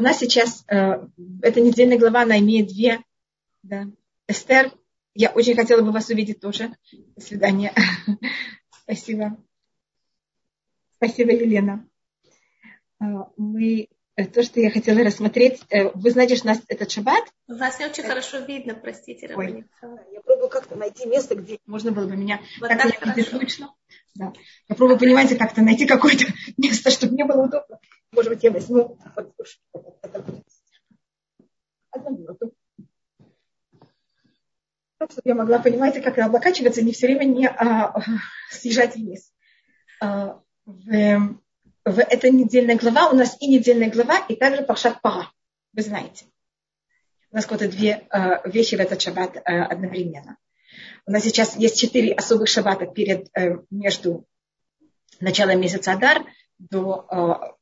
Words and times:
у 0.00 0.02
нас 0.02 0.18
сейчас, 0.18 0.64
э, 0.68 1.06
эта 1.42 1.60
недельная 1.60 1.98
глава, 1.98 2.22
она 2.22 2.38
имеет 2.38 2.68
две. 2.68 3.00
Да. 3.62 3.84
Эстер, 4.26 4.72
я 5.14 5.30
очень 5.30 5.54
хотела 5.54 5.82
бы 5.82 5.92
вас 5.92 6.08
увидеть 6.08 6.40
тоже. 6.40 6.74
До 7.16 7.20
свидания. 7.20 7.74
Спасибо. 8.84 9.36
Спасибо, 10.96 11.32
Елена. 11.32 11.86
Э, 12.98 13.04
мы 13.36 13.88
э, 14.16 14.24
то, 14.24 14.42
что 14.42 14.60
я 14.60 14.70
хотела 14.70 15.04
рассмотреть. 15.04 15.60
Э, 15.68 15.90
вы 15.92 16.10
знаете, 16.10 16.36
что 16.36 16.46
у 16.46 16.48
нас 16.48 16.62
этот 16.68 16.90
шаббат. 16.90 17.24
Вас 17.46 17.78
не 17.78 17.84
очень 17.84 18.04
хорошо 18.04 18.38
видно, 18.38 18.74
простите, 18.74 19.30
Ой, 19.36 19.66
Я 19.82 20.20
пробую 20.22 20.48
как-то 20.48 20.76
найти 20.76 21.06
место, 21.06 21.34
где 21.34 21.58
можно 21.66 21.92
было 21.92 22.06
бы 22.06 22.16
меня 22.16 22.40
вот 22.58 22.70
так, 22.70 22.98
так 22.98 23.30
точно. 23.30 23.74
Да. 24.14 24.32
Я 24.66 24.74
пробую, 24.76 24.98
понимаете, 24.98 25.36
как-то 25.36 25.60
найти 25.60 25.84
какое-то 25.84 26.24
место, 26.56 26.90
чтобы 26.90 27.12
мне 27.12 27.26
было 27.26 27.42
удобно. 27.44 27.78
Может 28.12 28.32
быть, 28.32 28.42
я 28.42 28.50
возьму. 28.50 28.98
Так, 34.98 35.12
чтобы 35.12 35.28
я 35.28 35.34
могла, 35.34 35.58
понимаете, 35.60 36.02
как 36.02 36.18
облокачиваться, 36.18 36.82
не 36.82 36.92
все 36.92 37.06
время 37.06 37.24
не 37.24 37.48
а, 37.48 37.94
съезжать 38.50 38.96
вниз. 38.96 39.32
А, 40.00 40.40
в, 40.66 41.38
в 41.84 41.98
этой 41.98 42.30
недельной 42.30 42.76
глава 42.76 43.08
у 43.08 43.14
нас 43.14 43.36
и 43.40 43.48
недельная 43.48 43.90
глава, 43.90 44.18
и 44.28 44.36
также 44.36 44.62
Пашат 44.62 45.00
Пара. 45.00 45.32
Вы 45.72 45.82
знаете. 45.82 46.26
У 47.30 47.36
нас 47.36 47.46
какие-то 47.46 47.74
две 47.74 48.06
а, 48.10 48.46
вещи 48.46 48.74
в 48.74 48.80
этот 48.80 49.00
шаббат 49.00 49.36
а, 49.36 49.66
одновременно. 49.66 50.36
У 51.06 51.12
нас 51.12 51.22
сейчас 51.22 51.56
есть 51.56 51.80
четыре 51.80 52.12
особых 52.12 52.48
шаббата 52.48 52.86
перед, 52.86 53.28
э, 53.36 53.56
между 53.70 54.26
началом 55.20 55.60
месяца 55.60 55.92
Адар 55.92 56.24
до 56.60 57.06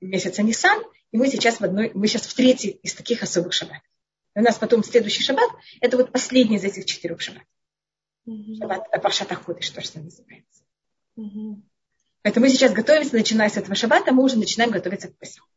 э, 0.00 0.04
месяца 0.04 0.42
Нисан, 0.42 0.82
и 1.12 1.16
мы 1.16 1.28
сейчас 1.28 1.60
в 1.60 1.64
одной, 1.64 1.92
мы 1.94 2.08
сейчас 2.08 2.26
в 2.26 2.34
третьей 2.34 2.72
из 2.82 2.94
таких 2.94 3.22
особых 3.22 3.52
шаббатов. 3.52 3.88
У 4.34 4.40
нас 4.40 4.58
потом 4.58 4.82
следующий 4.82 5.22
шаббат, 5.22 5.50
это 5.80 5.96
вот 5.96 6.12
последний 6.12 6.56
из 6.56 6.64
этих 6.64 6.84
четырех 6.84 7.20
шаббатов. 7.20 7.48
Mm-hmm. 8.28 8.56
Шаббат 8.58 9.02
Паршат 9.02 9.32
Аходыш, 9.32 9.66
что 9.66 9.80
же 9.80 9.88
называется. 9.94 10.64
Mm-hmm. 11.18 11.62
Поэтому 12.22 12.46
мы 12.46 12.50
сейчас 12.50 12.72
готовимся, 12.72 13.14
начиная 13.14 13.48
с 13.48 13.56
этого 13.56 13.74
шаббата, 13.74 14.12
мы 14.12 14.24
уже 14.24 14.36
начинаем 14.36 14.70
готовиться 14.70 15.08
к 15.08 15.16
Песаху. 15.16 15.48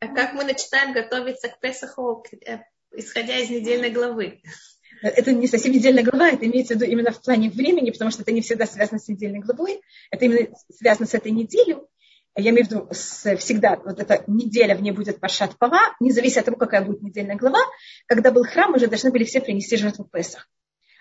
А 0.00 0.08
как 0.08 0.34
мы 0.34 0.44
начинаем 0.44 0.92
готовиться 0.92 1.48
к 1.48 1.58
Песаху, 1.58 2.24
э, 2.46 2.58
исходя 2.92 3.36
из 3.38 3.50
недельной 3.50 3.90
главы? 3.90 4.42
Это 5.02 5.32
не 5.32 5.46
совсем 5.46 5.72
недельная 5.72 6.02
глава, 6.02 6.30
это 6.30 6.46
имеется 6.46 6.74
в 6.74 6.76
виду 6.76 6.90
именно 6.90 7.10
в 7.10 7.22
плане 7.22 7.50
времени, 7.50 7.90
потому 7.90 8.10
что 8.10 8.22
это 8.22 8.32
не 8.32 8.40
всегда 8.40 8.66
связано 8.66 8.98
с 8.98 9.08
недельной 9.08 9.40
главой, 9.40 9.80
это 10.10 10.24
именно 10.24 10.48
связано 10.76 11.06
с 11.06 11.14
этой 11.14 11.32
неделей. 11.32 11.76
Я 12.36 12.50
имею 12.50 12.66
в 12.66 12.70
виду 12.70 12.88
с, 12.92 13.36
всегда, 13.36 13.80
вот 13.84 13.98
эта 13.98 14.22
неделя 14.28 14.76
в 14.76 14.82
ней 14.82 14.92
будет 14.92 15.18
Паршат 15.18 15.58
Пава, 15.58 15.80
независимо 15.98 16.40
от 16.40 16.46
того, 16.46 16.56
какая 16.56 16.84
будет 16.84 17.02
недельная 17.02 17.36
глава. 17.36 17.58
Когда 18.06 18.30
был 18.30 18.44
храм, 18.44 18.74
уже 18.74 18.86
должны 18.86 19.10
были 19.10 19.24
все 19.24 19.40
принести 19.40 19.76
жертву 19.76 20.04
Песах. 20.04 20.48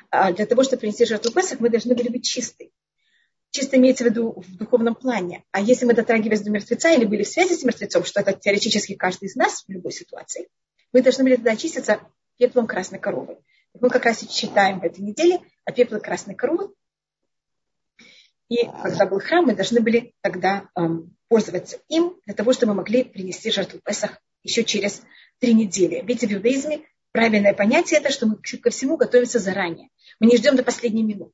А 0.10 0.32
для 0.32 0.46
того, 0.48 0.64
чтобы 0.64 0.80
принести 0.80 1.06
жертву 1.06 1.32
Песах, 1.32 1.60
мы 1.60 1.70
должны 1.70 1.94
были 1.94 2.10
быть 2.10 2.26
чисты. 2.26 2.72
Чисто 3.52 3.78
имеется 3.78 4.04
в 4.04 4.08
виду 4.08 4.34
в 4.36 4.58
духовном 4.58 4.96
плане. 4.96 5.44
А 5.52 5.62
если 5.62 5.86
мы 5.86 5.94
дотрагивались 5.94 6.42
до 6.42 6.50
мертвеца 6.50 6.92
или 6.92 7.06
были 7.06 7.24
в 7.24 7.28
связи 7.28 7.56
с 7.56 7.64
мертвецом, 7.64 8.04
что 8.04 8.22
это 8.22 8.34
теоретически 8.34 8.96
каждый 8.96 9.26
из 9.26 9.36
нас 9.36 9.64
в 9.68 9.70
любой 9.70 9.92
ситуации, 9.92 10.48
мы 10.92 11.02
должны 11.02 11.24
были 11.24 11.36
тогда 11.36 11.52
очиститься 11.52 12.02
пеплом 12.38 12.68
красной 12.68 13.00
коровы. 13.00 13.38
Мы 13.82 13.90
как 13.90 14.06
раз 14.06 14.24
и 14.24 14.28
читаем 14.28 14.80
в 14.80 14.84
этой 14.84 15.02
неделе 15.02 15.40
о 15.66 15.72
пепле 15.72 16.00
красной 16.00 16.36
коровы. 16.36 16.74
И 18.50 18.66
когда 18.66 19.06
был 19.06 19.20
храм, 19.20 19.46
мы 19.46 19.56
должны 19.56 19.82
были 19.82 20.14
тогда 20.22 20.70
эм, 20.76 21.16
пользоваться 21.28 21.80
им 21.90 22.16
для 22.26 22.34
того, 22.34 22.54
чтобы 22.54 22.72
мы 22.74 22.78
могли 22.78 23.04
принести 23.04 23.52
жертву 23.52 23.80
Песах 23.84 24.22
еще 24.44 24.64
через 24.64 25.04
три 25.40 25.54
недели. 25.54 26.02
Ведь 26.06 26.22
в 26.22 26.34
иудаизме 26.34 26.86
правильное 27.12 27.54
понятие 27.54 28.00
это, 28.00 28.12
что 28.12 28.26
мы 28.26 28.38
ко 28.38 28.70
всему 28.70 28.96
готовимся 28.96 29.40
заранее. 29.40 29.90
Мы 30.20 30.28
не 30.28 30.38
ждем 30.38 30.56
до 30.56 30.64
последней 30.64 31.04
минуты. 31.04 31.34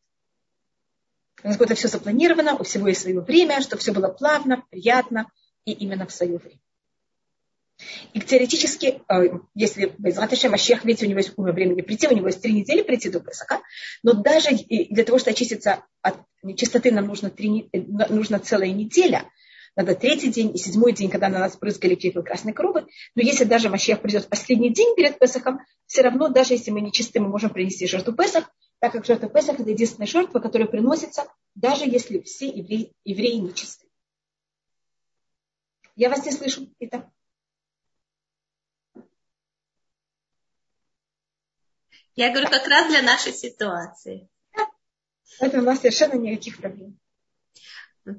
У 1.43 1.47
нас 1.47 1.59
это 1.59 1.75
все 1.75 1.87
запланировано, 1.87 2.55
у 2.55 2.63
всего 2.63 2.87
есть 2.87 3.01
свое 3.01 3.19
время, 3.19 3.61
чтобы 3.61 3.81
все 3.81 3.91
было 3.91 4.07
плавно, 4.07 4.63
приятно 4.69 5.29
и 5.65 5.73
именно 5.73 6.07
в 6.07 6.13
свое 6.13 6.37
время. 6.37 6.59
И 8.13 8.21
теоретически, 8.21 9.01
э, 9.09 9.39
если 9.55 9.93
Безратыша 9.97 10.49
Машех, 10.49 10.85
видите, 10.85 11.05
у 11.05 11.09
него 11.09 11.19
есть 11.19 11.33
времени 11.35 11.81
прийти, 11.81 12.07
у 12.07 12.15
него 12.15 12.27
есть 12.27 12.41
три 12.41 12.53
недели 12.53 12.83
прийти 12.83 13.09
до 13.09 13.19
Песака, 13.19 13.61
но 14.03 14.13
даже 14.13 14.51
для 14.69 15.03
того, 15.03 15.17
чтобы 15.17 15.31
очиститься 15.31 15.83
от 16.01 16.17
нечистоты, 16.43 16.91
нам 16.91 17.07
нужно, 17.07 17.29
три, 17.29 17.69
э, 17.73 17.79
нужно 18.09 18.39
целая 18.39 18.71
неделя, 18.71 19.25
надо 19.75 19.95
третий 19.95 20.29
день 20.29 20.55
и 20.55 20.59
седьмой 20.59 20.93
день, 20.93 21.09
когда 21.09 21.29
на 21.29 21.39
нас 21.39 21.57
брызгали 21.57 21.95
пепел 21.95 22.23
красной 22.23 22.53
коровы. 22.53 22.85
Но 23.15 23.23
если 23.23 23.43
даже 23.43 23.69
Машех 23.69 24.01
придет 24.01 24.25
в 24.25 24.29
последний 24.29 24.71
день 24.71 24.95
перед 24.95 25.17
Песахом, 25.17 25.61
все 25.87 26.03
равно, 26.03 26.29
даже 26.29 26.53
если 26.53 26.69
мы 26.69 26.81
нечисты, 26.81 27.19
мы 27.19 27.29
можем 27.29 27.49
принести 27.49 27.87
жертву 27.87 28.13
Песах, 28.13 28.51
так 28.79 28.91
как 28.91 29.05
жертва 29.05 29.29
Песах– 29.29 29.59
это 29.59 29.71
единственная 29.71 30.07
жертва, 30.07 30.39
которая 30.39 30.67
приносится, 30.67 31.25
даже 31.55 31.85
если 31.85 32.19
все 32.19 32.47
евреи, 32.47 32.93
евреи 33.03 33.37
нечисты. 33.37 33.87
Я 35.95 36.09
вас 36.09 36.23
не 36.25 36.31
слышу. 36.31 36.69
Итак. 36.79 37.07
Я 42.15 42.29
говорю, 42.29 42.49
как 42.49 42.67
раз 42.67 42.89
для 42.89 43.01
нашей 43.01 43.33
ситуации. 43.33 44.29
Это 45.39 45.59
у 45.59 45.61
нас 45.61 45.79
совершенно 45.79 46.13
никаких 46.13 46.57
проблем. 46.57 46.99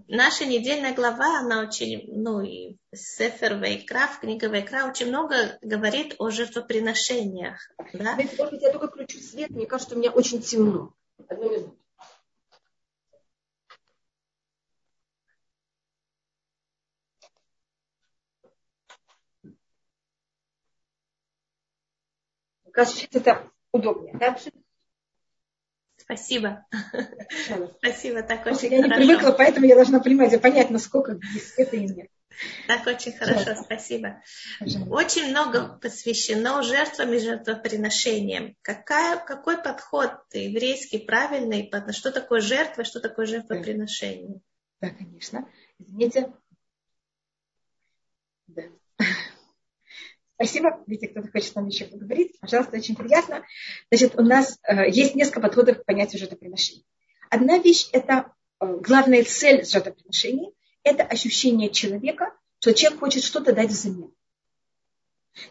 Наша 0.08 0.46
недельная 0.46 0.94
глава, 0.94 1.40
она 1.40 1.60
очень, 1.60 2.04
ну 2.08 2.40
и 2.40 2.78
Сефер 2.92 3.56
Вейкра, 3.62 4.08
в 4.08 4.20
книге 4.20 4.48
очень 4.48 5.08
много 5.08 5.58
говорит 5.60 6.16
о 6.18 6.30
жертвоприношениях. 6.30 7.60
Да? 7.92 8.14
Знаете, 8.14 8.34
может 8.36 8.54
быть, 8.54 8.62
я 8.62 8.72
только 8.72 8.88
включу 8.88 9.18
свет, 9.18 9.50
мне 9.50 9.66
кажется, 9.66 9.94
у 9.94 9.98
меня 9.98 10.10
очень 10.10 10.40
темно. 10.40 10.94
Одну 11.28 11.50
минуту. 11.50 11.78
Кажется, 22.72 23.06
это 23.12 23.53
удобнее. 23.74 24.16
Да? 24.18 24.36
Спасибо. 25.96 26.66
Спасибо, 27.78 28.22
так 28.22 28.46
очень 28.46 28.72
я 28.72 28.82
хорошо. 28.82 29.00
Я 29.00 29.00
не 29.00 29.06
привыкла, 29.06 29.32
поэтому 29.32 29.66
я 29.66 29.74
должна 29.74 30.00
понимать, 30.00 30.40
понять, 30.40 30.70
насколько 30.70 31.18
это 31.56 31.76
и 31.76 31.88
нет. 31.88 32.08
Так 32.66 32.86
очень 32.86 33.12
хорошо, 33.12 33.54
спасибо. 33.54 34.20
Пожалуйста. 34.58 34.92
Очень 34.92 35.30
много 35.30 35.78
посвящено 35.80 36.62
жертвам 36.62 37.12
и 37.12 37.18
жертвоприношениям. 37.18 38.56
Какая, 38.62 39.18
какой 39.24 39.62
подход 39.62 40.12
еврейский 40.32 40.98
правильный? 40.98 41.70
Что 41.92 42.10
такое 42.10 42.40
жертва, 42.40 42.84
что 42.84 43.00
такое 43.00 43.26
жертвоприношение? 43.26 44.40
Да, 44.80 44.90
конечно. 44.90 45.48
Извините. 45.78 46.32
Да. 48.48 48.62
Спасибо. 50.34 50.82
Видите, 50.86 51.08
кто-то 51.08 51.30
хочет 51.30 51.54
нам 51.54 51.68
еще 51.68 51.84
поговорить. 51.84 52.38
Пожалуйста, 52.40 52.76
очень 52.76 52.96
приятно. 52.96 53.44
Значит, 53.90 54.18
у 54.18 54.22
нас 54.22 54.58
э, 54.66 54.90
есть 54.90 55.14
несколько 55.14 55.40
подходов 55.40 55.78
к 55.78 55.84
понятию 55.84 56.18
жертвоприношения. 56.18 56.84
Одна 57.30 57.58
вещь– 57.58 57.88
это 57.92 58.32
э, 58.60 58.66
главная 58.80 59.24
цель 59.24 59.64
жертвоприношения– 59.64 60.50
это 60.82 61.04
ощущение 61.04 61.70
человека, 61.70 62.32
что 62.58 62.74
человек 62.74 63.00
хочет 63.00 63.22
что-то 63.22 63.52
дать 63.52 63.70
взамен. 63.70 64.12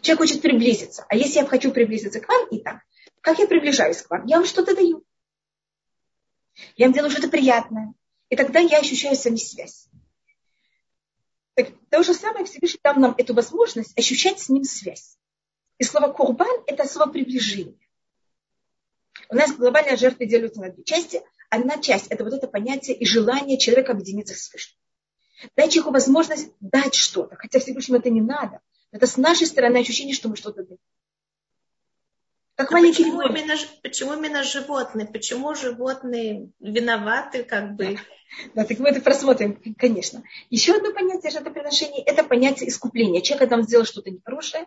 Человек 0.00 0.20
хочет 0.20 0.42
приблизиться. 0.42 1.06
А 1.08 1.16
если 1.16 1.40
я 1.40 1.46
хочу 1.46 1.72
приблизиться 1.72 2.20
к 2.20 2.28
вам, 2.28 2.48
и 2.48 2.58
так, 2.58 2.80
как 3.20 3.38
я 3.38 3.46
приближаюсь 3.46 4.02
к 4.02 4.10
вам? 4.10 4.26
Я 4.26 4.36
вам 4.36 4.46
что-то 4.46 4.74
даю. 4.74 5.02
Я 6.76 6.86
вам 6.86 6.94
делаю 6.94 7.10
что-то 7.10 7.28
приятное. 7.28 7.94
И 8.28 8.36
тогда 8.36 8.60
я 8.60 8.78
ощущаю 8.78 9.16
с 9.16 9.24
вами 9.24 9.36
связь. 9.36 9.88
Так, 11.54 11.68
то 11.90 12.02
же 12.02 12.14
самое 12.14 12.44
Всевышний 12.44 12.80
дал 12.82 12.96
нам 12.96 13.14
эту 13.16 13.34
возможность 13.34 13.96
ощущать 13.98 14.40
с 14.40 14.48
ним 14.48 14.64
связь. 14.64 15.16
И 15.78 15.84
слово 15.84 16.12
курбан– 16.12 16.62
это 16.66 16.86
слово 16.86 17.10
приближение. 17.10 17.78
У 19.28 19.36
нас 19.36 19.52
глобальная 19.52 19.96
жертва 19.96 20.26
делится 20.26 20.60
на 20.60 20.70
две 20.70 20.84
части. 20.84 21.22
Одна 21.50 21.78
часть– 21.78 22.06
это 22.10 22.24
вот 22.24 22.32
это 22.32 22.48
понятие 22.48 22.96
и 22.96 23.06
желание 23.06 23.58
человека 23.58 23.92
объединиться 23.92 24.34
с 24.34 24.38
Всевышним. 24.38 24.78
Дать 25.56 25.72
человеку 25.72 25.92
возможность 25.92 26.50
дать 26.60 26.94
что-то, 26.94 27.36
хотя 27.36 27.58
Всевышнему 27.58 27.98
это 27.98 28.10
не 28.10 28.20
надо. 28.20 28.60
Это 28.90 29.06
с 29.06 29.16
нашей 29.16 29.46
стороны 29.46 29.78
ощущение, 29.78 30.14
что 30.14 30.28
мы 30.28 30.36
что-то 30.36 30.64
даем. 30.64 30.78
Как 32.56 32.70
а 32.70 32.74
маленький 32.74 33.04
почему 33.04 33.22
именно, 33.22 33.54
почему 33.82 34.12
именно 34.14 34.42
животные? 34.44 35.06
Почему 35.06 35.54
животные 35.54 36.50
виноваты, 36.60 37.42
как 37.42 37.74
бы? 37.74 37.98
Да, 38.54 38.64
так 38.64 38.78
мы 38.78 38.90
это 38.90 39.00
просмотрим, 39.00 39.60
конечно. 39.76 40.22
Еще 40.50 40.76
одно 40.76 40.92
понятие 40.92 41.32
жертвоприношения– 41.32 42.02
это 42.06 42.22
понятие 42.22 42.68
искупления. 42.68 43.20
Человек, 43.20 43.40
когда 43.40 43.56
он 43.56 43.64
сделал 43.64 43.84
что-то 43.84 44.10
нехорошее, 44.10 44.66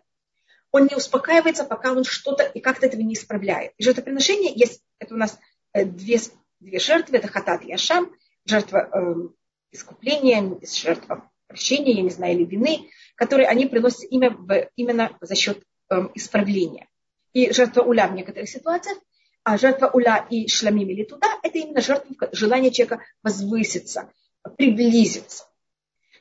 он 0.72 0.88
не 0.88 0.96
успокаивается, 0.96 1.64
пока 1.64 1.92
он 1.92 2.04
что-то 2.04 2.44
и 2.44 2.60
как-то 2.60 2.88
этого 2.88 3.02
не 3.02 3.14
исправляет. 3.14 3.72
И 3.78 3.84
жертвоприношение 3.84 4.54
есть, 4.54 4.82
это 5.00 5.16
у 5.16 5.18
нас 5.18 5.40
э, 5.74 5.86
две, 5.86 6.20
две 6.60 6.80
жертвы, 6.80 7.18
это 7.18 7.30
хатат 7.30 7.64
и 7.64 7.72
ашам, 7.72 8.12
жертва 8.46 8.90
э, 8.92 9.16
искупления, 9.72 10.60
жертва 10.62 11.30
прощения, 11.48 11.94
я 11.94 12.02
не 12.02 12.10
знаю, 12.10 12.36
или 12.36 12.44
вины, 12.44 12.90
которые 13.16 13.48
они 13.48 13.66
приносят 13.66 14.12
имя 14.12 14.32
в, 14.32 14.70
именно 14.76 15.18
за 15.22 15.36
счет 15.36 15.64
эм, 15.90 16.12
исправления. 16.14 16.88
И 17.38 17.54
жертва 17.54 17.84
уля 17.84 18.08
в 18.08 18.16
некоторых 18.16 18.50
ситуациях, 18.50 18.98
а 19.44 19.60
жертва 19.60 19.92
уля 19.94 20.26
и 20.28 20.48
шламим 20.48 20.90
или 20.90 21.04
туда, 21.04 21.28
это 21.44 21.60
именно 21.60 21.82
жертва, 21.82 22.30
желание 22.32 22.72
человека 22.72 23.04
возвыситься, 23.22 24.12
приблизиться. 24.58 25.46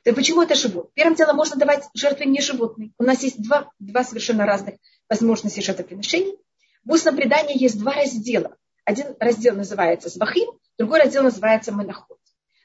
Так 0.05 0.15
почему 0.15 0.43
это 0.43 0.55
живот? 0.55 0.93
Первым 0.93 1.15
делом 1.15 1.37
можно 1.37 1.57
давать 1.57 1.85
жертвы 1.95 2.27
не 2.27 2.43
животные. 2.43 2.91
У 2.99 3.03
нас 3.03 3.23
есть 3.23 3.43
два, 3.43 3.73
два 3.79 4.05
совершенно 4.05 4.45
разных 4.45 4.75
возможности 5.09 5.61
жертвоприношений. 5.61 6.37
В 6.85 6.93
устном 6.93 7.17
предании 7.17 7.59
есть 7.59 7.79
два 7.79 7.95
раздела. 7.95 8.55
Один 8.85 9.17
раздел 9.19 9.57
называется 9.57 10.11
Звахим, 10.11 10.51
другой 10.77 10.99
раздел 10.99 11.23
называется 11.23 11.73
Менахот. 11.73 12.19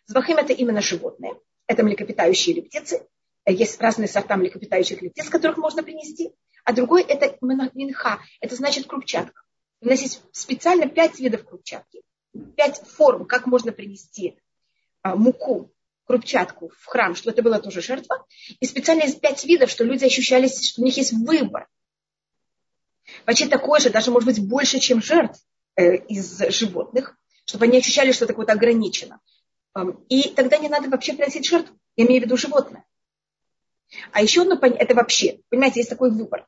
Звахим 0.07 0.35
это 0.35 0.51
именно 0.51 0.81
животные. 0.81 1.35
Это 1.67 1.83
млекопитающие 1.83 2.53
или 2.53 2.61
птицы. 2.67 3.07
Есть 3.45 3.79
разные 3.79 4.09
сорта 4.09 4.35
млекопитающих 4.35 5.01
или 5.01 5.07
птиц, 5.07 5.29
которых 5.29 5.55
можно 5.57 5.83
принести. 5.83 6.33
А 6.63 6.73
другой 6.73 7.03
это 7.03 7.37
минха. 7.73 8.19
Это 8.39 8.55
значит 8.55 8.87
крупчатка. 8.87 9.41
У 9.81 9.87
нас 9.87 10.01
есть 10.01 10.21
специально 10.31 10.87
пять 10.87 11.19
видов 11.19 11.45
крупчатки. 11.45 12.01
Пять 12.55 12.81
форм, 12.87 13.25
как 13.25 13.45
можно 13.45 13.71
принести 13.71 14.37
а, 15.01 15.15
муку, 15.15 15.73
крупчатку 16.05 16.69
в 16.69 16.85
храм, 16.85 17.15
чтобы 17.15 17.33
это 17.33 17.41
была 17.41 17.59
тоже 17.59 17.81
жертва. 17.81 18.25
И 18.59 18.65
специально 18.65 19.01
есть 19.01 19.19
пять 19.19 19.43
видов, 19.45 19.69
что 19.69 19.83
люди 19.83 20.05
ощущали, 20.05 20.47
что 20.47 20.81
у 20.81 20.85
них 20.85 20.95
есть 20.97 21.13
выбор. 21.13 21.67
Почти 23.25 23.47
такой 23.47 23.79
же, 23.81 23.89
даже 23.89 24.11
может 24.11 24.27
быть 24.27 24.47
больше, 24.47 24.79
чем 24.79 25.01
жертв 25.01 25.41
э, 25.75 25.95
из 25.95 26.39
животных, 26.49 27.17
чтобы 27.45 27.65
они 27.65 27.79
ощущали, 27.79 28.11
что 28.11 28.25
это 28.25 28.33
какое-то 28.33 28.53
ограничено. 28.53 29.19
И 30.09 30.29
тогда 30.29 30.57
не 30.57 30.69
надо 30.69 30.89
вообще 30.89 31.13
приносить 31.13 31.45
жертву. 31.45 31.75
Я 31.95 32.05
имею 32.05 32.21
в 32.21 32.25
виду 32.25 32.37
животное. 32.37 32.85
А 34.11 34.21
еще 34.21 34.41
одно, 34.43 34.55
это 34.55 34.95
вообще, 34.95 35.39
понимаете, 35.49 35.79
есть 35.81 35.89
такой 35.89 36.11
выбор. 36.11 36.47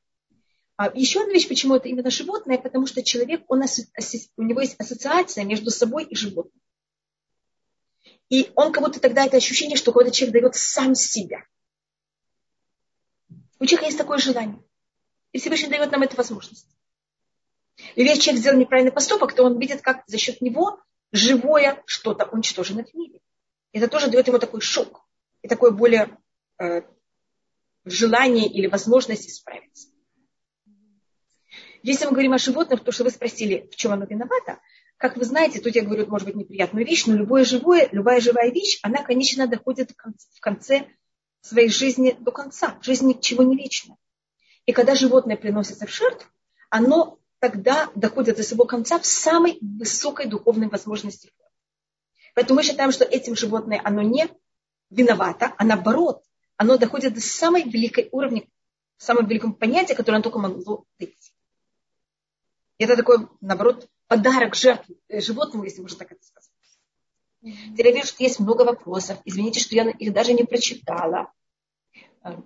А 0.75 0.91
еще 0.93 1.21
одна 1.21 1.33
вещь, 1.33 1.47
почему 1.47 1.75
это 1.75 1.87
именно 1.87 2.09
животное, 2.09 2.57
потому 2.57 2.87
что 2.87 3.03
человек, 3.03 3.43
он, 3.47 3.61
у 3.61 4.41
него 4.43 4.61
есть 4.61 4.75
ассоциация 4.79 5.43
между 5.43 5.69
собой 5.69 6.05
и 6.05 6.15
животным. 6.15 6.59
И 8.29 8.51
он 8.55 8.71
как 8.71 8.83
будто 8.83 8.99
тогда 8.99 9.25
это 9.25 9.37
ощущение, 9.37 9.77
что 9.77 9.91
какой-то 9.91 10.11
человек 10.11 10.33
дает 10.41 10.55
сам 10.55 10.95
себя. 10.95 11.43
У 13.59 13.65
человека 13.65 13.85
есть 13.85 13.97
такое 13.97 14.17
желание. 14.17 14.63
И 15.31 15.39
Всевышний 15.39 15.69
дает 15.69 15.91
нам 15.91 16.01
эту 16.03 16.15
возможность. 16.15 16.67
И 17.95 18.03
если 18.03 18.19
человек 18.19 18.41
сделал 18.41 18.57
неправильный 18.57 18.91
поступок, 18.91 19.33
то 19.33 19.43
он 19.43 19.59
видит, 19.59 19.81
как 19.81 20.03
за 20.07 20.17
счет 20.17 20.41
него 20.41 20.79
живое 21.11 21.81
что-то 21.85 22.25
уничтожено 22.25 22.83
в 22.83 22.93
мире. 22.93 23.19
Это 23.71 23.87
тоже 23.87 24.09
дает 24.09 24.27
ему 24.27 24.39
такой 24.39 24.61
шок 24.61 25.05
и 25.41 25.47
такое 25.47 25.71
более 25.71 26.17
э, 26.59 26.81
желание 27.85 28.47
или 28.47 28.67
возможность 28.67 29.27
исправиться. 29.27 29.89
Если 31.81 32.05
мы 32.05 32.11
говорим 32.11 32.33
о 32.33 32.37
животных, 32.37 32.83
то, 32.83 32.91
что 32.91 33.03
вы 33.03 33.09
спросили, 33.09 33.67
в 33.71 33.75
чем 33.75 33.91
оно 33.91 34.05
виновато, 34.05 34.59
как 34.97 35.17
вы 35.17 35.25
знаете, 35.25 35.59
тут 35.59 35.75
я 35.75 35.83
говорю, 35.83 36.07
может 36.07 36.27
быть, 36.27 36.35
неприятную 36.35 36.85
вещь, 36.85 37.05
но 37.07 37.15
любое 37.15 37.43
живое, 37.43 37.89
любая 37.91 38.21
живая 38.21 38.51
вещь, 38.51 38.79
она, 38.83 39.03
конечно, 39.03 39.47
доходит 39.47 39.91
в 39.91 40.39
конце 40.39 40.87
своей 41.41 41.67
жизни 41.67 42.15
до 42.19 42.31
конца. 42.31 42.77
Жизнь 42.81 43.05
ничего 43.07 43.43
не 43.43 43.57
вечна. 43.57 43.97
И 44.65 44.71
когда 44.71 44.95
животное 44.95 45.35
приносится 45.35 45.85
в 45.85 45.91
жертву, 45.91 46.29
оно 46.69 47.19
тогда 47.39 47.89
доходит 47.95 48.37
до 48.37 48.43
своего 48.43 48.63
конца 48.63 48.97
в 48.97 49.05
самой 49.05 49.57
высокой 49.59 50.27
духовной 50.27 50.69
возможности. 50.69 51.33
Поэтому 52.33 52.59
мы 52.59 52.63
считаем, 52.63 52.93
что 52.93 53.03
этим 53.03 53.35
животное, 53.35 53.81
оно 53.83 54.01
не 54.01 54.29
виновато, 54.89 55.53
а 55.57 55.65
наоборот, 55.65 56.23
оно 56.57 56.77
доходит 56.77 57.13
до 57.13 57.21
самой 57.21 57.63
великой 57.63 58.09
уровня, 58.11 58.47
самого 58.97 59.25
великого 59.27 59.53
понятия, 59.53 59.95
которое 59.95 60.17
оно 60.17 60.23
только 60.23 60.39
могло 60.39 60.85
быть. 60.99 61.33
Это 62.77 62.95
такой, 62.95 63.27
наоборот, 63.41 63.87
подарок 64.07 64.55
жертве, 64.55 64.95
э, 65.07 65.21
животному, 65.21 65.63
если 65.63 65.81
можно 65.81 65.97
так 65.99 66.11
это 66.11 66.23
сказать. 66.23 66.49
Теперь 67.41 67.87
я 67.87 67.93
вижу, 67.93 68.07
что 68.07 68.23
есть 68.23 68.39
много 68.39 68.63
вопросов. 68.63 69.19
Извините, 69.25 69.59
что 69.59 69.75
я 69.75 69.89
их 69.89 70.13
даже 70.13 70.33
не 70.33 70.43
прочитала. 70.43 71.31
Э, 72.23 72.37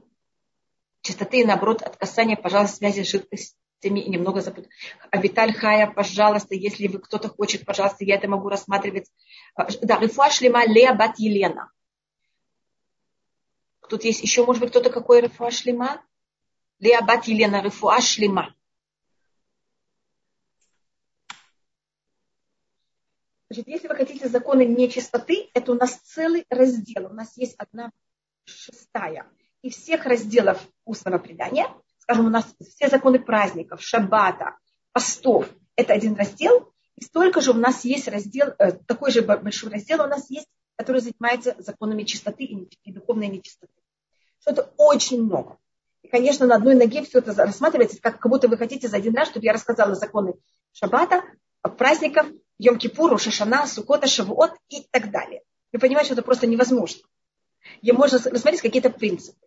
чистоты, 1.01 1.45
наоборот, 1.45 1.81
от 1.81 1.98
касания, 1.98 2.36
пожалуйста, 2.36 2.77
связи 2.77 3.04
с 3.04 3.09
жидкостью 3.09 3.57
теми 3.80 4.00
и 4.00 4.09
немного 4.09 4.42
запутать. 4.42 4.71
А 5.12 5.18
Виталь 5.18 5.54
Хая, 5.54 5.88
пожалуйста, 5.88 6.56
если 6.56 6.88
вы 6.88 7.00
кто-то 7.00 7.30
хочет, 7.30 7.65
пожалуйста, 7.65 8.06
я 8.06 8.15
это 8.15 8.27
могу 8.27 8.50
рассматривать. 8.50 9.09
А, 9.56 9.68
да, 9.81 10.00
Рифуа 10.00 10.30
Шлема 10.30 10.65
Леа 10.65 10.94
Бат 10.94 11.19
Елена. 11.19 11.71
Тут 13.89 14.04
есть 14.04 14.22
еще, 14.22 14.45
может 14.45 14.62
быть, 14.62 14.72
кто-то 14.72 14.89
какой 14.89 15.22
Рифуа 15.22 15.51
Шлема? 15.51 16.01
Леа 16.80 17.01
Бат 17.01 17.25
Елена, 17.25 17.62
Рифуа 17.62 18.01
Шлема. 18.01 18.54
Значит, 23.50 23.68
если 23.68 23.88
вы 23.88 23.95
хотите 23.95 24.28
законы 24.28 24.66
нечистоты, 24.66 25.50
это 25.54 25.72
у 25.72 25.75
нас 25.75 25.95
целый 25.95 26.45
раздел. 26.50 27.06
У 27.06 27.13
нас 27.13 27.38
есть 27.38 27.56
одна 27.57 27.92
шестая. 28.45 29.25
И 29.62 29.69
всех 29.69 30.06
разделов 30.06 30.62
устного 30.86 31.18
предания– 31.18 31.68
скажем, 32.07 32.28
у 32.28 32.30
нас 32.30 32.56
все 32.62 32.88
законы 32.88 33.19
праздников, 33.19 33.81
шаббата, 33.81 34.57
постов, 34.94 35.50
это 35.75 35.94
один 35.94 36.16
раздел, 36.16 36.74
и 36.95 37.04
столько 37.04 37.42
же 37.42 37.51
у 37.51 37.56
нас 37.56 37.83
есть 37.83 38.07
раздел, 38.07 38.54
э, 38.57 38.72
такой 38.72 39.12
же 39.12 39.22
большой 39.22 39.72
раздел 39.72 40.01
у 40.01 40.07
нас 40.07 40.30
есть, 40.30 40.48
который 40.78 41.01
занимается 41.01 41.56
законами 41.60 42.04
чистоты 42.04 42.45
и 42.45 42.92
духовной 42.94 43.28
нечистоты. 43.28 43.74
Что 44.48 44.62
это 44.62 44.74
очень 44.78 45.24
много. 45.24 45.58
И, 46.04 46.08
конечно, 46.08 46.46
на 46.46 46.56
одной 46.56 46.76
ноге 46.76 47.04
все 47.04 47.20
это 47.20 47.34
рассматривается, 47.34 48.00
как, 48.02 48.20
как 48.20 48.32
будто 48.32 48.48
вы 48.48 48.58
хотите 48.58 48.88
за 48.88 48.96
один 48.96 49.14
раз, 49.14 49.28
чтобы 49.28 49.46
я 49.46 49.52
рассказала 49.52 49.94
законы 49.94 50.36
шаббата, 50.72 51.24
праздников, 51.78 52.28
Йом-Кипуру, 52.62 53.18
Шашана, 53.18 53.68
Сукота, 53.68 54.08
Шавуот 54.08 54.52
и 54.70 54.84
так 54.90 55.12
далее. 55.12 55.42
Вы 55.74 55.80
понимаете, 55.80 56.08
что 56.08 56.14
это 56.14 56.22
просто 56.22 56.48
невозможно. 56.48 57.02
И 57.82 57.92
можно 57.92 58.20
рассмотреть 58.20 58.62
какие-то 58.62 58.90
принципы. 58.90 59.46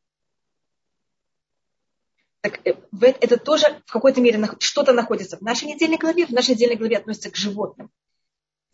Так 2.43 2.61
э, 2.67 2.75
это 3.01 3.39
тоже 3.39 3.83
в 3.87 3.93
какой-то 3.93 4.21
мере 4.21 4.39
что-то 4.59 4.93
находится 4.93 5.39
в 5.39 5.41
нашей 5.41 5.69
недельной 5.69 5.97
главе, 5.97 6.27
в 6.27 6.31
нашей 6.31 6.51
недельной 6.51 6.77
главе 6.77 6.99
относится 6.99 7.31
к 7.31 7.37
животным 7.37 7.91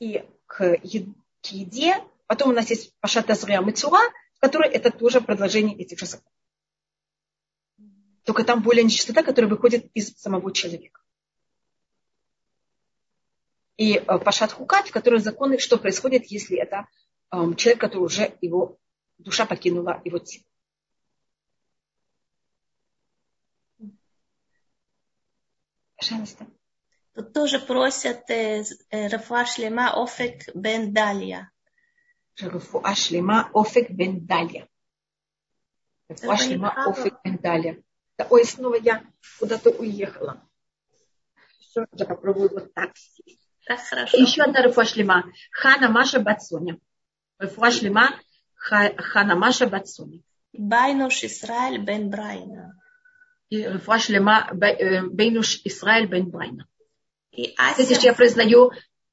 и 0.00 0.24
к 0.46 0.76
еде. 1.44 2.02
Потом 2.26 2.50
у 2.50 2.52
нас 2.52 2.68
есть 2.70 2.92
Пашата 2.98 3.34
Зря 3.34 3.60
Мецура, 3.60 4.00
в 4.46 4.48
которой 4.48 4.70
это 4.70 4.92
тоже 4.92 5.20
продолжение 5.20 5.76
этих 5.76 5.98
же 5.98 6.06
законов. 6.06 6.32
Только 8.22 8.44
там 8.44 8.62
более 8.62 8.84
нечистота, 8.84 9.24
которая 9.24 9.50
выходит 9.50 9.90
из 9.92 10.14
самого 10.16 10.52
человека. 10.52 11.00
И 13.76 13.94
э, 13.96 14.18
Пашат 14.18 14.52
Хукат, 14.52 14.86
в 14.86 14.92
которой 14.92 15.18
законы, 15.18 15.58
что 15.58 15.78
происходит, 15.78 16.26
если 16.26 16.58
это 16.58 16.86
эм, 17.32 17.56
человек, 17.56 17.80
который 17.80 18.04
уже 18.04 18.38
его 18.40 18.78
душа 19.18 19.46
покинула 19.46 20.00
его 20.04 20.20
тело. 20.20 20.44
Пожалуйста. 25.96 26.46
Тут 27.14 27.32
тоже 27.32 27.58
просят 27.58 28.30
э, 28.30 28.62
э, 28.90 29.08
Рафуа 29.08 29.44
Шлема 29.44 29.90
Офек 30.00 30.54
Бен 30.54 30.92
Далья. 30.92 31.50
Рафуа 32.40 32.94
Шлема 32.94 33.50
Офек 33.54 33.90
Бен 33.90 34.26
Далья. 34.26 34.68
Рафуа 36.08 36.36
Шлема 36.36 36.72
Офек 36.86 37.14
Бен 37.24 37.38
Далья. 37.38 37.82
Ой, 38.30 38.44
снова 38.44 38.76
я 38.76 39.04
куда-то 39.38 39.70
уехала. 39.70 40.42
Все, 41.60 41.86
я 41.92 42.06
попробую 42.06 42.50
вот 42.50 42.72
так 42.74 42.96
сесть. 42.96 43.48
Так, 43.66 43.80
хорошо. 43.80 44.16
Еще 44.16 44.42
одна 44.42 44.62
Рафуа 44.62 44.84
Шлема. 44.84 45.24
Хана 45.50 45.88
Маша 45.88 46.20
Бацоня. 46.20 46.78
Рафуа 47.38 47.70
Шлема 47.70 48.10
Хана 48.54 49.36
Маша 49.36 49.66
Бацоня. 49.66 50.20
Байнош 50.52 51.24
Исраэль 51.24 51.78
Бен 51.78 52.10
Брайна 52.10 52.80
и 53.50 53.62
рефуа 53.62 53.98
шлема 53.98 54.50
бейнуш 54.52 55.60
Исраэль 55.64 56.06
бен 56.06 56.30
Брайна. 56.30 56.66
И 57.32 57.54
Ася... 57.56 57.82
Видите, 57.82 58.08
я 58.08 58.14
произною, 58.14 58.70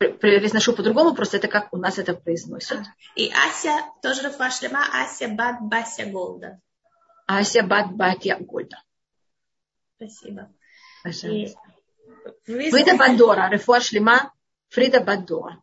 произношу 0.09 0.73
по-другому, 0.73 1.15
просто 1.15 1.37
это 1.37 1.47
как 1.47 1.73
у 1.73 1.77
нас 1.77 1.97
это 1.97 2.13
произносят. 2.13 2.79
И 3.15 3.31
Ася, 3.31 3.85
тоже 4.01 4.23
Рафуа 4.23 4.47
Ася 4.47 5.27
Бат 5.29 5.61
Бася 5.61 6.05
Голда. 6.05 6.59
Ася 7.27 7.63
Бат 7.63 7.91
Батя 7.91 8.37
Голда. 8.39 8.81
Спасибо. 9.95 10.49
Пожалуйста. 11.03 11.59
Фрида 12.45 12.95
Бадора, 12.97 13.49
Рафуа 13.49 13.79
Фрида 14.69 15.01
Бадора. 15.01 15.61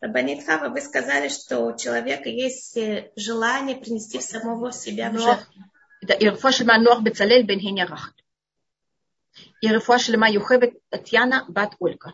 Рабанитхава, 0.00 0.68
вы 0.68 0.82
сказали, 0.82 1.28
что 1.28 1.60
у 1.60 1.76
человека 1.76 2.28
есть 2.28 2.76
э, 2.76 3.10
желание 3.16 3.74
принести 3.74 4.20
самого 4.20 4.70
себя 4.70 5.10
в 5.10 5.18
жертву. 5.18 5.54
Ирфуа 6.02 6.52
Шлема 6.52 6.78
Нох 6.78 7.00
Бецалель 7.00 7.46
Бен 7.46 7.58
Хенерахт. 7.58 8.14
Ирфуа 9.62 9.98
Шлема 9.98 10.28
Юхевет 10.28 10.74
Татьяна 10.90 11.46
Бат 11.48 11.74
Ольга. 11.78 12.12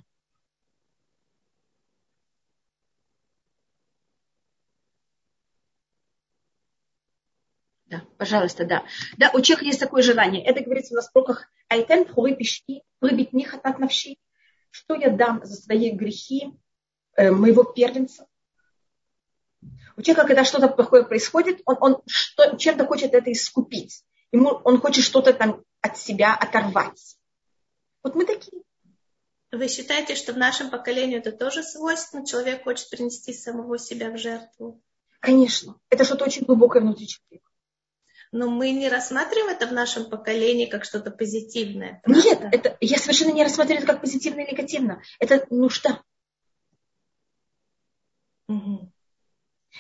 Да, 7.91 8.05
пожалуйста, 8.19 8.65
да. 8.65 8.85
Да, 9.19 9.31
у 9.35 9.41
человека 9.41 9.67
есть 9.67 9.81
такое 9.81 10.03
желание. 10.03 10.45
Это 10.45 10.63
говорится 10.63 10.95
в 10.95 11.13
пророках 11.13 11.49
Айтен 11.69 12.05
пиши, 12.37 12.83
прыбить 13.01 13.33
них 13.33 13.53
от 13.55 13.79
навщи. 13.81 14.19
Что 14.71 14.95
я 14.95 15.11
дам 15.11 15.41
за 15.45 15.57
свои 15.57 15.91
грехи 15.91 16.53
э, 17.17 17.33
моего 17.33 17.65
первенца? 17.65 18.29
У 19.97 20.03
человека, 20.03 20.29
когда 20.29 20.45
что-то 20.45 20.69
плохое 20.69 21.05
происходит, 21.05 21.63
он, 21.65 21.77
он 21.81 22.03
что, 22.07 22.57
чем-то 22.57 22.87
хочет 22.87 23.13
это 23.13 23.33
искупить. 23.33 24.05
Ему, 24.31 24.51
он 24.65 24.81
хочет 24.81 25.05
что-то 25.05 25.33
там 25.33 25.65
от 25.81 25.99
себя 25.99 26.37
оторвать. 26.37 27.17
Вот 28.05 28.15
мы 28.15 28.25
такие. 28.25 28.63
Вы 29.51 29.67
считаете, 29.67 30.15
что 30.15 30.33
в 30.33 30.39
нашем 30.39 30.71
поколении 30.71 31.19
это 31.19 31.33
тоже 31.33 31.65
свойственно? 31.65 32.25
Человек 32.25 32.63
хочет 32.63 32.89
принести 32.89 33.33
самого 33.33 33.79
себя 33.79 34.11
в 34.11 34.17
жертву? 34.17 34.81
Конечно. 35.19 35.75
Это 35.91 36.05
что-то 36.05 36.25
очень 36.25 36.45
глубокое 36.45 36.83
внутри 36.83 37.09
человека. 37.09 37.50
Но 38.33 38.49
мы 38.49 38.71
не 38.71 38.89
рассматриваем 38.89 39.49
это 39.49 39.67
в 39.67 39.73
нашем 39.73 40.09
поколении 40.09 40.67
как 40.67 40.85
что-то 40.85 41.11
позитивное. 41.11 42.01
Правда? 42.05 42.23
Нет, 42.23 42.41
это, 42.53 42.77
я 42.81 42.99
совершенно 42.99 43.33
не 43.33 43.43
рассматриваю 43.43 43.83
это 43.83 43.93
как 43.93 44.01
позитивно 44.01 44.41
или 44.41 44.53
негативно. 44.53 45.03
Это 45.19 45.47
нужда. 45.51 46.03
Угу. 48.47 48.93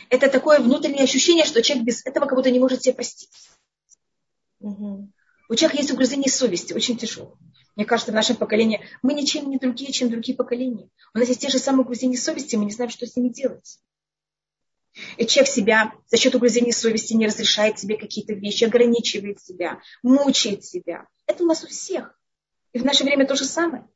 Это 0.08 0.28
такое 0.28 0.58
внутреннее 0.60 1.04
ощущение, 1.04 1.44
что 1.44 1.62
человек 1.62 1.86
без 1.86 2.04
этого 2.04 2.26
как 2.26 2.36
будто 2.36 2.50
не 2.50 2.58
может 2.58 2.82
себе 2.82 2.94
простить. 2.94 3.30
Угу. 4.60 5.12
У 5.48 5.54
человека 5.54 5.78
есть 5.78 5.90
угрызение 5.92 6.30
совести, 6.30 6.72
очень 6.72 6.96
тяжелое. 6.96 7.36
Мне 7.76 7.84
кажется, 7.84 8.12
в 8.12 8.14
нашем 8.14 8.36
поколении 8.36 8.80
мы 9.02 9.14
ничем 9.14 9.48
не 9.48 9.58
другие, 9.58 9.92
чем 9.92 10.10
другие 10.10 10.36
поколения. 10.36 10.88
У 11.14 11.18
нас 11.18 11.28
есть 11.28 11.40
те 11.40 11.48
же 11.48 11.58
самые 11.58 11.84
угрызения 11.84 12.18
совести, 12.18 12.56
мы 12.56 12.64
не 12.64 12.72
знаем, 12.72 12.90
что 12.90 13.06
с 13.06 13.16
ними 13.16 13.28
делать. 13.28 13.78
И 15.16 15.26
человек 15.26 15.50
себя 15.50 15.92
за 16.08 16.16
счет 16.16 16.34
угрызения 16.34 16.72
совести 16.72 17.14
не 17.14 17.26
разрешает 17.26 17.78
себе 17.78 17.96
какие-то 17.96 18.34
вещи, 18.34 18.64
ограничивает 18.64 19.40
себя, 19.40 19.80
мучает 20.02 20.64
себя. 20.64 21.06
Это 21.26 21.44
у 21.44 21.46
нас 21.46 21.62
у 21.62 21.68
всех. 21.68 22.18
И 22.72 22.78
в 22.78 22.84
наше 22.84 23.04
время 23.04 23.26
то 23.26 23.36
же 23.36 23.44
самое. 23.44 23.88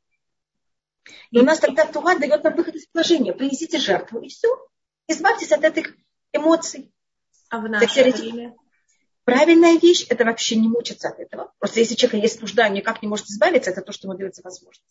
И 1.31 1.39
у 1.39 1.43
нас 1.43 1.59
тогда 1.59 1.85
Тура 1.85 2.17
дает 2.17 2.43
нам 2.43 2.55
выход 2.55 2.75
из 2.75 2.87
положения. 2.87 3.33
Принесите 3.33 3.77
жертву, 3.77 4.21
и 4.21 4.29
все. 4.29 4.47
Избавьтесь 5.07 5.51
от 5.51 5.63
этих 5.63 5.95
эмоций. 6.33 6.91
А 7.49 7.59
в 7.59 7.69
наше 7.69 8.03
время? 8.03 8.55
Правильная 9.23 9.79
вещь– 9.79 10.05
это 10.09 10.23
вообще 10.23 10.55
не 10.55 10.67
мучиться 10.67 11.09
от 11.09 11.19
этого. 11.19 11.51
Просто 11.57 11.79
если 11.79 11.95
человек 11.95 12.23
есть 12.23 12.41
нужда, 12.41 12.67
он 12.67 12.73
никак 12.73 13.01
не 13.01 13.07
может 13.07 13.25
избавиться, 13.25 13.71
это 13.71 13.81
то, 13.81 13.91
что 13.91 14.07
ему 14.07 14.17
дается 14.17 14.41
возможность. 14.43 14.85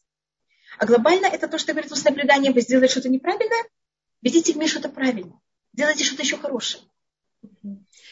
А 0.79 0.87
глобально 0.87 1.27
это 1.27 1.47
то, 1.47 1.57
что 1.57 1.73
говорит 1.73 1.93
устное 1.93 2.13
предание, 2.13 2.53
вы 2.53 2.61
сделали 2.61 2.89
что-то 2.89 3.09
неправильное, 3.09 3.65
везите 4.23 4.53
в 4.53 4.57
мир 4.57 4.69
что-то 4.69 4.89
правильное. 4.89 5.39
Делайте 5.75 6.05
что-то 6.05 6.23
еще 6.23 6.37
хорошее. 6.37 6.85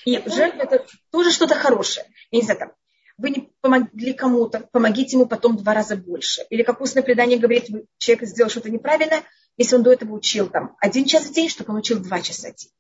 И 0.05 0.21
жертва– 0.27 0.63
это 0.63 0.87
тоже 1.11 1.31
что-то 1.31 1.55
хорошее. 1.55 2.07
Я 2.33 2.41
не 2.41 2.45
знаю, 2.45 2.59
там, 2.59 2.73
вы 3.19 3.31
не 3.31 3.53
помогли 3.61 4.13
кому-то, 4.15 4.69
помогите 4.73 5.17
ему 5.17 5.27
потом 5.27 5.57
два 5.57 5.75
раза 5.75 5.97
больше. 5.97 6.45
Или 6.51 6.65
как 6.65 6.81
устное 6.81 7.05
предание 7.05 7.39
говорит, 7.39 7.69
человек 7.99 8.27
сделал 8.27 8.51
что-то 8.51 8.69
неправильное, 8.69 9.23
если 9.57 9.77
он 9.77 9.85
до 9.85 9.93
этого 9.93 10.15
учил 10.15 10.49
там 10.49 10.77
один 10.81 11.05
час 11.05 11.27
в 11.27 11.33
день, 11.33 11.49
чтобы 11.49 11.73
он 11.73 11.79
учил 11.79 12.01
два 12.01 12.21
часа 12.21 12.51
в 12.51 12.57
день. 12.57 12.71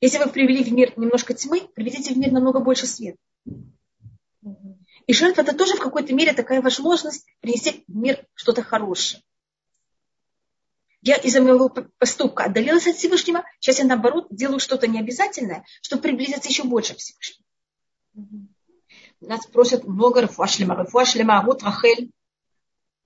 Если 0.00 0.18
вы 0.18 0.30
привели 0.30 0.64
в 0.64 0.72
мир 0.72 0.92
немножко 0.96 1.34
тьмы, 1.34 1.68
приведите 1.74 2.12
в 2.12 2.18
мир 2.18 2.32
намного 2.32 2.58
больше 2.58 2.86
света. 2.86 3.18
И 5.06 5.12
жертва 5.12 5.42
это 5.42 5.56
тоже 5.56 5.74
в 5.74 5.80
какой-то 5.80 6.12
мере 6.12 6.32
такая 6.32 6.60
возможность 6.60 7.24
принести 7.40 7.84
в 7.86 7.96
мир 7.96 8.26
что-то 8.34 8.62
хорошее. 8.62 9.22
Я 11.08 11.16
из-за 11.16 11.40
моего 11.40 11.70
поступка 11.70 12.44
отдалилась 12.44 12.86
от 12.86 12.96
Всевышнего, 12.96 13.42
сейчас 13.60 13.78
я 13.78 13.86
наоборот 13.86 14.26
делаю 14.30 14.60
что-то 14.60 14.86
необязательное, 14.86 15.64
чтобы 15.80 16.02
приблизиться 16.02 16.50
еще 16.50 16.64
больше 16.64 16.94
к 16.94 16.98
Всевышнему. 16.98 17.46
Нас 19.22 19.46
просят 19.46 19.84
много 19.84 20.20
Рафуашлема. 20.20 20.74
Рафуашлема, 20.74 21.42
вот 21.46 21.62
Рахель, 21.62 22.12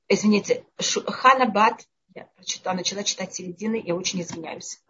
извините, 0.09 0.67
Хана 0.81 1.47
Бат, 1.47 1.87
я 2.13 2.25
прочитала, 2.35 2.75
начала 2.75 3.05
читать 3.05 3.35
середины, 3.35 3.81
я 3.87 3.95
очень 3.95 4.21
извиняюсь. 4.21 4.83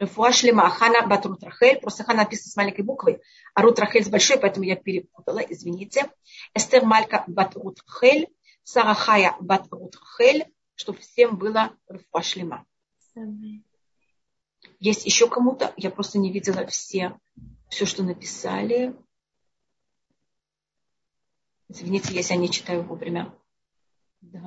Рефуа 0.00 0.32
шлема 0.32 0.68
Хана 0.70 1.06
бат 1.06 1.26
Рут 1.26 1.44
Рахель. 1.44 1.78
Просто 1.78 2.02
Хана 2.02 2.24
написано 2.24 2.50
с 2.50 2.56
маленькой 2.56 2.84
буквы, 2.84 3.22
а 3.54 3.62
Рут 3.62 3.78
Рахель 3.78 4.04
с 4.04 4.08
большой, 4.08 4.40
поэтому 4.40 4.66
я 4.66 4.74
перепутала, 4.74 5.38
извините. 5.38 6.10
Эстер 6.52 6.84
Малька 6.84 7.22
бат 7.28 7.54
Рут 7.54 7.78
Рахель. 7.86 8.26
Сара 8.64 8.96
бат 9.38 9.68
Рут 9.70 9.94
Рахель. 9.94 10.52
Чтобы 10.80 11.00
всем 11.00 11.36
было 11.36 11.76
Рефуа 11.90 12.22
шлема. 12.22 12.66
Есть 14.78 15.04
еще 15.04 15.28
кому-то? 15.28 15.74
Я 15.76 15.90
просто 15.90 16.18
не 16.18 16.32
видела 16.32 16.66
все, 16.68 17.20
все, 17.68 17.84
что 17.84 18.02
написали. 18.02 18.96
Извините, 21.68 22.14
если 22.14 22.32
я 22.32 22.40
не 22.40 22.50
читаю 22.50 22.82
вовремя. 22.82 23.30
Да. 24.22 24.40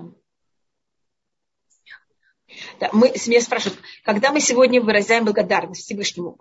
Да, 2.79 2.89
мы, 2.93 3.09
меня 3.27 3.41
спрашивают, 3.41 3.79
когда 4.03 4.31
мы 4.31 4.39
сегодня 4.39 4.81
выражаем 4.81 5.25
благодарность 5.25 5.83
Всевышнему? 5.83 6.35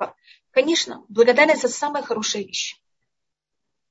Конечно, 0.53 1.05
благодарность– 1.11 1.65
это 1.65 1.73
самая 1.75 2.03
хорошая 2.03 2.45
вещь. 2.45 2.81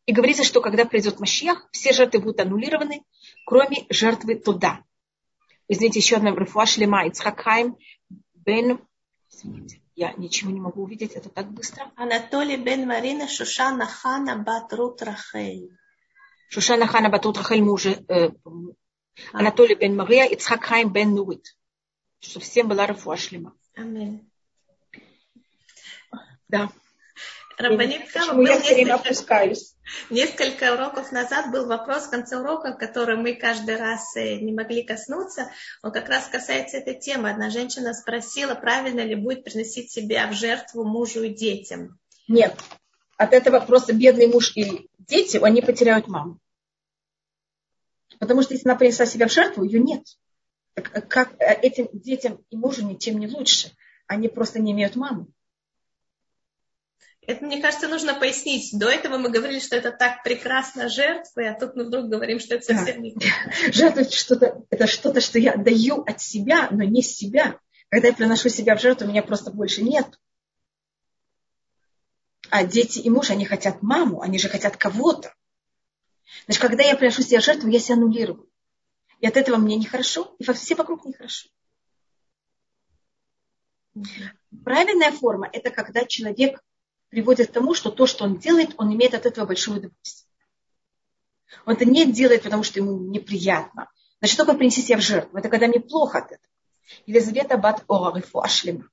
И 0.07 0.13
говорится, 0.13 0.43
что 0.43 0.61
когда 0.61 0.83
придет 0.85 1.19
Машьях, 1.19 1.69
все 1.71 1.93
жертвы 1.93 2.21
будут 2.21 2.39
аннулированы, 2.39 3.05
кроме 3.45 3.85
жертвы 3.91 4.33
туда. 4.33 4.83
Извините, 5.71 5.99
еще 5.99 6.17
одна 6.17 6.35
рифуа 6.35 6.65
шлема. 6.65 7.07
Ицхакхайм 7.07 7.77
бен... 8.33 8.79
Извините, 9.31 9.81
я 9.95 10.11
ничего 10.13 10.51
не 10.51 10.59
могу 10.59 10.83
увидеть, 10.83 11.13
это 11.13 11.29
так 11.29 11.49
быстро. 11.49 11.91
Анатолий 11.95 12.57
бен 12.57 12.85
Марина 12.85 13.27
Шушана 13.29 13.85
Хана 13.85 14.35
Батрут 14.35 15.01
Рахель. 15.01 15.71
Шушана 16.49 16.87
Хана 16.87 17.09
Батрут 17.09 17.37
Рахель 17.37 17.63
мужа. 17.63 18.03
Э, 18.09 18.31
Анатолий 19.31 19.75
бен 19.75 19.95
Мария, 19.95 20.25
Ицхакхайм 20.25 20.91
бен 20.91 21.15
Нуит 21.15 21.45
чтобы 22.21 22.45
всем 22.45 22.67
была 22.67 22.85
рафуа 22.85 23.17
шлема. 23.17 23.55
Аминь. 23.75 24.29
Да. 26.47 26.69
Рабанит 27.57 28.11
Почему 28.13 28.41
я 28.43 28.59
все 28.59 28.75
время 28.75 28.95
опускаюсь? 28.95 29.75
Несколько 30.09 30.73
уроков 30.73 31.11
назад 31.11 31.51
был 31.51 31.67
вопрос 31.67 32.07
в 32.07 32.09
конце 32.09 32.37
урока, 32.37 32.73
который 32.73 33.17
мы 33.17 33.35
каждый 33.35 33.75
раз 33.75 34.15
э, 34.15 34.35
не 34.37 34.53
могли 34.53 34.83
коснуться. 34.83 35.51
Он 35.81 35.91
как 35.91 36.09
раз 36.09 36.27
касается 36.27 36.77
этой 36.77 36.99
темы. 36.99 37.29
Одна 37.29 37.49
женщина 37.49 37.93
спросила, 37.93 38.55
правильно 38.55 39.01
ли 39.01 39.15
будет 39.15 39.43
приносить 39.43 39.91
себя 39.91 40.27
в 40.27 40.33
жертву 40.33 40.83
мужу 40.83 41.23
и 41.23 41.29
детям. 41.29 41.99
Нет. 42.27 42.55
От 43.17 43.33
этого 43.33 43.59
просто 43.59 43.93
бедный 43.93 44.27
муж 44.27 44.53
и 44.55 44.89
дети, 44.99 45.37
они 45.41 45.61
потеряют 45.61 46.07
маму. 46.07 46.39
Потому 48.19 48.41
что 48.41 48.53
если 48.53 48.67
она 48.67 48.77
принесла 48.77 49.05
себя 49.05 49.27
в 49.27 49.31
жертву, 49.31 49.63
ее 49.63 49.79
нет 49.79 50.03
как 50.75 51.33
э, 51.39 51.53
этим 51.61 51.89
детям 51.93 52.43
и 52.49 52.55
мужу 52.55 52.85
ничем 52.85 53.19
не 53.19 53.27
лучше. 53.27 53.71
Они 54.07 54.27
просто 54.27 54.59
не 54.59 54.71
имеют 54.71 54.95
мамы. 54.95 55.27
Это, 57.27 57.45
мне 57.45 57.61
кажется, 57.61 57.87
нужно 57.87 58.15
пояснить. 58.15 58.77
До 58.77 58.89
этого 58.89 59.17
мы 59.17 59.29
говорили, 59.29 59.59
что 59.59 59.75
это 59.75 59.91
так 59.91 60.23
прекрасно 60.23 60.89
жертвы, 60.89 61.47
а 61.47 61.59
тут 61.59 61.75
мы 61.75 61.85
вдруг 61.85 62.07
говорим, 62.07 62.39
что 62.39 62.55
это 62.55 62.65
совсем 62.65 62.95
да. 62.95 63.01
не 63.01 63.15
Жертва 63.71 64.03
что-то, 64.05 64.63
это 64.71 64.87
что-то, 64.87 65.21
что 65.21 65.37
я 65.37 65.55
даю 65.55 66.01
от 66.01 66.19
себя, 66.19 66.69
но 66.71 66.83
не 66.83 67.03
себя. 67.03 67.59
Когда 67.89 68.07
я 68.07 68.13
приношу 68.13 68.49
себя 68.49 68.75
в 68.75 68.81
жертву, 68.81 69.07
меня 69.07 69.21
просто 69.21 69.51
больше 69.51 69.83
нет. 69.83 70.07
А 72.49 72.65
дети 72.65 72.99
и 72.99 73.09
муж, 73.09 73.29
они 73.29 73.45
хотят 73.45 73.83
маму, 73.83 74.21
они 74.21 74.39
же 74.39 74.49
хотят 74.49 74.75
кого-то. 74.75 75.33
Значит, 76.45 76.61
когда 76.61 76.83
я 76.83 76.95
приношу 76.95 77.21
себя 77.21 77.39
в 77.39 77.43
жертву, 77.43 77.69
я 77.69 77.79
себя 77.79 77.95
аннулирую. 77.95 78.49
И 79.19 79.27
от 79.27 79.37
этого 79.37 79.57
мне 79.57 79.75
нехорошо, 79.75 80.35
и 80.39 80.51
все 80.53 80.73
вокруг 80.75 81.05
нехорошо. 81.05 81.49
Правильная 84.65 85.11
форма– 85.11 85.47
это 85.53 85.69
когда 85.69 86.05
человек 86.05 86.61
приводит 87.11 87.49
к 87.49 87.51
тому, 87.51 87.75
что 87.75 87.91
то, 87.91 88.07
что 88.07 88.23
он 88.23 88.37
делает, 88.37 88.73
он 88.77 88.91
имеет 88.95 89.13
от 89.13 89.27
этого 89.27 89.45
большое 89.45 89.77
удовольствие. 89.77 90.27
Он 91.65 91.75
это 91.75 91.85
не 91.85 92.11
делает, 92.11 92.41
потому 92.41 92.63
что 92.63 92.79
ему 92.79 92.97
неприятно. 92.97 93.89
Значит, 94.19 94.37
только 94.37 94.53
принести 94.53 94.81
себя 94.81 94.97
в 94.97 95.01
жертву. 95.01 95.37
Это 95.37 95.49
когда 95.49 95.67
мне 95.67 95.79
плохо 95.79 96.19
от 96.19 96.31
этого. 96.31 96.47
Елизавета 97.05 97.57
Бат 97.57 97.83
Орарифу 97.87 98.41
Ашлема. 98.41 98.89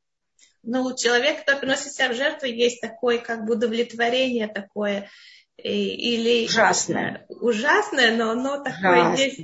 Ну, 0.64 0.94
человек, 0.96 1.40
который 1.40 1.60
приносит 1.60 1.92
себя 1.92 2.08
в 2.10 2.14
жертву, 2.14 2.46
есть 2.46 2.80
такое 2.80 3.18
как 3.18 3.46
бы 3.46 3.54
удовлетворение 3.54 4.48
такое, 4.48 5.08
или 5.56 6.46
ужасное. 6.46 7.26
Ужасное, 7.28 8.16
но 8.16 8.30
оно 8.30 8.62
такое 8.62 9.12
ужасное. 9.12 9.26
есть. 9.26 9.40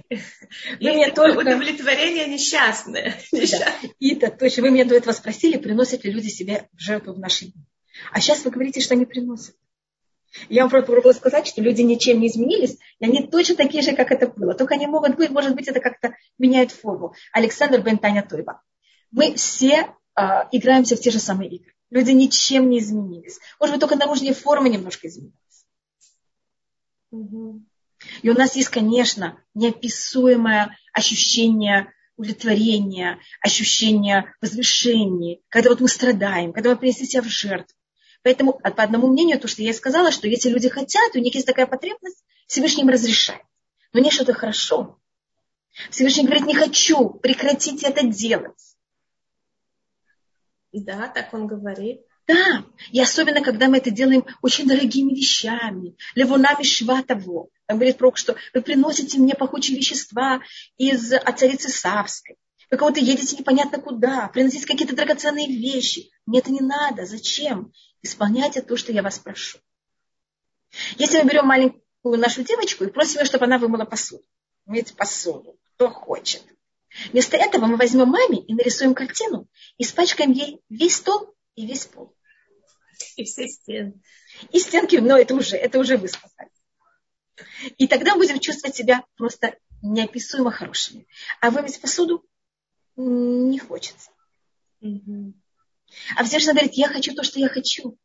Вы 0.80 0.90
есть 0.90 1.14
только... 1.14 1.38
удовлетворение 1.38 2.26
несчастное. 2.26 3.16
Да. 3.32 3.72
И 4.00 4.16
это 4.16 4.36
точно. 4.36 4.62
Вы 4.62 4.70
меня 4.70 4.84
до 4.84 4.96
этого 4.96 5.12
спросили, 5.12 5.58
приносят 5.58 6.04
ли 6.04 6.10
люди 6.10 6.28
себя 6.28 6.66
в 6.72 6.80
жертву 6.80 7.14
в 7.14 7.18
наши 7.18 7.46
дни. 7.46 7.64
А 8.12 8.20
сейчас 8.20 8.44
вы 8.44 8.50
говорите, 8.50 8.80
что 8.80 8.94
они 8.94 9.06
приносят. 9.06 9.56
Я 10.48 10.62
вам 10.62 10.70
попробовала 10.70 11.12
сказать, 11.12 11.46
что 11.46 11.62
люди 11.62 11.82
ничем 11.82 12.20
не 12.20 12.28
изменились, 12.28 12.78
и 12.98 13.04
они 13.04 13.26
точно 13.26 13.54
такие 13.54 13.82
же, 13.82 13.94
как 13.94 14.10
это 14.10 14.26
было. 14.26 14.54
Только 14.54 14.74
они 14.74 14.86
могут 14.86 15.16
быть, 15.16 15.30
может 15.30 15.54
быть, 15.54 15.68
это 15.68 15.80
как-то 15.80 16.14
меняет 16.38 16.72
форму. 16.72 17.14
Александр 17.32 17.80
Бентаня 17.80 18.26
Тойба. 18.28 18.60
Мы 19.12 19.34
все 19.34 19.94
э, 20.16 20.22
играемся 20.50 20.96
в 20.96 21.00
те 21.00 21.10
же 21.10 21.20
самые 21.20 21.50
игры. 21.50 21.72
Люди 21.90 22.10
ничем 22.10 22.68
не 22.68 22.80
изменились. 22.80 23.38
Может 23.60 23.74
быть, 23.74 23.80
только 23.80 23.96
наружные 23.96 24.34
формы 24.34 24.68
немножко 24.68 25.06
изменились. 25.06 25.34
И 28.22 28.30
у 28.30 28.34
нас 28.34 28.56
есть, 28.56 28.70
конечно, 28.70 29.38
неописуемое 29.54 30.76
ощущение 30.92 31.92
удовлетворения, 32.16 33.18
ощущение 33.40 34.34
возвышения, 34.40 35.38
когда 35.48 35.70
вот 35.70 35.80
мы 35.80 35.88
страдаем, 35.88 36.52
когда 36.52 36.70
мы 36.70 36.76
принесли 36.76 37.06
себя 37.06 37.22
в 37.22 37.28
жертву. 37.28 37.76
Поэтому 38.24 38.54
по 38.54 38.82
одному 38.82 39.06
мнению, 39.06 39.38
то, 39.38 39.46
что 39.48 39.62
я 39.62 39.74
сказала, 39.74 40.10
что 40.10 40.26
если 40.26 40.48
люди 40.48 40.70
хотят, 40.70 41.14
у 41.14 41.18
них 41.18 41.34
есть 41.34 41.46
такая 41.46 41.66
потребность, 41.66 42.24
Всевышний 42.46 42.82
им 42.82 42.88
разрешает. 42.88 43.42
Но 43.92 44.00
не 44.00 44.10
что-то 44.10 44.32
хорошо. 44.32 44.98
Всевышний 45.90 46.24
говорит, 46.24 46.46
не 46.46 46.54
хочу, 46.54 47.10
прекратите 47.10 47.86
это 47.86 48.06
делать. 48.06 48.76
Да, 50.72 51.06
так 51.08 51.34
он 51.34 51.46
говорит. 51.46 52.00
Да, 52.26 52.64
и 52.90 52.98
особенно, 52.98 53.42
когда 53.42 53.68
мы 53.68 53.76
это 53.76 53.90
делаем 53.90 54.24
очень 54.40 54.66
дорогими 54.66 55.12
вещами. 55.12 55.94
Левонами 56.14 56.62
шватово. 56.62 57.48
Там 57.66 57.76
говорит 57.76 57.98
пророк, 57.98 58.16
что 58.16 58.36
вы 58.54 58.62
приносите 58.62 59.18
мне 59.18 59.34
пахучие 59.34 59.76
вещества 59.76 60.40
из 60.78 61.12
от 61.12 61.38
царицы 61.38 61.68
Савской. 61.68 62.38
Вы 62.70 62.78
кого-то 62.78 63.00
едете 63.00 63.36
непонятно 63.36 63.80
куда, 63.80 64.28
приносите 64.28 64.66
какие-то 64.66 64.96
драгоценные 64.96 65.46
вещи. 65.46 66.10
Мне 66.26 66.40
это 66.40 66.50
не 66.50 66.60
надо. 66.60 67.06
Зачем? 67.06 67.72
Исполняйте 68.02 68.62
то, 68.62 68.76
что 68.76 68.92
я 68.92 69.02
вас 69.02 69.18
прошу. 69.18 69.58
Если 70.96 71.18
мы 71.18 71.28
берем 71.28 71.46
маленькую 71.46 72.18
нашу 72.18 72.42
девочку 72.42 72.84
и 72.84 72.90
просим 72.90 73.20
ее, 73.20 73.26
чтобы 73.26 73.44
она 73.44 73.58
вымыла 73.58 73.84
посуду. 73.84 74.24
Мыть 74.66 74.94
посуду. 74.94 75.58
Кто 75.74 75.90
хочет. 75.90 76.42
Вместо 77.10 77.36
этого 77.36 77.66
мы 77.66 77.76
возьмем 77.76 78.08
маме 78.08 78.38
и 78.38 78.54
нарисуем 78.54 78.94
картину, 78.94 79.48
испачкаем 79.78 80.30
ей 80.30 80.60
весь 80.68 80.96
стол 80.96 81.34
и 81.56 81.66
весь 81.66 81.86
пол. 81.86 82.14
И 83.16 83.24
все 83.24 83.48
стены. 83.48 84.00
И 84.50 84.60
стенки, 84.60 84.96
но 84.96 85.18
это 85.18 85.34
уже, 85.34 85.56
это 85.56 85.78
уже 85.78 85.96
вы 85.96 86.08
спасали. 86.08 86.50
И 87.78 87.88
тогда 87.88 88.14
будем 88.14 88.38
чувствовать 88.38 88.76
себя 88.76 89.04
просто 89.16 89.56
неописуемо 89.82 90.52
хорошими. 90.52 91.06
А 91.40 91.50
вымыть 91.50 91.80
посуду 91.80 92.24
не 92.96 93.58
хочется. 93.58 94.10
Угу. 94.80 95.34
А 96.16 96.24
Всевышний 96.24 96.52
говорит, 96.52 96.74
я 96.74 96.88
хочу 96.88 97.14
то, 97.14 97.22
что 97.22 97.38
я 97.40 97.48
хочу. 97.48 97.96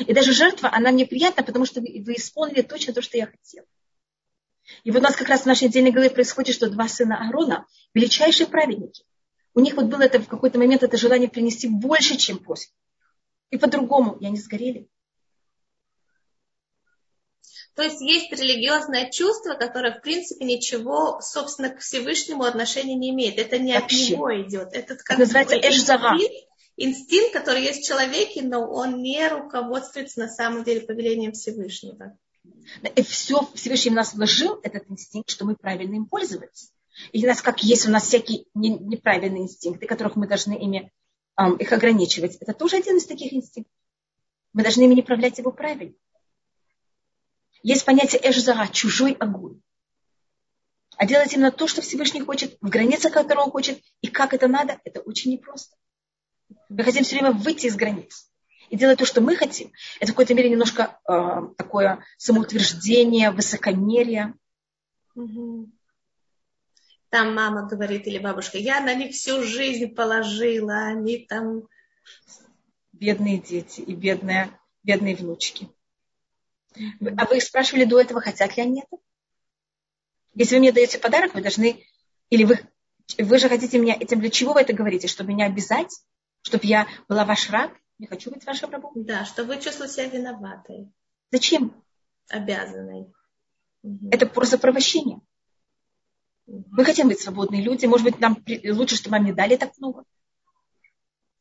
И 0.00 0.12
даже 0.12 0.32
жертва, 0.32 0.70
она 0.72 0.90
мне 0.90 1.06
приятна, 1.06 1.42
потому 1.42 1.64
что 1.64 1.80
вы, 1.80 2.02
вы 2.04 2.14
исполнили 2.14 2.62
точно 2.62 2.92
то, 2.92 3.02
что 3.02 3.16
я 3.16 3.26
хотела. 3.26 3.66
И 4.84 4.90
вот 4.90 5.00
у 5.00 5.02
нас 5.02 5.16
как 5.16 5.28
раз 5.28 5.42
в 5.42 5.46
нашей 5.46 5.68
отдельной 5.68 5.92
голове 5.92 6.10
происходит, 6.10 6.54
что 6.54 6.68
два 6.68 6.88
сына 6.88 7.16
Аарона– 7.16 7.66
величайшие 7.94 8.46
праведники. 8.46 9.04
У 9.54 9.60
них 9.60 9.74
вот 9.74 9.86
было 9.86 10.02
это 10.02 10.20
в 10.20 10.28
какой-то 10.28 10.58
момент 10.58 10.82
это 10.82 10.98
желание 10.98 11.28
принести 11.28 11.68
больше, 11.68 12.16
чем 12.16 12.38
после. 12.38 12.72
И 13.50 13.56
по-другому, 13.56 14.16
и 14.18 14.26
они 14.26 14.36
сгорели. 14.36 14.88
То 17.78 17.84
есть 17.84 18.00
есть 18.00 18.32
религиозное 18.32 19.08
чувство, 19.08 19.54
которое, 19.54 19.96
в 19.96 20.02
принципе, 20.02 20.44
ничего, 20.44 21.20
собственно, 21.20 21.70
к 21.70 21.78
Всевышнему 21.78 22.42
отношения 22.42 22.96
не 22.96 23.10
имеет. 23.10 23.38
Это 23.38 23.56
не 23.56 23.72
Вообще. 23.72 24.02
от 24.02 24.10
него 24.10 24.42
идет. 24.42 24.72
Это, 24.72 24.96
как 24.96 25.16
называется 25.16 25.54
эшзава. 25.54 26.16
Инстинкт, 26.16 26.48
инстинкт, 26.76 27.32
который 27.34 27.62
есть 27.62 27.84
в 27.84 27.86
человеке, 27.86 28.42
но 28.42 28.68
он 28.68 29.00
не 29.00 29.28
руководствуется 29.28 30.18
на 30.18 30.28
самом 30.28 30.64
деле 30.64 30.80
повелением 30.80 31.30
Всевышнего. 31.30 32.18
И 32.96 33.02
все 33.02 33.48
Всевышний 33.54 33.92
в 33.92 33.94
нас 33.94 34.12
вложил, 34.12 34.58
этот 34.64 34.90
инстинкт, 34.90 35.30
что 35.30 35.44
мы 35.44 35.54
правильно 35.54 35.94
им 35.94 36.06
пользоваться. 36.06 36.72
И 37.12 37.24
у 37.24 37.28
нас, 37.28 37.40
как 37.40 37.62
есть 37.62 37.86
у 37.86 37.92
нас 37.92 38.08
всякие 38.08 38.46
неправильные 38.54 39.44
инстинкты, 39.44 39.86
которых 39.86 40.16
мы 40.16 40.26
должны 40.26 40.54
ими 40.54 40.90
их 41.60 41.72
ограничивать. 41.72 42.38
Это 42.40 42.54
тоже 42.54 42.78
один 42.78 42.96
из 42.96 43.06
таких 43.06 43.32
инстинктов. 43.32 43.72
Мы 44.52 44.64
должны 44.64 44.82
ими 44.82 44.96
направлять 44.96 45.38
его 45.38 45.52
правильно. 45.52 45.94
Есть 47.62 47.84
понятие 47.84 48.20
эшзара, 48.22 48.68
чужой 48.68 49.12
огонь. 49.12 49.60
А 50.96 51.06
делать 51.06 51.32
именно 51.32 51.52
то, 51.52 51.68
что 51.68 51.80
Всевышний 51.80 52.20
хочет, 52.20 52.56
в 52.60 52.68
границах 52.68 53.12
которого 53.12 53.44
он 53.44 53.50
хочет, 53.50 53.80
и 54.00 54.08
как 54.08 54.34
это 54.34 54.48
надо, 54.48 54.80
это 54.84 55.00
очень 55.00 55.32
непросто. 55.32 55.76
Мы 56.68 56.82
хотим 56.82 57.04
все 57.04 57.16
время 57.16 57.32
выйти 57.32 57.66
из 57.66 57.76
границ 57.76 58.30
и 58.68 58.76
делать 58.76 58.98
то, 58.98 59.04
что 59.04 59.20
мы 59.20 59.36
хотим. 59.36 59.72
Это 60.00 60.12
в 60.12 60.14
какой-то 60.14 60.34
мере 60.34 60.50
немножко 60.50 60.98
э, 61.08 61.54
такое 61.56 62.04
самоутверждение, 62.16 63.30
высокомерие. 63.30 64.34
Там 67.10 67.34
мама 67.34 67.66
говорит 67.66 68.06
или 68.06 68.18
бабушка, 68.18 68.58
я 68.58 68.80
на 68.80 68.94
них 68.94 69.14
всю 69.14 69.42
жизнь 69.42 69.94
положила, 69.94 70.74
они 70.86 71.18
там... 71.26 71.62
Бедные 72.92 73.38
дети 73.38 73.80
и 73.80 73.94
бедные, 73.94 74.50
бедные 74.82 75.14
внучки. 75.14 75.68
А 77.16 77.24
вы 77.26 77.40
спрашивали 77.40 77.84
до 77.84 78.00
этого, 78.00 78.20
хотят 78.20 78.56
ли 78.56 78.62
они 78.62 78.82
это? 78.82 79.02
Если 80.34 80.54
вы 80.54 80.60
мне 80.60 80.72
даете 80.72 80.98
подарок, 80.98 81.34
вы 81.34 81.42
должны... 81.42 81.84
Или 82.30 82.44
вы, 82.44 82.58
вы 83.18 83.38
же 83.38 83.48
хотите 83.48 83.78
меня 83.78 83.96
этим... 83.98 84.20
Для 84.20 84.30
чего 84.30 84.52
вы 84.52 84.60
это 84.60 84.72
говорите? 84.72 85.08
Чтобы 85.08 85.30
меня 85.30 85.46
обязать? 85.46 85.92
Чтобы 86.42 86.66
я 86.66 86.86
была 87.08 87.24
ваш 87.24 87.50
раб? 87.50 87.72
Не 87.98 88.06
хочу 88.06 88.30
быть 88.30 88.44
вашим 88.44 88.70
рабом? 88.70 88.92
Да, 88.94 89.24
чтобы 89.24 89.54
вы 89.54 89.60
чувствовали 89.60 89.90
себя 89.90 90.08
виноватой. 90.08 90.92
Зачем? 91.32 91.74
Обязанной. 92.28 93.12
Это 94.10 94.26
просто 94.26 94.58
провощение. 94.58 95.20
Угу. 96.46 96.64
Мы 96.70 96.84
хотим 96.84 97.08
быть 97.08 97.20
свободные 97.20 97.62
люди. 97.62 97.86
Может 97.86 98.04
быть, 98.04 98.20
нам 98.20 98.42
лучше, 98.64 98.96
чтобы 98.96 99.16
нам 99.16 99.24
не 99.24 99.32
дали 99.32 99.56
так 99.56 99.76
много. 99.78 100.04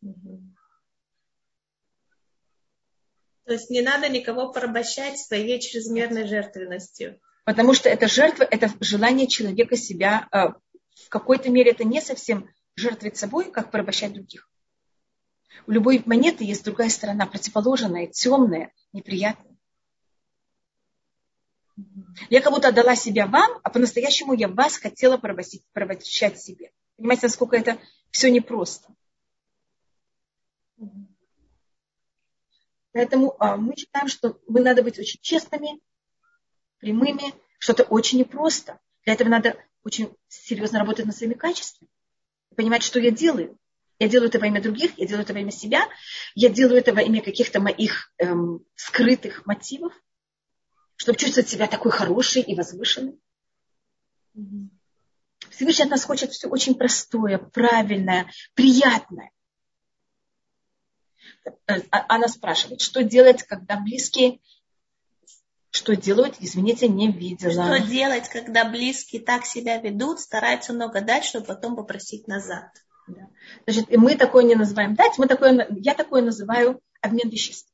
Угу. 0.01 0.46
То 3.47 3.53
есть 3.53 3.69
не 3.69 3.81
надо 3.81 4.09
никого 4.09 4.51
порабощать 4.51 5.17
своей 5.17 5.61
чрезмерной 5.61 6.27
жертвенностью. 6.27 7.17
Потому 7.45 7.73
что 7.73 7.87
это 7.87 8.09
жертва, 8.09 8.43
это 8.43 8.69
желание 8.81 9.25
человека 9.25 9.77
себя, 9.77 10.27
э, 10.33 10.49
в 11.05 11.09
какой-то 11.09 11.49
мере 11.49 11.71
это 11.71 11.85
не 11.85 12.01
совсем 12.01 12.49
жертвовать 12.75 13.15
собой, 13.15 13.49
как 13.49 13.71
порабощать 13.71 14.11
других. 14.11 14.49
У 15.65 15.71
любой 15.71 16.03
монеты 16.05 16.43
есть 16.43 16.65
другая 16.65 16.89
сторона, 16.89 17.25
противоположная, 17.25 18.07
темная, 18.07 18.73
неприятная. 18.91 19.55
Я 22.29 22.41
как 22.41 22.51
будто 22.51 22.67
отдала 22.67 22.97
себя 22.97 23.27
вам, 23.27 23.61
а 23.63 23.69
по-настоящему 23.69 24.33
я 24.33 24.49
вас 24.49 24.75
хотела 24.77 25.15
порабощать, 25.15 25.61
порабощать 25.71 26.37
себе. 26.37 26.71
Понимаете, 26.97 27.27
насколько 27.27 27.55
это 27.55 27.77
все 28.11 28.29
непросто. 28.29 28.93
Поэтому 32.97 33.35
а, 33.37 33.57
мы 33.57 33.75
считаем, 33.75 34.07
что 34.07 34.41
мы 34.47 34.59
надо 34.59 34.81
быть 34.81 34.97
очень 34.97 35.19
честными, 35.21 35.79
прямыми, 36.79 37.31
что 37.59 37.73
это 37.73 37.83
очень 37.83 38.17
непросто. 38.17 38.79
Для 39.05 39.13
этого 39.13 39.29
надо 39.29 39.55
очень 39.83 40.11
серьезно 40.27 40.79
работать 40.79 41.05
над 41.05 41.15
своими 41.15 41.35
качествами. 41.35 41.91
Понимать, 42.55 42.81
что 42.81 42.99
я 42.99 43.11
делаю. 43.11 43.55
Я 43.99 44.07
делаю 44.07 44.29
это 44.29 44.39
во 44.39 44.47
имя 44.47 44.63
других, 44.63 44.97
я 44.97 45.05
делаю 45.05 45.25
это 45.25 45.33
во 45.35 45.41
имя 45.41 45.51
себя, 45.51 45.87
я 46.33 46.49
делаю 46.49 46.79
это 46.79 46.91
во 46.91 47.03
имя 47.03 47.21
каких-то 47.21 47.59
моих 47.59 48.11
эм, 48.17 48.65
скрытых 48.73 49.45
мотивов, 49.45 49.93
чтобы 50.95 51.19
чувствовать 51.19 51.49
себя 51.49 51.67
такой 51.67 51.91
хорошей 51.91 52.41
и 52.41 52.55
возвышенной. 52.55 53.19
Всевышний 55.51 55.85
от 55.85 55.91
нас 55.91 56.03
хочет 56.03 56.31
все 56.31 56.47
очень 56.47 56.73
простое, 56.73 57.37
правильное, 57.37 58.31
приятное. 58.55 59.29
Э, 61.67 61.81
а, 61.91 62.05
она 62.09 62.27
спрашивает, 62.27 62.81
что 62.81 63.03
делать, 63.03 63.43
когда 63.43 63.77
близкие 63.77 64.39
что 65.69 65.95
делают, 65.95 66.37
извините, 66.39 66.87
не 66.87 67.11
видела. 67.11 67.77
Что 67.77 67.87
делать, 67.87 68.29
когда 68.29 68.65
близкие 68.65 69.21
так 69.21 69.45
себя 69.45 69.77
ведут, 69.77 70.19
стараются 70.19 70.73
много 70.73 71.01
дать, 71.01 71.23
чтобы 71.23 71.45
потом 71.45 71.75
попросить 71.75 72.27
назад. 72.27 72.71
Да. 73.07 73.29
Значит, 73.65 73.95
мы 73.95 74.15
такое 74.15 74.43
не 74.43 74.55
называем 74.55 74.95
дать, 74.95 75.17
мы 75.17 75.27
такое, 75.27 75.67
я 75.69 75.93
такое 75.93 76.21
называю 76.21 76.81
обмен 77.01 77.29
веществ. 77.29 77.71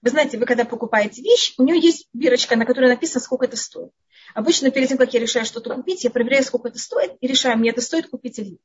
Вы 0.00 0.10
знаете, 0.10 0.38
вы 0.38 0.46
когда 0.46 0.64
покупаете 0.64 1.22
вещь, 1.22 1.54
у 1.58 1.64
нее 1.64 1.80
есть 1.80 2.08
бирочка, 2.12 2.56
на 2.56 2.66
которой 2.66 2.90
написано, 2.90 3.20
сколько 3.20 3.46
это 3.46 3.56
стоит. 3.56 3.90
Обычно 4.34 4.70
перед 4.70 4.88
тем, 4.88 4.98
как 4.98 5.12
я 5.14 5.20
решаю 5.20 5.44
что-то 5.46 5.74
купить, 5.74 6.04
я 6.04 6.10
проверяю, 6.10 6.44
сколько 6.44 6.68
это 6.68 6.78
стоит, 6.78 7.16
и 7.20 7.26
решаю, 7.26 7.58
мне 7.58 7.70
это 7.70 7.80
стоит 7.80 8.08
купить 8.08 8.38
или 8.38 8.50
нет. 8.50 8.60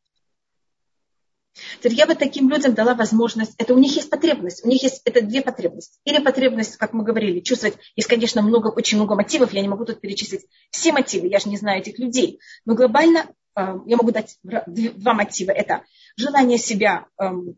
Теперь 1.80 1.94
я 1.94 2.06
бы 2.06 2.16
таким 2.16 2.50
людям 2.50 2.74
дала 2.74 2.94
возможность, 2.94 3.54
это 3.58 3.74
у 3.74 3.78
них 3.78 3.96
есть 3.96 4.10
потребность, 4.10 4.64
у 4.64 4.68
них 4.68 4.84
есть 4.84 5.02
это 5.06 5.22
две 5.22 5.42
потребности. 5.42 6.00
Или 6.06 6.24
потребность, 6.24 6.78
как 6.78 6.94
мы 6.94 7.04
говорили, 7.04 7.40
чувствовать, 7.40 7.78
есть, 7.96 8.08
конечно, 8.08 8.42
много, 8.42 8.68
очень 8.68 8.98
много 8.98 9.16
мотивов, 9.16 9.54
я 9.54 9.62
не 9.62 9.68
могу 9.68 9.86
тут 9.86 10.00
перечислить 10.00 10.46
все 10.70 10.92
мотивы, 10.92 11.28
я 11.28 11.40
же 11.40 11.50
не 11.50 11.58
знаю 11.58 11.82
этих 11.82 12.00
людей, 12.00 12.40
но 12.66 12.76
глобально 12.76 13.26
э, 13.56 13.76
я 13.86 13.98
могу 13.98 14.12
дать 14.12 14.38
два 14.44 15.14
мотива. 15.14 15.52
Это 15.52 15.84
желание 16.16 16.58
себя 16.58 17.08
эм, 17.18 17.58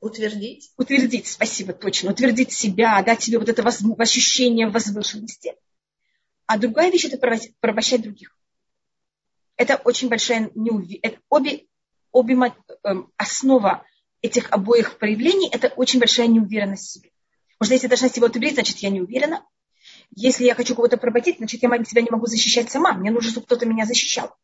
утвердить. 0.00 0.70
Утвердить, 0.76 1.26
спасибо, 1.26 1.72
точно. 1.72 2.10
Утвердить 2.10 2.52
себя, 2.52 3.02
дать 3.02 3.22
себе 3.22 3.38
вот 3.38 3.48
это 3.48 3.62
воз, 3.62 3.82
ощущение 3.98 4.68
возвышенности. 4.68 5.54
А 6.46 6.58
другая 6.58 6.90
вещь– 6.90 7.04
это 7.06 7.18
порабощать 7.60 8.02
других. 8.02 8.36
Это 9.56 9.76
очень 9.84 10.08
большая 10.08 10.50
неуверенность. 10.54 11.18
Обе 11.28 11.67
обе, 12.12 12.34
эм, 12.84 13.12
основа 13.16 13.84
этих 14.22 14.50
обоих 14.50 14.98
проявлений– 14.98 15.48
это 15.52 15.68
очень 15.68 16.00
большая 16.00 16.26
неуверенность 16.26 16.86
в 16.86 16.90
себе. 16.92 17.10
Потому 17.58 17.66
что 17.66 17.74
если 17.74 17.86
я 17.86 17.90
должна 17.90 18.08
себя 18.08 18.26
утвердить, 18.26 18.54
значит, 18.54 18.78
я 18.78 18.90
не 18.90 19.00
уверена. 19.00 19.44
Если 20.14 20.44
я 20.44 20.54
хочу 20.54 20.74
кого-то 20.74 20.96
поработить, 20.96 21.38
значит, 21.38 21.62
я 21.62 21.84
себя 21.84 22.02
не 22.02 22.10
могу 22.10 22.26
защищать 22.26 22.70
сама. 22.70 22.92
Мне 22.94 23.10
нужно, 23.10 23.30
чтобы 23.30 23.46
кто-то 23.46 23.66
меня 23.66 23.84
защищал. 23.84 24.34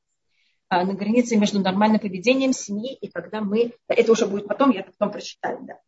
А 0.68 0.85
на 0.85 0.94
границе 0.94 1.37
между 1.37 1.61
нормальным 1.61 2.00
поведением 2.00 2.53
семьи 2.53 2.94
и 2.94 3.09
когда 3.09 3.40
мы... 3.40 3.72
Это 3.88 4.12
уже 4.12 4.27
будет 4.27 4.46
потом, 4.46 4.70
я 4.70 4.83
потом 4.83 5.12
прочитаю, 5.12 5.61
да. 5.62 5.79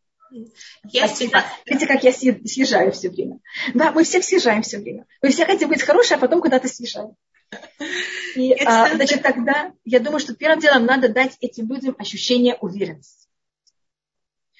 Я 0.83 1.07
всегда... 1.07 1.45
Видите, 1.65 1.87
как 1.87 2.03
я 2.03 2.11
съезжаю 2.11 2.91
все 2.91 3.09
время. 3.09 3.39
Да, 3.73 3.91
мы 3.91 4.03
все 4.03 4.21
съезжаем 4.21 4.61
все 4.61 4.79
время. 4.79 5.05
Мы 5.21 5.29
все 5.29 5.45
хотим 5.45 5.69
быть 5.69 5.81
хорошие, 5.81 6.17
а 6.17 6.19
потом 6.19 6.41
куда-то 6.41 6.67
съезжаем. 6.67 7.15
И, 8.35 8.53
а, 8.65 8.93
значит, 8.95 9.23
тогда 9.23 9.73
я 9.83 9.99
думаю, 9.99 10.19
что 10.19 10.35
первым 10.35 10.59
делом 10.59 10.85
надо 10.85 11.09
дать 11.09 11.37
этим 11.41 11.67
людям 11.69 11.95
ощущение 11.97 12.55
уверенности. 12.55 13.27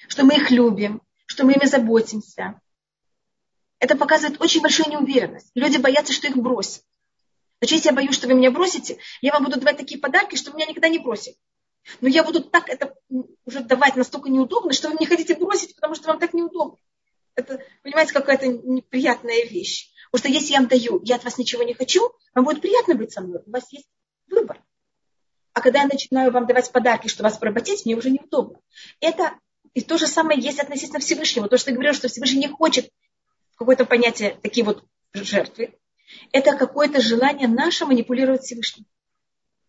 Что 0.08 0.24
мы 0.24 0.36
их 0.36 0.50
любим, 0.50 1.02
что 1.26 1.44
мы 1.44 1.52
ими 1.52 1.66
заботимся. 1.66 2.60
Это 3.78 3.96
показывает 3.96 4.40
очень 4.40 4.62
большую 4.62 4.90
неуверенность. 4.90 5.50
Люди 5.54 5.76
боятся, 5.76 6.12
что 6.12 6.26
их 6.26 6.36
бросят. 6.36 6.82
Значит, 7.60 7.76
если 7.76 7.88
я 7.90 7.94
боюсь, 7.94 8.14
что 8.14 8.26
вы 8.26 8.34
меня 8.34 8.50
бросите, 8.50 8.98
я 9.20 9.32
вам 9.32 9.44
буду 9.44 9.58
давать 9.58 9.76
такие 9.76 10.00
подарки, 10.00 10.36
что 10.36 10.52
меня 10.52 10.66
никогда 10.66 10.88
не 10.88 10.98
бросят. 10.98 11.36
Но 12.00 12.08
я 12.08 12.22
буду 12.22 12.42
так 12.42 12.68
это 12.68 12.94
уже 13.44 13.60
давать 13.60 13.96
настолько 13.96 14.28
неудобно, 14.28 14.72
что 14.72 14.88
вы 14.88 14.94
мне 14.94 15.06
хотите 15.06 15.34
бросить, 15.34 15.74
потому 15.74 15.94
что 15.94 16.08
вам 16.08 16.18
так 16.18 16.34
неудобно. 16.34 16.78
Это, 17.34 17.62
понимаете, 17.82 18.12
какая-то 18.12 18.46
неприятная 18.48 19.44
вещь. 19.44 19.90
Потому 20.10 20.30
что 20.30 20.38
если 20.40 20.52
я 20.52 20.60
вам 20.60 20.68
даю, 20.68 21.00
я 21.04 21.16
от 21.16 21.24
вас 21.24 21.38
ничего 21.38 21.62
не 21.62 21.74
хочу, 21.74 22.10
вам 22.34 22.44
будет 22.44 22.60
приятно 22.60 22.94
быть 22.94 23.12
со 23.12 23.20
мной. 23.20 23.42
У 23.46 23.50
вас 23.50 23.72
есть 23.72 23.88
выбор. 24.28 24.62
А 25.52 25.60
когда 25.60 25.82
я 25.82 25.86
начинаю 25.86 26.30
вам 26.30 26.46
давать 26.46 26.70
подарки, 26.70 27.08
что 27.08 27.22
вас 27.22 27.36
поработить, 27.36 27.84
мне 27.84 27.96
уже 27.96 28.10
неудобно. 28.10 28.60
Это 29.00 29.38
и 29.74 29.80
то 29.80 29.98
же 29.98 30.06
самое 30.06 30.40
есть 30.40 30.60
относительно 30.60 31.00
Всевышнего. 31.00 31.48
То, 31.48 31.58
что 31.58 31.70
я 31.70 31.76
говорю, 31.76 31.92
что 31.92 32.08
Всевышний 32.08 32.40
не 32.40 32.48
хочет 32.48 32.90
какое-то 33.56 33.84
понятие 33.84 34.38
такие 34.42 34.64
вот 34.64 34.84
жертвы. 35.12 35.78
Это 36.32 36.56
какое-то 36.56 37.00
желание 37.00 37.48
наше 37.48 37.86
манипулировать 37.86 38.42
Всевышним. 38.42 38.86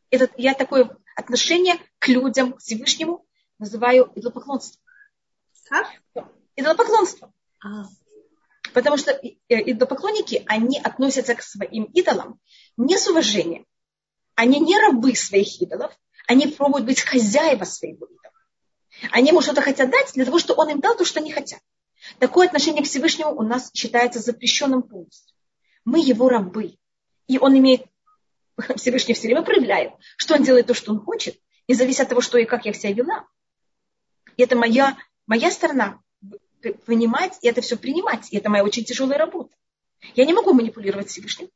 Это, 0.09 0.29
я 0.37 0.53
такое 0.53 0.97
отношение 1.15 1.75
к 1.99 2.07
людям, 2.07 2.53
к 2.53 2.59
Всевышнему 2.59 3.25
называю 3.57 4.11
идолопоклонством. 4.15 4.81
Как? 5.67 5.87
Идолопоклонство. 6.55 7.33
А. 7.63 7.83
Потому 8.73 8.97
что 8.97 9.11
э, 9.11 9.29
идолопоклонники, 9.49 10.43
они 10.47 10.79
относятся 10.79 11.35
к 11.35 11.41
своим 11.41 11.85
идолам 11.85 12.39
не 12.77 12.97
с 12.97 13.07
уважением. 13.07 13.65
Они 14.35 14.59
не 14.59 14.77
рабы 14.77 15.15
своих 15.15 15.61
идолов, 15.61 15.93
они 16.27 16.47
пробуют 16.47 16.85
быть 16.85 17.01
хозяева 17.01 17.63
своего 17.65 18.05
идола. 18.05 18.33
Они 19.11 19.29
ему 19.29 19.41
что-то 19.41 19.61
хотят 19.61 19.89
дать 19.89 20.13
для 20.13 20.25
того, 20.25 20.39
чтобы 20.39 20.61
он 20.61 20.69
им 20.69 20.79
дал 20.79 20.95
то, 20.95 21.05
что 21.05 21.19
они 21.19 21.31
хотят. 21.31 21.59
Такое 22.19 22.47
отношение 22.47 22.83
к 22.83 22.87
Всевышнему 22.87 23.35
у 23.35 23.43
нас 23.43 23.71
считается 23.73 24.19
запрещенным 24.19 24.83
полностью. 24.83 25.35
Мы 25.85 25.99
его 25.99 26.29
рабы. 26.29 26.77
И 27.27 27.37
он 27.37 27.57
имеет, 27.57 27.85
Всевышний 28.75 29.13
все 29.13 29.27
время 29.27 29.43
проявляет, 29.43 29.93
что 30.17 30.35
он 30.35 30.43
делает 30.43 30.67
то, 30.67 30.73
что 30.73 30.91
он 30.91 30.99
хочет, 30.99 31.39
и 31.67 31.73
зависит 31.73 32.01
от 32.01 32.09
того, 32.09 32.21
что 32.21 32.37
и 32.37 32.45
как 32.45 32.65
я 32.65 32.73
себя 32.73 32.93
вела. 32.93 33.27
И 34.37 34.43
это 34.43 34.55
моя, 34.55 34.97
моя 35.27 35.51
сторона 35.51 36.01
понимать 36.85 37.37
и 37.41 37.47
это 37.47 37.61
все 37.61 37.77
принимать. 37.77 38.31
И 38.31 38.37
это 38.37 38.49
моя 38.49 38.63
очень 38.63 38.83
тяжелая 38.83 39.17
работа. 39.17 39.55
Я 40.15 40.25
не 40.25 40.33
могу 40.33 40.53
манипулировать 40.53 41.09
Всевышним. 41.09 41.49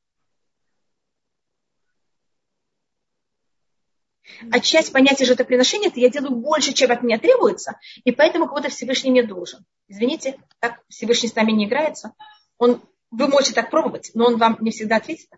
А 4.52 4.60
часть 4.60 4.92
понятия 4.92 5.26
жертвоприношения 5.26 5.90
это 5.90 6.00
я 6.00 6.10
делаю 6.10 6.36
больше, 6.36 6.74
чем 6.74 6.92
от 6.92 7.04
меня 7.04 7.20
требуется, 7.20 7.80
и 8.04 8.12
поэтому 8.12 8.48
кого-то 8.48 8.70
Всевышний 8.70 9.12
не 9.12 9.22
должен. 9.22 9.66
Извините, 9.88 10.40
так 10.60 10.82
Всевышний 10.90 11.30
с 11.30 11.36
нами 11.36 11.52
не 11.52 11.66
играется. 11.66 12.14
Он, 12.58 12.82
вы 13.12 13.28
можете 13.28 13.54
так 13.54 13.70
пробовать, 13.70 14.12
но 14.14 14.26
он 14.26 14.38
вам 14.38 14.58
не 14.62 14.72
всегда 14.72 14.98
ответит. 14.98 15.30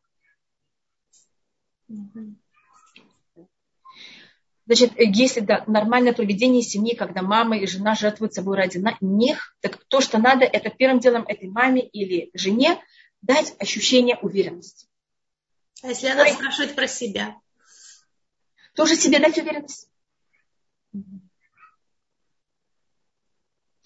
Значит, 4.65 4.93
если 4.97 5.41
да, 5.41 5.63
нормальное 5.67 6.13
поведение 6.13 6.63
семьи, 6.63 6.95
когда 6.95 7.21
мама 7.21 7.57
и 7.57 7.67
жена 7.67 7.93
жертвуют 7.93 8.33
собой 8.33 8.57
ради 8.57 8.83
них, 8.99 9.55
так 9.61 9.77
то, 9.87 10.01
что 10.01 10.17
надо, 10.17 10.45
это 10.45 10.71
первым 10.71 10.99
делом 10.99 11.23
этой 11.27 11.49
маме 11.49 11.81
или 11.81 12.31
жене 12.33 12.81
дать 13.21 13.55
ощущение 13.59 14.17
уверенности. 14.17 14.87
А 15.83 15.89
если 15.89 16.07
она 16.07 16.25
спрашивает 16.27 16.75
про 16.75 16.87
себя? 16.87 17.35
Тоже 18.75 18.95
себе 18.95 19.19
дать 19.19 19.37
уверенность. 19.37 19.87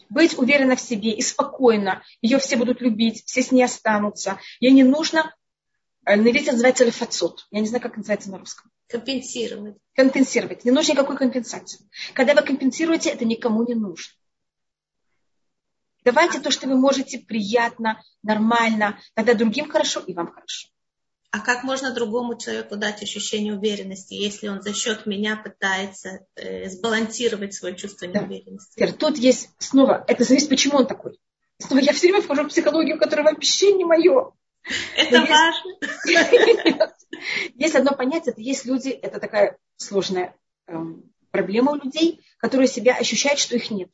Быть 0.10 0.38
уверена 0.38 0.76
в 0.76 0.82
себе 0.82 1.12
и 1.12 1.22
спокойно. 1.22 2.04
Ее 2.22 2.40
все 2.40 2.56
будут 2.56 2.82
любить, 2.82 3.24
все 3.26 3.44
с 3.44 3.52
ней 3.52 3.64
останутся. 3.64 4.40
Ей 4.60 4.72
не 4.72 4.84
нужно, 4.84 5.20
э, 5.20 5.39
на 6.16 6.30
иврите 6.30 6.52
называется 6.52 6.86
лефацот. 6.86 7.48
Я 7.52 7.60
не 7.60 7.68
знаю, 7.68 7.82
как 7.82 7.98
называется 7.98 8.32
на 8.32 8.38
русском. 8.38 8.72
Компенсировать. 8.88 9.78
Компенсировать. 9.96 10.66
Не 10.66 10.72
нужно 10.72 10.94
никакой 10.94 11.18
компенсации. 11.18 11.90
Когда 12.14 12.34
вы 12.34 12.42
компенсируете, 12.42 13.10
это 13.10 13.26
никому 13.26 13.66
не 13.66 13.76
нужно. 13.76 14.14
Давайте 16.04 16.40
то, 16.40 16.50
что 16.50 16.68
вы 16.68 16.78
можете 16.78 17.20
приятно, 17.20 18.02
нормально. 18.24 19.00
Тогда 19.14 19.34
другим 19.34 19.70
хорошо 19.70 20.00
и 20.00 20.14
вам 20.14 20.32
хорошо. 20.32 20.70
А 21.32 21.40
как 21.40 21.64
можно 21.64 21.94
другому 21.94 22.36
человеку 22.38 22.76
дать 22.76 23.04
ощущение 23.04 23.54
уверенности, 23.54 24.16
если 24.16 24.48
он 24.48 24.64
за 24.64 24.74
счет 24.74 25.06
меня 25.06 25.36
пытается 25.36 26.26
э, 26.36 26.68
сбалансировать 26.70 27.54
свое 27.54 27.76
чувство 27.76 28.06
неуверенности? 28.06 28.80
Да. 28.80 28.92
Тут 28.92 29.18
есть 29.18 29.50
снова, 29.60 30.04
это 30.08 30.24
зависит, 30.24 30.50
почему 30.50 30.78
он 30.78 30.88
такой. 30.88 31.20
Снова 31.60 31.82
я 31.82 31.94
все 31.94 32.08
время 32.08 32.22
вхожу 32.24 32.44
в 32.44 32.48
психологию, 32.48 32.98
которая 32.98 33.32
вообще 33.32 33.74
не 33.74 33.86
мое. 33.86 34.32
Это 34.96 35.20
Но 35.20 35.26
важно. 35.26 35.78
Есть, 37.56 37.76
одно 37.76 37.92
понятие, 37.92 38.32
это 38.32 38.42
есть 38.42 38.66
люди, 38.66 38.90
это 38.90 39.20
такая 39.20 39.58
сложная 39.76 40.36
эм, 40.68 41.12
проблема 41.32 41.72
у 41.72 41.76
людей, 41.76 42.24
которые 42.38 42.68
себя 42.68 42.96
ощущают, 42.96 43.40
что 43.40 43.56
их 43.56 43.72
нет. 43.72 43.90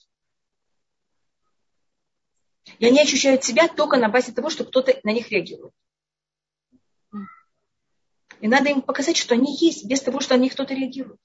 И 2.80 2.86
они 2.86 3.02
ощущают 3.02 3.44
себя 3.44 3.68
только 3.68 3.98
на 3.98 4.10
базе 4.10 4.32
того, 4.32 4.50
что 4.50 4.66
кто-то 4.66 5.00
на 5.04 5.12
них 5.12 5.32
реагирует. 5.32 5.74
И 8.42 8.48
надо 8.48 8.70
им 8.70 8.82
показать, 8.82 9.18
что 9.18 9.34
они 9.34 9.56
есть, 9.58 9.86
без 9.86 10.02
того, 10.02 10.20
что 10.20 10.36
они 10.36 10.50
кто-то 10.50 10.74
реагирует. 10.74 11.22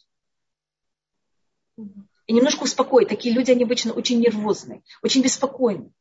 И 1.76 2.33
немножко 2.33 2.62
успокоить. 2.62 3.09
Такие 3.09 3.35
люди, 3.35 3.50
они 3.50 3.64
обычно 3.64 3.92
очень 3.92 4.20
нервозные, 4.20 4.83
очень 5.03 5.22
беспокойны. 5.22 5.92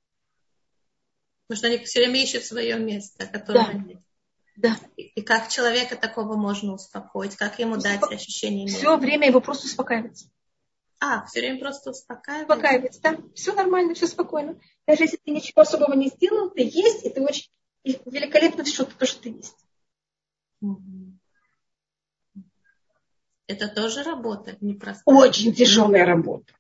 Потому 1.50 1.58
что 1.58 1.68
они 1.68 1.84
все 1.84 2.02
время 2.02 2.22
ищут 2.22 2.44
свое 2.46 2.78
место, 2.78 3.26
которое 3.26 3.66
да. 3.66 3.74
нет. 3.74 4.02
Да. 4.56 4.78
И, 4.98 5.02
и 5.02 5.22
как 5.24 5.50
человека 5.50 5.96
такого 5.96 6.38
можно 6.38 6.74
успокоить? 6.74 7.36
Как 7.36 7.58
ему 7.58 7.78
Успоко... 7.78 8.02
дать 8.02 8.20
ощущение 8.20 8.68
мира? 8.68 8.78
Все 8.78 8.98
время 8.98 9.30
его 9.30 9.42
просто 9.42 9.66
успокаивать. 9.66 10.28
А, 11.00 11.26
все 11.26 11.40
время 11.40 11.60
просто 11.60 11.90
успокаивать? 11.90 12.48
Успокаивать, 12.48 13.00
да. 13.02 13.18
Все 13.34 13.56
нормально, 13.56 13.96
все 13.96 14.06
спокойно. 14.06 14.60
Даже 14.86 15.06
если 15.06 15.18
ты 15.18 15.32
ничего 15.32 15.64
особого 15.64 15.94
не 15.94 16.10
сделал, 16.10 16.52
ты 16.52 16.62
есть, 16.62 17.04
и 17.04 17.10
ты 17.10 17.20
очень 17.20 17.50
и 17.84 18.00
великолепно 18.06 18.64
что 18.64 18.86
то, 18.86 19.08
что 19.08 19.24
ты 19.24 19.30
есть. 19.30 19.58
Это 23.48 23.70
тоже 23.70 24.04
работа 24.04 24.56
непростая? 24.62 25.16
Очень 25.16 25.56
тяжелая 25.56 26.06
работа. 26.06 26.54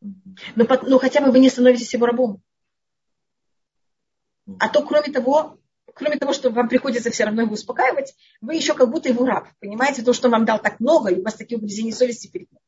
Но, 0.00 0.66
но 0.82 0.98
хотя 1.00 1.20
бы 1.20 1.32
вы 1.32 1.40
не 1.40 1.50
становитесь 1.50 1.92
его 1.92 2.06
рабом. 2.06 2.44
А 4.58 4.68
то, 4.68 4.82
кроме 4.82 5.12
того, 5.12 5.58
кроме 5.94 6.16
того, 6.16 6.32
что 6.32 6.50
вам 6.50 6.68
приходится 6.68 7.10
все 7.10 7.24
равно 7.24 7.42
его 7.42 7.54
успокаивать, 7.54 8.14
вы 8.40 8.54
еще 8.54 8.74
как 8.74 8.90
будто 8.90 9.08
его 9.08 9.24
раб. 9.26 9.48
Понимаете, 9.60 10.02
то, 10.02 10.12
что 10.12 10.28
он 10.28 10.32
вам 10.32 10.44
дал 10.44 10.58
так 10.60 10.80
много, 10.80 11.10
и 11.10 11.20
у 11.20 11.22
вас 11.22 11.34
такие 11.34 11.58
угрызения 11.58 11.92
совести 11.92 12.28
перед 12.28 12.50
ним. 12.50 12.60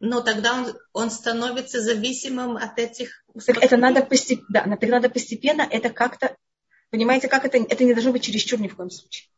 Но 0.00 0.22
тогда 0.22 0.54
он, 0.54 0.74
он 0.94 1.10
становится 1.10 1.82
зависимым 1.82 2.56
от 2.56 2.78
этих 2.78 3.20
так 3.46 3.62
это 3.62 3.76
надо 3.76 4.02
постепенно, 4.02 4.46
да, 4.48 4.76
так 4.76 4.88
надо 4.88 5.08
постепенно 5.08 5.62
это 5.62 5.90
как-то, 5.90 6.36
понимаете, 6.90 7.28
как 7.28 7.44
это, 7.44 7.58
это 7.58 7.84
не 7.84 7.92
должно 7.92 8.12
быть 8.12 8.22
чересчур 8.22 8.60
ни 8.60 8.68
в 8.68 8.76
коем 8.76 8.90
случае. 8.90 9.28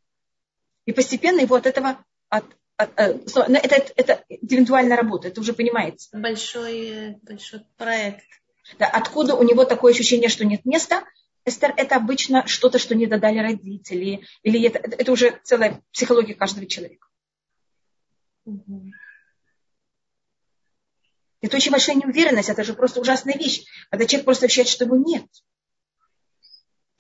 И 0.87 0.93
постепенно 0.93 1.41
его 1.41 1.57
от 1.57 1.67
этого, 1.67 1.99
от, 2.29 2.45
от, 2.77 2.99
от, 2.99 3.49
э, 3.49 3.55
это, 3.55 3.93
это 3.97 4.25
индивидуальная 4.29 4.97
работа, 4.97 5.29
это 5.29 5.41
уже 5.41 5.53
понимаете. 5.53 6.09
Большой, 6.13 7.19
большой 7.23 7.65
проект. 7.77 8.25
Да, 8.79 8.87
откуда 8.87 9.35
у 9.35 9.43
него 9.43 9.65
такое 9.65 9.93
ощущение, 9.93 10.29
что 10.29 10.45
нет 10.45 10.65
места, 10.65 11.05
Эстер, 11.45 11.75
это 11.77 11.97
обычно 11.97 12.47
что-то, 12.47 12.79
что 12.79 12.95
не 12.95 13.07
додали 13.07 13.39
родители, 13.39 14.25
или 14.43 14.67
это, 14.67 14.79
это 14.79 15.11
уже 15.11 15.41
целая 15.43 15.83
психология 15.93 16.35
каждого 16.35 16.67
человека. 16.67 17.09
Угу. 18.45 18.93
Это 21.41 21.57
очень 21.57 21.73
большая 21.73 21.97
неуверенность, 21.97 22.49
это 22.49 22.63
же 22.63 22.75
просто 22.75 23.01
ужасная 23.01 23.35
вещь, 23.35 23.65
когда 23.91 24.07
человек 24.07 24.25
просто 24.25 24.47
ощущает, 24.47 24.69
что 24.69 24.85
его 24.85 24.97
нет. 24.97 25.27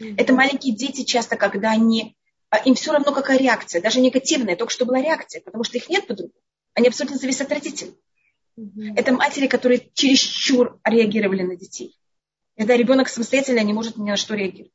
Угу. 0.00 0.14
Это 0.16 0.32
маленькие 0.32 0.74
дети 0.74 1.04
часто, 1.04 1.36
когда 1.36 1.70
они, 1.70 2.16
а, 2.50 2.58
им 2.58 2.74
все 2.74 2.92
равно 2.92 3.12
какая 3.12 3.38
реакция, 3.38 3.80
даже 3.80 4.00
негативная, 4.00 4.56
только 4.56 4.72
что 4.72 4.86
была 4.86 5.00
реакция, 5.00 5.40
потому 5.40 5.62
что 5.62 5.78
их 5.78 5.88
нет 5.88 6.08
по-другому. 6.08 6.34
Они 6.74 6.88
абсолютно 6.88 7.18
зависят 7.18 7.42
от 7.42 7.52
родителей. 7.52 7.96
Угу. 8.56 8.94
Это 8.96 9.12
матери, 9.12 9.46
которые 9.46 9.88
чересчур 9.94 10.80
реагировали 10.84 11.42
на 11.42 11.54
детей. 11.54 11.96
Когда 12.56 12.76
ребенок 12.76 13.08
самостоятельно 13.08 13.60
не 13.60 13.72
может 13.72 13.96
ни 13.96 14.10
на 14.10 14.16
что 14.16 14.34
реагировать. 14.34 14.72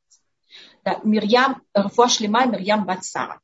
Да, 0.84 1.00
Мирьям, 1.04 1.62
Рафуа 1.74 2.10
Шлема, 2.10 2.46
Мирьям 2.46 2.86
Бацара. 2.86 3.42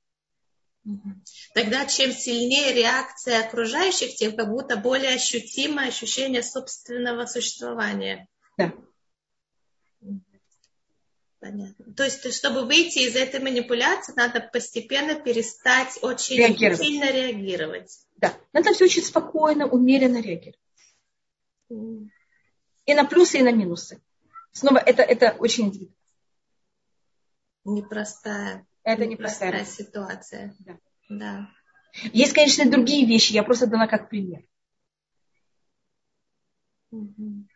Тогда 1.54 1.86
чем 1.86 2.12
сильнее 2.12 2.74
реакция 2.74 3.46
окружающих, 3.46 4.16
тем 4.16 4.36
как 4.36 4.50
будто 4.50 4.76
более 4.76 5.14
ощутимое 5.14 5.88
ощущение 5.88 6.44
собственного 6.44 7.26
существования. 7.26 8.28
Да. 8.58 8.74
Понятно. 11.40 11.94
То 11.94 12.04
есть, 12.04 12.34
чтобы 12.34 12.66
выйти 12.66 13.00
из 13.00 13.16
этой 13.16 13.42
манипуляции, 13.42 14.14
надо 14.16 14.40
постепенно 14.40 15.16
перестать 15.16 16.00
очень 16.02 16.38
реагировать. 16.38 16.80
сильно 16.80 17.12
реагировать. 17.12 18.00
Да. 18.18 18.34
Надо 18.54 18.74
все 18.74 18.86
очень 18.86 19.04
спокойно, 19.04 19.68
умеренно 19.68 20.22
реагировать. 20.22 20.60
И 21.70 22.94
на 22.94 23.04
плюсы, 23.06 23.40
и 23.40 23.44
на 23.44 23.52
минусы. 23.52 24.02
Снова 24.54 24.78
это, 24.78 25.02
это 25.02 25.36
очень. 25.40 25.94
Непростая. 27.66 28.66
Это 28.84 29.06
непростая, 29.06 29.52
непростая 29.52 29.86
ситуация. 29.86 30.56
Да. 30.60 30.78
да. 31.10 31.50
Есть, 32.12 32.34
конечно, 32.34 32.70
другие 32.70 33.06
вещи, 33.06 33.34
я 33.34 33.44
просто 33.44 33.68
дала 33.68 33.88
как 33.88 34.10
пример. 34.10 34.44
Угу. 36.92 37.48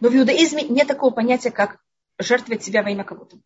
Но 0.00 0.08
в 0.08 0.16
иудаизме 0.16 0.62
нет 0.64 0.88
такого 0.88 1.12
понятия, 1.12 1.50
как 1.50 1.78
жертвовать 2.18 2.64
себя 2.64 2.82
во 2.82 2.90
имя 2.90 3.04
кого-то. 3.04 3.38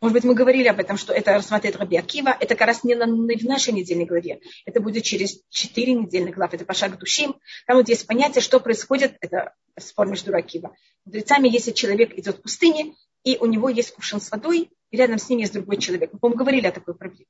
Может 0.00 0.14
быть, 0.14 0.24
мы 0.24 0.34
говорили 0.34 0.68
об 0.68 0.78
этом, 0.78 0.96
что 0.96 1.12
это 1.12 1.32
рассматривает 1.32 1.76
Раби 1.80 1.96
Акива. 1.96 2.36
Это 2.38 2.54
как 2.54 2.68
раз 2.68 2.84
не, 2.84 2.94
на, 2.94 3.04
не 3.04 3.36
в 3.36 3.44
нашей 3.44 3.72
недельной 3.72 4.04
главе. 4.04 4.40
Это 4.64 4.80
будет 4.80 5.02
через 5.02 5.42
четыре 5.48 5.94
недельных 5.94 6.36
главы. 6.36 6.54
Это 6.54 6.64
пошаг 6.64 6.98
душим. 6.98 7.36
Там 7.66 7.76
вот 7.78 7.88
есть 7.88 8.06
понятие, 8.06 8.40
что 8.40 8.60
происходит. 8.60 9.16
Это 9.20 9.54
спор 9.76 10.06
между 10.06 10.34
Акива. 10.36 10.76
Мудрецами, 11.04 11.48
если 11.48 11.72
человек 11.72 12.16
идет 12.16 12.38
в 12.38 12.42
пустыне, 12.42 12.94
и 13.24 13.38
у 13.38 13.46
него 13.46 13.68
есть 13.68 13.92
кувшин 13.92 14.20
с 14.20 14.30
водой, 14.30 14.70
и 14.90 14.96
рядом 14.96 15.18
с 15.18 15.28
ним 15.28 15.40
есть 15.40 15.52
другой 15.52 15.78
человек. 15.78 16.12
Мы, 16.12 16.20
по-моему, 16.20 16.38
говорили 16.38 16.68
о 16.68 16.72
такой 16.72 16.94
проблеме. 16.94 17.26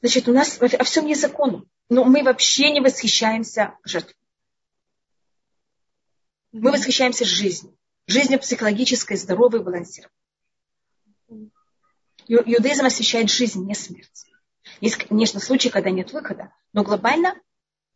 Значит, 0.00 0.28
у 0.28 0.32
нас 0.32 0.60
о 0.60 0.84
всем 0.84 1.06
есть 1.06 1.22
закон. 1.22 1.66
Но 1.88 2.04
мы 2.04 2.22
вообще 2.22 2.70
не 2.70 2.80
восхищаемся 2.80 3.78
жертвой. 3.82 4.14
Мы 6.52 6.70
восхищаемся 6.70 7.24
жизнью. 7.24 7.76
Жизнью 8.06 8.38
психологической, 8.38 9.16
здоровой, 9.16 9.62
балансированной. 9.62 10.12
Иудаизм 12.28 12.86
освещает 12.86 13.30
жизнь, 13.30 13.64
не 13.66 13.74
смерть. 13.74 14.26
Есть, 14.80 14.96
конечно, 14.96 15.40
случаи, 15.40 15.68
когда 15.68 15.90
нет 15.90 16.12
выхода, 16.12 16.52
но 16.72 16.82
глобально 16.82 17.34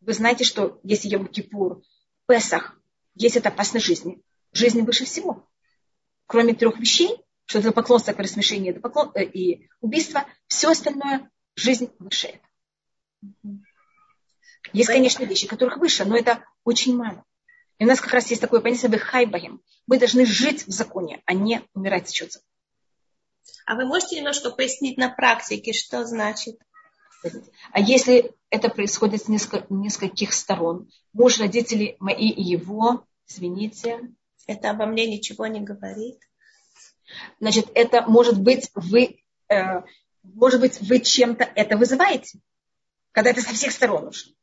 вы 0.01 0.13
знаете, 0.13 0.43
что 0.43 0.79
если 0.83 1.09
Йом 1.09 1.27
Кипур, 1.27 1.83
Песах, 2.27 2.77
есть 3.15 3.37
это 3.37 3.49
опасность 3.49 3.85
жизни. 3.85 4.21
Жизнь 4.51 4.81
выше 4.81 5.05
всего. 5.05 5.47
Кроме 6.25 6.53
трех 6.53 6.79
вещей, 6.79 7.17
что 7.45 7.59
это 7.59 7.71
поклонство, 7.71 8.13
смешение 8.23 8.71
это 8.71 8.81
поклон, 8.81 9.11
э, 9.15 9.23
и 9.23 9.69
убийство, 9.79 10.25
все 10.47 10.71
остальное, 10.71 11.29
жизнь 11.55 11.91
выше 11.99 12.27
этого. 12.27 13.61
Есть, 14.73 14.89
конечно, 14.89 15.23
вещи, 15.25 15.47
которых 15.47 15.77
выше, 15.77 16.05
но 16.05 16.17
это 16.17 16.45
очень 16.63 16.95
мало. 16.95 17.25
И 17.81 17.83
у 17.83 17.87
нас 17.87 17.99
как 17.99 18.13
раз 18.13 18.29
есть 18.29 18.39
такое 18.39 18.61
понятие 18.61 18.95
хайбаем. 18.99 19.59
Мы 19.87 19.97
должны 19.97 20.23
жить 20.23 20.67
в 20.67 20.71
законе, 20.71 21.23
а 21.25 21.33
не 21.33 21.63
умирать 21.73 22.07
за 22.07 22.13
счет 22.13 22.31
закона. 22.31 22.51
А 23.65 23.73
вы 23.73 23.87
можете 23.87 24.17
немножко 24.17 24.51
пояснить 24.51 24.99
на 24.99 25.09
практике, 25.09 25.73
что 25.73 26.05
значит? 26.05 26.59
А 27.71 27.79
если 27.79 28.35
это 28.51 28.69
происходит 28.69 29.23
с 29.23 29.27
нескольких 29.27 30.31
сторон, 30.33 30.91
муж, 31.13 31.39
родители 31.39 31.95
мои 31.99 32.29
и 32.29 32.43
его, 32.43 33.03
извините. 33.27 33.99
Это 34.45 34.69
обо 34.69 34.85
мне 34.85 35.07
ничего 35.07 35.47
не 35.47 35.61
говорит. 35.61 36.19
Значит, 37.39 37.71
это 37.73 38.03
может 38.03 38.39
быть 38.39 38.69
вы, 38.75 39.23
э, 39.49 39.81
может 40.21 40.59
быть, 40.59 40.79
вы 40.81 40.99
чем-то 40.99 41.45
это 41.55 41.77
вызываете, 41.77 42.41
когда 43.11 43.31
это 43.31 43.41
со 43.41 43.55
всех 43.55 43.71
сторон 43.71 44.05
нужно. 44.05 44.33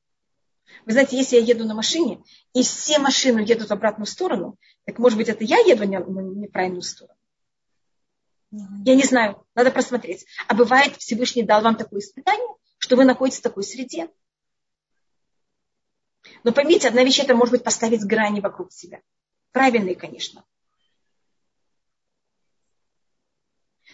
Вы 0.84 0.92
знаете, 0.92 1.16
если 1.16 1.36
я 1.36 1.42
еду 1.42 1.64
на 1.64 1.74
машине, 1.74 2.22
и 2.54 2.62
все 2.62 2.98
машины 2.98 3.40
едут 3.40 3.68
в 3.68 3.72
обратную 3.72 4.06
сторону, 4.06 4.56
так 4.84 4.98
может 4.98 5.18
быть, 5.18 5.28
это 5.28 5.44
я 5.44 5.58
еду 5.58 5.86
на 5.86 6.20
неправильную 6.20 6.82
сторону. 6.82 7.18
Я 8.50 8.94
не 8.94 9.04
знаю, 9.04 9.46
надо 9.54 9.70
просмотреть. 9.70 10.24
А 10.46 10.54
бывает, 10.54 10.96
Всевышний 10.96 11.42
дал 11.42 11.62
вам 11.62 11.76
такое 11.76 12.00
испытание, 12.00 12.48
что 12.78 12.96
вы 12.96 13.04
находитесь 13.04 13.40
в 13.40 13.42
такой 13.42 13.62
среде. 13.62 14.08
Но 16.44 16.52
поймите, 16.52 16.88
одна 16.88 17.04
вещь 17.04 17.20
это 17.20 17.34
может 17.34 17.52
быть 17.52 17.64
поставить 17.64 18.04
грани 18.04 18.40
вокруг 18.40 18.72
себя. 18.72 19.02
Правильные, 19.52 19.96
конечно. 19.96 20.44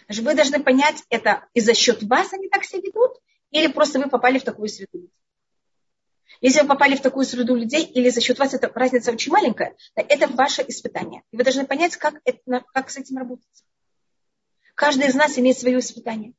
Вы 0.07 0.35
должны 0.35 0.63
понять, 0.63 1.03
это 1.09 1.47
и 1.53 1.59
за 1.59 1.73
счет 1.73 2.03
вас 2.03 2.31
они 2.33 2.47
так 2.47 2.63
себя 2.63 2.81
ведут, 2.81 3.17
или 3.51 3.67
просто 3.67 3.99
вы 3.99 4.09
попали 4.09 4.37
в 4.37 4.43
такую 4.43 4.69
среду. 4.69 5.09
Если 6.45 6.61
вы 6.61 6.67
попали 6.67 6.95
в 6.95 7.01
такую 7.01 7.25
среду 7.25 7.55
людей, 7.55 7.83
или 7.85 8.09
за 8.09 8.21
счет 8.21 8.37
вас 8.37 8.53
эта 8.53 8.71
разница 8.71 9.11
очень 9.11 9.31
маленькая, 9.31 9.75
это 9.95 10.27
ваше 10.27 10.63
испытание. 10.67 11.23
И 11.31 11.37
вы 11.37 11.43
должны 11.43 11.65
понять, 11.65 11.97
как, 11.97 12.21
это, 12.23 12.63
как 12.71 12.91
с 12.91 12.97
этим 12.97 13.17
работать. 13.17 13.47
Каждый 14.75 15.07
из 15.07 15.15
нас 15.15 15.39
имеет 15.39 15.57
свое 15.57 15.79
испытание. 15.79 16.33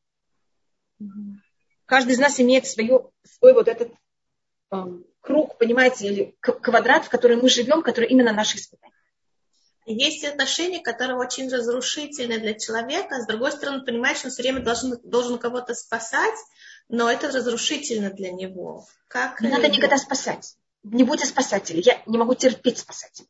Каждый 1.86 2.12
из 2.12 2.20
нас 2.20 2.38
имеет 2.38 2.68
свое, 2.68 3.10
свой 3.24 3.52
вот 3.52 3.66
этот 3.66 3.90
эм, 4.70 5.04
круг, 5.22 5.58
понимаете, 5.58 6.06
или 6.06 6.36
квадрат, 6.38 7.06
в 7.06 7.08
котором 7.08 7.40
мы 7.40 7.48
живем, 7.48 7.82
который 7.82 8.08
именно 8.08 8.32
наше 8.32 8.58
испытание. 8.58 8.94
Есть 9.86 10.24
отношения, 10.24 10.78
которые 10.78 11.18
очень 11.18 11.50
разрушительны 11.50 12.38
для 12.38 12.54
человека, 12.54 13.22
с 13.22 13.26
другой 13.26 13.50
стороны, 13.50 13.84
понимаешь, 13.84 14.24
он 14.24 14.30
все 14.30 14.42
время 14.42 14.60
должен, 14.60 15.00
должен 15.02 15.38
кого-то 15.38 15.74
спасать, 15.74 16.38
но 16.88 17.10
это 17.10 17.28
разрушительно 17.28 18.10
для 18.10 18.30
него. 18.30 18.86
Как 19.08 19.40
не 19.40 19.48
надо 19.48 19.68
никогда 19.68 19.98
спасать. 19.98 20.56
Не 20.82 21.04
будьте 21.04 21.26
спасателем. 21.26 21.80
Я 21.80 22.02
не 22.06 22.18
могу 22.18 22.34
терпеть 22.34 22.78
спасателей. 22.78 23.28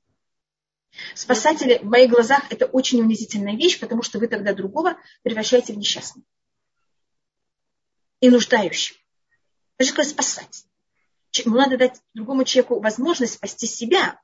Спасатели 1.14 1.78
в 1.78 1.84
моих 1.84 2.10
глазах 2.10 2.50
это 2.50 2.66
очень 2.66 3.00
унизительная 3.00 3.56
вещь, 3.56 3.78
потому 3.80 4.02
что 4.02 4.18
вы 4.18 4.28
тогда 4.28 4.54
другого 4.54 4.96
превращаете 5.22 5.72
в 5.72 5.78
несчастного. 5.78 6.26
И 8.20 8.30
нуждающего. 8.30 8.98
Же 9.78 9.90
такое 9.90 10.06
спасать. 10.06 10.64
Ему 11.32 11.56
надо 11.56 11.76
дать 11.76 12.00
другому 12.14 12.44
человеку 12.44 12.80
возможность 12.80 13.34
спасти 13.34 13.66
себя. 13.66 14.18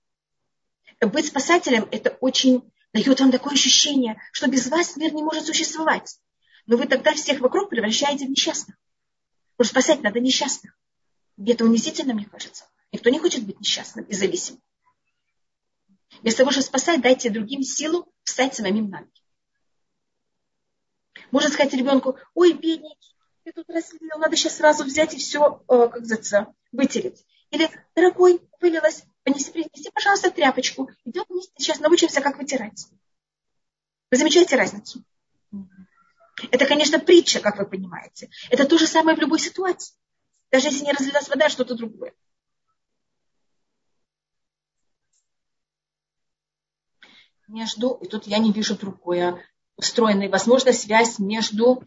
Быть 1.00 1.26
спасателем 1.26 1.86
это 1.90 2.16
очень 2.20 2.72
дает 2.94 3.20
вам 3.20 3.30
такое 3.30 3.54
ощущение, 3.54 4.20
что 4.32 4.48
без 4.48 4.66
вас 4.68 4.96
мир 4.96 5.12
не 5.12 5.22
может 5.22 5.44
существовать. 5.44 6.18
Но 6.66 6.76
вы 6.76 6.86
тогда 6.86 7.12
всех 7.12 7.40
вокруг 7.40 7.68
превращаете 7.68 8.26
в 8.26 8.30
несчастных. 8.30 8.76
Потому 9.56 9.66
что 9.66 9.80
спасать 9.80 10.02
надо 10.02 10.20
несчастных. 10.20 10.76
И 11.36 11.50
это 11.50 11.64
унизительно, 11.64 12.14
мне 12.14 12.26
кажется. 12.26 12.64
Никто 12.92 13.10
не 13.10 13.18
хочет 13.18 13.44
быть 13.44 13.58
несчастным 13.60 14.04
и 14.04 14.14
зависимым. 14.14 14.62
Вместо 16.20 16.38
того, 16.38 16.50
чтобы 16.50 16.66
спасать, 16.66 17.00
дайте 17.00 17.30
другим 17.30 17.62
силу 17.62 18.12
встать 18.22 18.54
самим 18.54 18.90
на 18.90 19.00
ноги. 19.00 19.10
Можно 21.30 21.50
сказать 21.50 21.72
ребенку, 21.72 22.18
ой, 22.34 22.52
бедненький, 22.52 23.16
ты 23.44 23.52
тут 23.52 23.68
разлил, 23.70 24.18
надо 24.18 24.36
сейчас 24.36 24.56
сразу 24.56 24.84
взять 24.84 25.14
и 25.14 25.18
все, 25.18 25.62
э, 25.68 25.88
как 25.88 26.02
говорится, 26.02 26.54
вытереть. 26.70 27.24
Или, 27.50 27.70
дорогой, 27.94 28.40
вылилось, 28.60 29.04
принеси, 29.22 29.50
принеси, 29.50 29.90
пожалуйста, 29.92 30.30
тряпочку. 30.30 30.90
Идем 31.04 31.24
вместе, 31.28 31.52
сейчас 31.58 31.80
научимся, 31.80 32.20
как 32.20 32.38
вытирать. 32.38 32.86
Вы 34.10 34.18
замечаете 34.18 34.56
разницу? 34.56 35.02
Это, 36.50 36.66
конечно, 36.66 36.98
притча, 36.98 37.40
как 37.40 37.58
вы 37.58 37.66
понимаете. 37.66 38.30
Это 38.50 38.64
то 38.64 38.78
же 38.78 38.86
самое 38.86 39.16
в 39.16 39.20
любой 39.20 39.38
ситуации. 39.38 39.94
Даже 40.50 40.68
если 40.68 40.84
не 40.84 40.92
разлилась 40.92 41.28
вода, 41.28 41.48
что-то 41.48 41.74
другое. 41.74 42.12
Между, 47.48 47.98
и 48.00 48.08
тут 48.08 48.26
я 48.26 48.38
не 48.38 48.50
вижу 48.50 48.76
другое, 48.76 49.44
устроенная, 49.76 50.30
возможно, 50.30 50.72
связь 50.72 51.18
между 51.18 51.82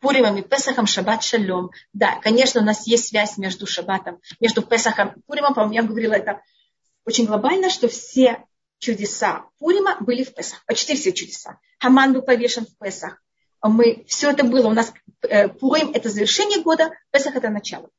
Пуримом 0.00 0.36
и 0.36 0.42
Песахом, 0.42 0.86
Шаббат 0.86 1.22
Шалом. 1.22 1.70
Да, 1.92 2.18
конечно, 2.20 2.60
у 2.60 2.64
нас 2.64 2.86
есть 2.86 3.08
связь 3.08 3.36
между 3.38 3.66
Шаббатом, 3.66 4.20
между 4.40 4.62
Песахом 4.62 5.08
и 5.08 5.20
Пуримом. 5.22 5.54
По-моему, 5.54 5.74
я 5.74 5.82
говорила 5.82 6.14
это 6.14 6.42
очень 7.04 7.26
глобально, 7.26 7.70
что 7.70 7.88
все 7.88 8.44
чудеса 8.86 9.46
Пурима 9.58 9.96
были 10.00 10.22
в 10.22 10.32
Песах. 10.32 10.64
Почти 10.64 10.94
все 10.94 11.12
чудеса. 11.12 11.58
Хаман 11.80 12.12
был 12.12 12.22
повешен 12.22 12.66
в 12.66 12.78
Песах. 12.78 13.20
Мы, 13.62 14.04
все 14.06 14.30
это 14.30 14.44
было. 14.44 14.68
У 14.68 14.72
нас 14.72 14.92
э, 15.22 15.48
Пурим– 15.48 15.90
это 15.94 16.08
завершение 16.08 16.62
года, 16.62 16.90
Песах– 17.10 17.34
это 17.36 17.50
начало. 17.50 17.90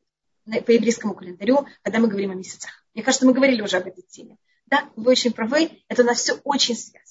По 0.45 0.71
еврейскому 0.71 1.13
календарю, 1.13 1.67
когда 1.82 2.00
мы 2.00 2.08
говорим 2.08 2.32
о 2.32 2.36
месяцах. 2.36 2.71
Мне 2.93 3.04
кажется, 3.04 3.26
мы 3.26 3.34
говорили 3.34 3.62
уже 3.62 3.78
об 3.78 3.88
этой 3.88 4.02
теме. 4.02 4.38
Да, 4.67 4.89
вы 4.95 5.12
очень 5.12 5.34
правы. 5.34 5.71
Это 5.89 6.04
у 6.04 6.06
нас 6.06 6.19
все 6.19 6.39
очень 6.45 6.76
связано. 6.76 7.07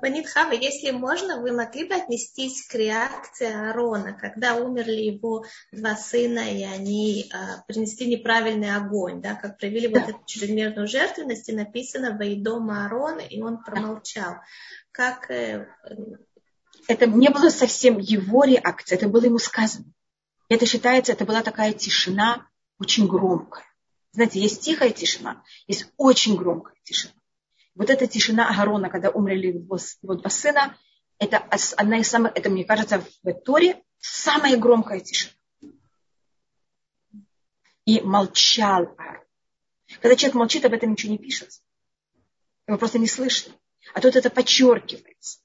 Панит 0.00 0.26
Хава, 0.26 0.52
если 0.52 0.90
можно, 0.90 1.40
вы 1.40 1.52
могли 1.52 1.84
бы 1.84 1.94
отнестись 1.94 2.66
к 2.66 2.74
реакции 2.74 3.46
Аарона, 3.46 4.14
когда 4.14 4.56
умерли 4.56 5.00
его 5.02 5.44
два 5.70 5.94
сына, 5.94 6.40
и 6.40 6.64
они 6.64 7.30
а, 7.32 7.62
принесли 7.68 8.08
неправильный 8.08 8.74
огонь, 8.74 9.22
да, 9.22 9.34
как 9.34 9.58
провели 9.58 9.86
да. 9.86 10.00
вот 10.00 10.08
эту 10.08 10.20
чрезмерную 10.26 10.88
жертвенность, 10.88 11.48
и 11.48 11.52
написано 11.52 12.16
«Ваидома 12.18 12.84
Аарона», 12.84 13.20
и 13.20 13.40
он 13.40 13.62
промолчал. 13.62 14.36
Как... 14.90 15.30
Э, 15.30 15.68
это 16.88 17.06
не 17.06 17.30
было 17.30 17.48
совсем 17.50 17.98
его 17.98 18.44
реакция, 18.44 18.96
это 18.96 19.08
было 19.08 19.24
ему 19.24 19.38
сказано. 19.38 19.86
Это 20.48 20.66
считается, 20.66 21.12
это 21.12 21.24
была 21.24 21.42
такая 21.42 21.72
тишина, 21.72 22.48
очень 22.80 23.06
громкая. 23.06 23.64
Знаете, 24.12 24.40
есть 24.40 24.62
тихая 24.62 24.90
тишина, 24.90 25.44
есть 25.68 25.92
очень 25.96 26.36
громкая 26.36 26.74
тишина. 26.82 27.14
Вот 27.76 27.90
эта 27.90 28.06
тишина 28.06 28.48
Агарона, 28.48 28.88
когда 28.88 29.10
умерли 29.10 29.48
его, 29.48 29.78
его 30.02 30.14
два 30.14 30.30
сына, 30.30 30.76
это 31.18 31.36
одна 31.76 31.98
из 31.98 32.08
самых, 32.08 32.32
это, 32.34 32.48
мне 32.48 32.64
кажется, 32.64 33.04
в 33.22 33.32
Торе 33.34 33.82
самая 33.98 34.56
громкая 34.56 35.00
тишина. 35.00 35.34
И 37.84 38.00
молчал. 38.00 38.96
Когда 40.00 40.16
человек 40.16 40.34
молчит, 40.34 40.64
об 40.64 40.72
этом 40.72 40.92
ничего 40.92 41.12
не 41.12 41.18
пишется. 41.18 41.60
Его 42.66 42.78
просто 42.78 42.98
не 42.98 43.06
слышно. 43.06 43.52
А 43.92 44.00
тут 44.00 44.16
это 44.16 44.30
подчеркивается. 44.30 45.40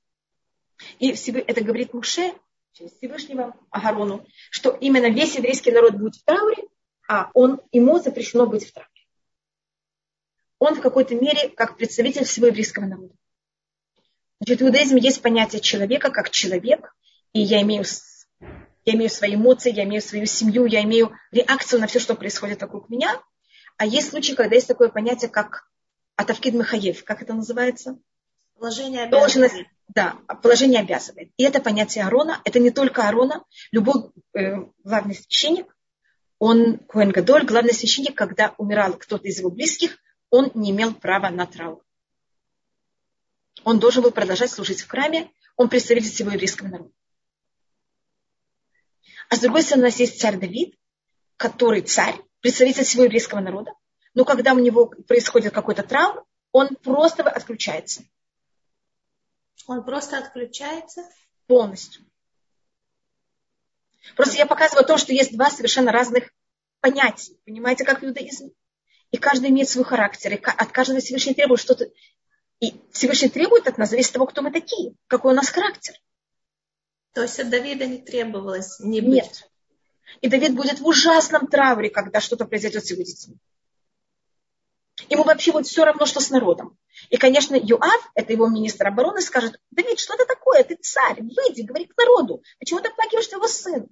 И 1.00 1.10
это 1.12 1.62
говорит 1.62 1.94
Муше 1.94 2.34
через 2.72 2.94
Всевышнего 2.94 3.54
Агарону, 3.70 4.26
что 4.50 4.72
именно 4.72 5.10
весь 5.10 5.36
еврейский 5.36 5.72
народ 5.72 5.96
будет 5.96 6.16
в 6.16 6.24
трауре, 6.24 6.64
а 7.10 7.30
он, 7.34 7.62
ему 7.74 8.00
запрещено 8.00 8.48
быть 8.48 8.68
в 8.68 8.74
трауре 8.74 8.91
он 10.62 10.76
в 10.76 10.82
какой-то 10.82 11.16
мере 11.16 11.50
как 11.50 11.76
представитель 11.76 12.24
всего 12.24 12.46
еврейского 12.46 12.86
народа. 12.86 13.16
Значит, 14.40 14.62
в 14.62 14.66
иудаизме 14.66 15.02
есть 15.02 15.24
понятие 15.24 15.60
человека 15.60 16.12
как 16.12 16.30
человек, 16.30 16.96
и 17.34 17.42
я 17.42 17.64
имею, 17.64 17.84
я 18.86 18.94
имею 18.94 19.10
свои 19.10 19.34
эмоции, 19.34 19.74
я 19.74 19.86
имею 19.86 20.04
свою 20.04 20.28
семью, 20.28 20.66
я 20.66 20.84
имею 20.84 21.14
реакцию 21.32 21.82
на 21.82 21.88
все, 21.88 22.00
что 22.00 22.14
происходит 22.14 22.62
вокруг 22.62 22.90
меня. 22.90 23.20
А 23.78 23.88
есть 23.88 24.12
случаи, 24.12 24.34
когда 24.34 24.54
есть 24.54 24.68
такое 24.68 24.90
понятие, 24.90 25.32
как 25.32 25.68
Атавкид 26.16 26.54
Михаев. 26.54 27.04
Как 27.06 27.24
это 27.24 27.34
называется? 27.34 27.98
Положение 28.54 29.06
обязывает. 29.06 29.66
Да, 29.88 30.20
положение 30.44 30.82
обязывает. 30.82 31.32
И 31.38 31.44
это 31.44 31.60
понятие 31.60 32.04
Арона, 32.04 32.40
это 32.46 32.60
не 32.60 32.70
только 32.70 33.10
Арона, 33.10 33.44
любой 33.72 34.12
э, 34.36 34.58
главный 34.84 35.16
священник, 35.16 35.76
он 36.38 36.78
Куэн 36.78 37.10
Гадоль, 37.10 37.46
главный 37.46 37.74
священник, 37.74 38.16
когда 38.16 38.54
умирал 38.60 38.94
кто-то 38.94 39.28
из 39.28 39.40
его 39.40 39.50
близких, 39.50 39.98
он 40.32 40.50
не 40.56 40.72
имел 40.72 40.96
права 40.96 41.30
на 41.30 41.46
траур. 41.46 41.86
Он 43.64 43.80
должен 43.80 44.02
был 44.02 44.12
продолжать 44.12 44.50
служить 44.50 44.82
в 44.82 44.88
храме, 44.88 45.30
он 45.56 45.70
представитель 45.70 46.10
всего 46.10 46.32
еврейского 46.32 46.70
народа. 46.70 46.92
А 49.30 49.36
с 49.36 49.40
другой 49.40 49.62
стороны, 49.62 49.84
у 49.84 49.88
нас 49.88 50.00
есть 50.00 50.20
царь 50.20 50.38
Давид, 50.38 50.76
который 51.38 51.82
царь, 51.82 52.16
представитель 52.40 52.86
всего 52.86 53.04
еврейского 53.04 53.40
народа, 53.40 53.74
но 54.14 54.26
когда 54.26 54.54
у 54.54 54.60
него 54.60 54.88
происходит 54.88 55.54
какой-то 55.54 55.84
траур, 55.84 56.26
он 56.52 56.76
просто 56.76 57.24
отключается. 57.30 58.04
Он 59.68 59.84
просто 59.84 60.18
отключается? 60.18 61.04
Полностью. 61.46 62.04
Просто 64.16 64.38
я 64.38 64.46
показываю 64.46 64.86
то, 64.86 64.98
что 64.98 65.14
есть 65.14 65.36
два 65.36 65.50
совершенно 65.50 65.92
разных 65.92 66.32
понятия. 66.80 67.36
Понимаете, 67.46 67.86
как 67.86 68.02
в 68.02 68.06
иудаизме? 68.06 68.52
И 69.12 69.18
каждый 69.18 69.50
имеет 69.50 69.70
свой 69.70 69.86
характер, 69.86 70.34
и 70.34 70.42
от 70.42 70.72
каждого 70.72 71.00
Всевышний 71.00 71.34
требует 71.34 71.60
что-то. 71.60 71.90
И 72.60 72.76
Всевышний 72.92 73.30
требует 73.30 73.68
от 73.68 73.78
нас, 73.78 73.90
зависит 73.90 74.10
от 74.10 74.14
того, 74.14 74.26
кто 74.28 74.42
мы 74.42 74.52
такие, 74.52 74.94
какой 75.08 75.34
у 75.34 75.36
нас 75.36 75.50
характер. 75.50 75.96
То 77.14 77.22
есть 77.22 77.40
от 77.40 77.50
Давида 77.50 77.86
не 77.88 77.98
требовалось 77.98 78.80
не 78.80 79.02
быть? 79.02 79.10
Нет. 79.10 79.50
И 80.22 80.30
Давид 80.30 80.56
будет 80.56 80.80
в 80.80 80.88
ужасном 80.88 81.48
трауре, 81.48 81.90
когда 81.90 82.22
что-то 82.22 82.46
произойдет 82.46 82.86
с 82.86 82.92
его 82.92 83.02
детьми. 83.02 83.38
Ему 85.10 85.24
вообще 85.24 85.52
будет 85.52 85.68
все 85.68 85.84
равно, 85.84 86.06
что 86.06 86.20
с 86.20 86.30
народом. 86.30 86.78
И, 87.10 87.18
конечно, 87.18 87.56
Юав, 87.56 88.12
это 88.14 88.32
его 88.34 88.48
министр 88.48 88.88
обороны, 88.88 89.22
скажет, 89.22 89.60
Давид, 89.72 90.00
что 90.00 90.14
это 90.14 90.26
такое? 90.26 90.64
Ты 90.64 90.76
царь, 90.76 91.22
выйди, 91.22 91.62
говори 91.62 91.86
к 91.86 91.98
народу. 91.98 92.44
Почему 92.60 92.80
ты 92.80 92.90
оплакиваешь 92.90 93.28
его 93.30 93.48
сына? 93.48 93.88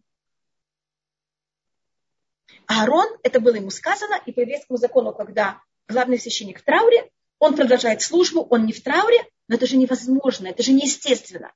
Аарон, 2.67 3.07
это 3.23 3.39
было 3.39 3.55
ему 3.55 3.69
сказано, 3.69 4.21
и 4.25 4.31
по 4.31 4.41
еврейскому 4.41 4.77
закону, 4.77 5.13
когда 5.13 5.61
главный 5.87 6.19
священник 6.19 6.59
в 6.59 6.63
трауре, 6.63 7.09
он 7.39 7.55
продолжает 7.55 8.01
службу, 8.01 8.45
он 8.49 8.65
не 8.65 8.73
в 8.73 8.83
трауре, 8.83 9.25
но 9.47 9.55
это 9.55 9.65
же 9.65 9.77
невозможно, 9.77 10.47
это 10.47 10.61
же 10.61 10.71
неестественно. 10.71 11.51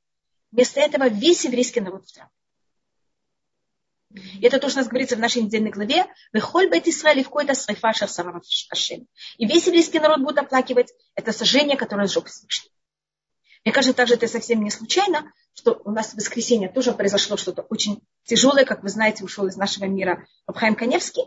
Вместо 0.52 0.80
этого 0.80 1.08
весь 1.10 1.46
еврейский 1.46 1.82
народ 1.82 2.06
в 2.06 2.14
трауре. 2.14 2.32
И 4.14 4.46
это 4.46 4.60
то, 4.60 4.70
что 4.70 4.80
у 4.80 4.82
нас 4.82 4.88
говорится 4.88 5.16
в 5.16 5.20
нашей 5.20 5.42
недельной 5.42 5.72
главе. 5.72 6.06
Вехоль 6.32 6.70
бет 6.70 6.88
Исраиль 6.88 7.22
в 7.24 7.26
какой-то 7.26 7.56
срайфашер 7.56 8.08
Ашем. 8.70 9.08
И 9.38 9.46
весь 9.46 9.66
еврейский 9.66 10.00
народ 10.00 10.22
будет 10.22 10.38
оплакивать 10.38 10.94
это 11.16 11.32
сожжение, 11.32 11.78
которое 11.78 12.08
сжег 12.08 12.28
Всевышний. 12.28 12.72
Мне 13.66 13.74
кажется, 13.74 13.96
также 13.96 14.16
это 14.16 14.28
совсем 14.28 14.64
не 14.64 14.70
случайно, 14.70 15.32
что 15.54 15.82
у 15.86 15.92
нас 15.92 16.12
в 16.12 16.16
воскресенье 16.16 16.70
тоже 16.70 16.92
произошло 16.92 17.38
что-то 17.38 17.62
очень 17.64 18.02
тяжелое, 18.26 18.66
как 18.66 18.84
вы 18.84 18.90
знаете, 18.90 19.24
ушел 19.24 19.48
из 19.48 19.56
нашего 19.56 19.86
мира 19.86 20.28
Абхайм 20.46 20.76
Каневский. 20.76 21.24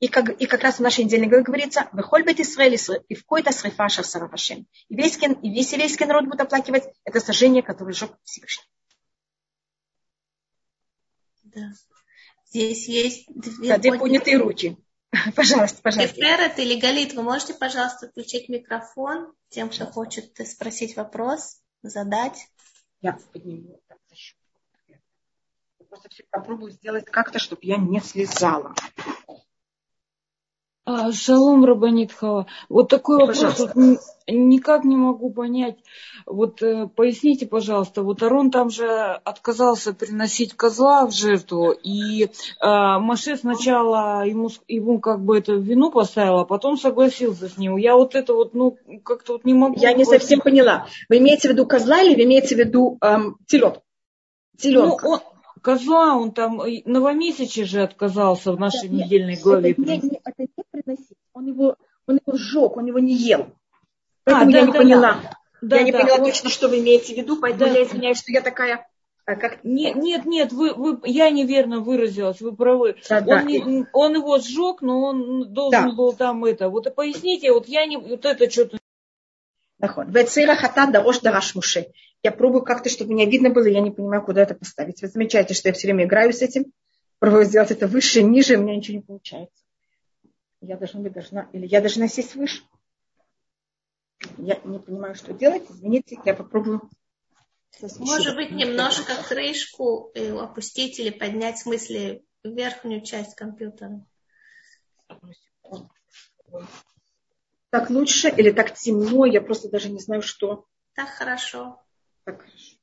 И 0.00 0.08
как, 0.08 0.28
и 0.28 0.46
как 0.46 0.62
раз 0.62 0.76
в 0.76 0.80
нашей 0.80 1.04
недельной 1.04 1.28
главе 1.28 1.44
говорится, 1.44 1.88
«Выхоль 1.92 2.24
бет 2.24 2.40
Исраэль 2.40 2.78
и 3.08 3.14
в 3.14 3.20
какой-то 3.20 3.52
срефаша 3.52 4.02
сарафашем». 4.02 4.66
И 4.88 4.96
весь, 4.96 5.16
и 5.18 5.50
весь 5.50 5.72
еврейский 5.72 6.04
народ 6.04 6.24
будет 6.24 6.40
оплакивать 6.40 6.84
это 7.04 7.20
сожжение, 7.20 7.62
которое 7.62 7.92
сжег 7.92 8.10
Всевышний. 8.24 8.64
Да. 11.44 11.72
Здесь 12.46 12.88
есть 12.88 13.26
две, 13.28 13.68
да, 13.68 13.78
две 13.78 13.98
поднятые 13.98 14.38
руки. 14.38 14.76
Пожалуйста, 15.36 15.80
пожалуйста. 15.80 16.16
Ефререт 16.16 16.58
или 16.58 16.78
Галит, 16.78 17.14
вы 17.14 17.22
можете, 17.22 17.54
пожалуйста, 17.54 18.08
включить 18.08 18.48
микрофон 18.48 19.32
тем, 19.48 19.68
кто 19.68 19.86
хочет 19.86 20.36
спросить 20.46 20.96
вопрос? 20.96 21.60
Задать? 21.88 22.48
Я 23.00 23.18
подниму. 23.32 23.80
Просто 25.88 26.08
попробую 26.30 26.72
сделать 26.72 27.04
как-то, 27.04 27.38
чтобы 27.38 27.60
я 27.64 27.76
не 27.76 28.00
слезала. 28.00 28.74
А, 30.86 31.12
шалом, 31.12 31.64
Рабанитхава. 31.64 32.46
Вот 32.68 32.90
такой 32.90 33.16
вопрос. 33.16 33.58
Вот, 33.58 34.00
никак 34.26 34.84
не 34.84 34.96
могу 34.96 35.30
понять. 35.30 35.76
Вот 36.26 36.62
э, 36.62 36.88
поясните, 36.94 37.46
пожалуйста, 37.46 38.02
вот 38.02 38.22
Арон 38.22 38.50
там 38.50 38.68
же 38.68 38.86
отказался 39.24 39.94
приносить 39.94 40.54
козла 40.54 41.06
в 41.06 41.12
жертву, 41.12 41.70
и 41.70 42.24
э, 42.24 42.28
Маше 42.60 43.36
сначала 43.38 44.26
ему, 44.26 44.50
ему 44.68 45.00
как 45.00 45.24
бы 45.24 45.38
это 45.38 45.54
вину 45.54 45.90
поставила, 45.90 46.42
а 46.42 46.46
потом 46.46 46.76
согласился 46.76 47.48
с 47.48 47.56
ним. 47.56 47.78
Я 47.78 47.94
вот 47.94 48.14
это 48.14 48.34
вот, 48.34 48.52
ну, 48.52 48.76
как-то 49.04 49.34
вот 49.34 49.44
не 49.46 49.54
могу. 49.54 49.80
Я 49.80 49.94
не 49.94 50.04
совсем 50.04 50.40
поняла. 50.40 50.86
Вы 51.08 51.18
имеете 51.18 51.48
в 51.48 51.52
виду 51.52 51.66
козла 51.66 52.02
или 52.02 52.14
вы 52.14 52.24
имеете 52.24 52.56
в 52.56 52.58
виду 52.58 52.98
эм, 53.00 53.38
телет? 53.46 53.80
Теленка. 54.58 55.02
Ну, 55.02 55.12
он, 55.12 55.20
козла, 55.64 56.14
он 56.16 56.32
там 56.32 56.60
новомесяче 56.84 57.64
же 57.64 57.82
отказался 57.82 58.52
в 58.52 58.60
нашей 58.60 58.88
да, 58.88 58.96
недельной 58.96 59.36
главе. 59.36 59.72
Это 59.72 59.80
не, 59.80 59.98
не, 59.98 60.20
это 60.22 60.34
не 60.38 60.64
приносить. 60.70 61.16
Он 61.32 61.46
его, 61.46 61.76
он 62.06 62.20
его 62.24 62.36
сжег, 62.36 62.76
он 62.76 62.84
его 62.84 62.98
не 62.98 63.14
ел. 63.14 63.46
Поэтому 64.24 64.50
а, 64.50 64.52
да, 64.52 64.58
я 64.58 64.66
не 64.66 64.72
да, 64.72 64.78
поняла. 64.78 65.20
Да. 65.62 65.76
Я 65.76 65.82
да, 65.82 65.82
не 65.82 65.92
поняла 65.92 66.18
он... 66.18 66.24
точно, 66.24 66.50
что 66.50 66.68
вы 66.68 66.80
имеете 66.80 67.14
в 67.14 67.16
виду, 67.16 67.38
поэтому 67.40 67.72
да. 67.72 67.78
я 67.78 67.84
извиняюсь, 67.84 68.18
что 68.18 68.30
я 68.30 68.42
такая 68.42 68.86
а 69.26 69.36
как... 69.36 69.64
Нет, 69.64 69.96
нет, 69.96 70.26
нет, 70.26 70.52
вы, 70.52 70.74
вы, 70.74 71.00
я 71.04 71.30
неверно 71.30 71.80
выразилась, 71.80 72.42
вы 72.42 72.54
правы. 72.54 72.96
Да, 73.08 73.18
он, 73.20 73.24
да. 73.24 73.42
Не, 73.42 73.86
он 73.94 74.16
его 74.16 74.38
сжег, 74.38 74.82
но 74.82 75.02
он 75.02 75.50
должен 75.54 75.88
да. 75.88 75.94
был 75.94 76.12
там 76.12 76.44
это. 76.44 76.68
Вот 76.68 76.94
поясните, 76.94 77.50
вот 77.50 77.66
я 77.66 77.86
не, 77.86 77.96
вот 77.96 78.26
это 78.26 78.50
что-то. 78.50 78.76
Вецира 79.88 80.54
хата 80.54 80.86
дарош 80.86 81.20
дараш 81.20 81.54
муше 81.54 81.86
я 82.24 82.32
пробую 82.32 82.64
как-то, 82.64 82.88
чтобы 82.88 83.12
меня 83.12 83.26
видно 83.26 83.50
было, 83.50 83.66
я 83.66 83.80
не 83.80 83.90
понимаю, 83.90 84.24
куда 84.24 84.42
это 84.42 84.54
поставить. 84.54 85.02
Вы 85.02 85.08
замечаете, 85.08 85.52
что 85.52 85.68
я 85.68 85.74
все 85.74 85.86
время 85.86 86.06
играю 86.06 86.32
с 86.32 86.40
этим, 86.40 86.72
пробую 87.18 87.44
сделать 87.44 87.70
это 87.70 87.86
выше, 87.86 88.22
ниже, 88.22 88.56
у 88.56 88.62
меня 88.62 88.74
ничего 88.74 88.96
не 88.96 89.02
получается. 89.02 89.62
Я 90.62 90.78
должна 90.78 91.00
быть 91.00 91.12
должна, 91.12 91.50
или 91.52 91.66
я 91.66 91.82
должна 91.82 92.08
сесть 92.08 92.34
выше. 92.34 92.62
Я 94.38 94.58
не 94.64 94.78
понимаю, 94.78 95.14
что 95.14 95.34
делать. 95.34 95.64
Извините, 95.68 96.18
я 96.24 96.34
попробую. 96.34 96.88
Может 97.98 98.36
быть, 98.36 98.52
немножко 98.52 99.12
крышку 99.28 100.10
э, 100.14 100.34
опустить 100.34 100.98
или 100.98 101.10
поднять, 101.10 101.56
в 101.56 101.62
смысле, 101.62 102.22
верхнюю 102.42 103.02
часть 103.02 103.34
компьютера. 103.34 104.02
Так 107.74 107.90
лучше 107.90 108.28
или 108.28 108.52
так 108.52 108.72
темно, 108.74 109.26
я 109.26 109.40
просто 109.40 109.68
даже 109.68 109.90
не 109.90 109.98
знаю, 109.98 110.22
что. 110.22 110.64
Так 110.94 111.08
хорошо. 111.08 111.82
Так 112.22 112.40
хорошо. 112.40 112.76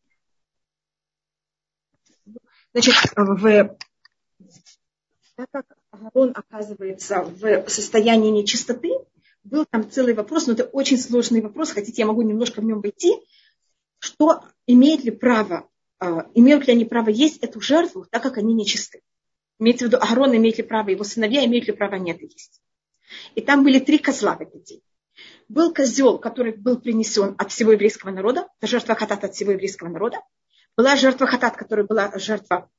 Значит, 2.73 2.95
в, 3.15 3.77
так 5.37 5.47
как 5.49 5.65
Аарон 5.91 6.33
оказывается 6.35 7.21
в 7.21 7.69
состоянии 7.69 8.31
нечистоты, 8.31 8.89
был 9.45 9.65
там 9.65 9.89
целый 9.89 10.13
вопрос, 10.13 10.47
но 10.47 10.53
это 10.53 10.65
очень 10.65 10.97
сложный 10.97 11.39
вопрос, 11.39 11.71
хотите, 11.71 12.01
я 12.01 12.05
могу 12.05 12.23
немножко 12.23 12.59
в 12.59 12.65
нем 12.65 12.81
войти. 12.81 13.13
что 13.99 14.43
имеет 14.67 15.05
ли 15.05 15.11
право, 15.11 15.69
а, 15.99 16.27
имеют 16.33 16.67
ли 16.67 16.73
они 16.73 16.83
право 16.83 17.07
есть 17.07 17.37
эту 17.37 17.61
жертву, 17.61 18.07
так 18.11 18.21
как 18.21 18.37
они 18.37 18.53
нечисты. 18.53 19.03
Имеется 19.57 19.85
в 19.85 19.87
виду, 19.87 19.99
Аарон 20.01 20.35
имеет 20.35 20.57
ли 20.57 20.65
право, 20.65 20.89
его 20.89 21.05
сыновья 21.05 21.45
имеют 21.45 21.67
ли 21.67 21.71
право 21.71 21.95
нет 21.95 22.21
есть. 22.21 22.60
И 23.35 23.41
там 23.41 23.63
были 23.63 23.79
три 23.79 23.97
козла 23.97 24.35
в 24.35 24.41
этот 24.41 24.63
день. 24.63 24.81
Был 25.49 25.73
козел, 25.73 26.17
который 26.17 26.53
был 26.53 26.79
принесен 26.79 27.35
от 27.37 27.51
всего 27.51 27.73
еврейского 27.73 28.11
народа, 28.11 28.47
жертва 28.61 28.95
хатат 28.95 29.23
от 29.23 29.35
всего 29.35 29.51
еврейского 29.51 29.89
народа. 29.89 30.21
Была 30.77 30.95
жертва 30.95 31.27
хатат, 31.27 31.57
которая 31.57 31.85
была 31.85 32.11
жертва, 32.17 32.69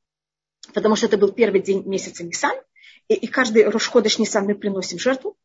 потому 0.72 0.96
что 0.96 1.06
это 1.06 1.18
был 1.18 1.32
первый 1.32 1.60
день 1.60 1.86
месяца 1.86 2.24
Нисан, 2.24 2.56
и, 3.08 3.14
и 3.14 3.26
каждый 3.26 3.64
Рошходыш 3.64 4.18
Нисан 4.18 4.46
мы 4.46 4.54
приносим 4.54 4.98
жертву, 4.98 5.36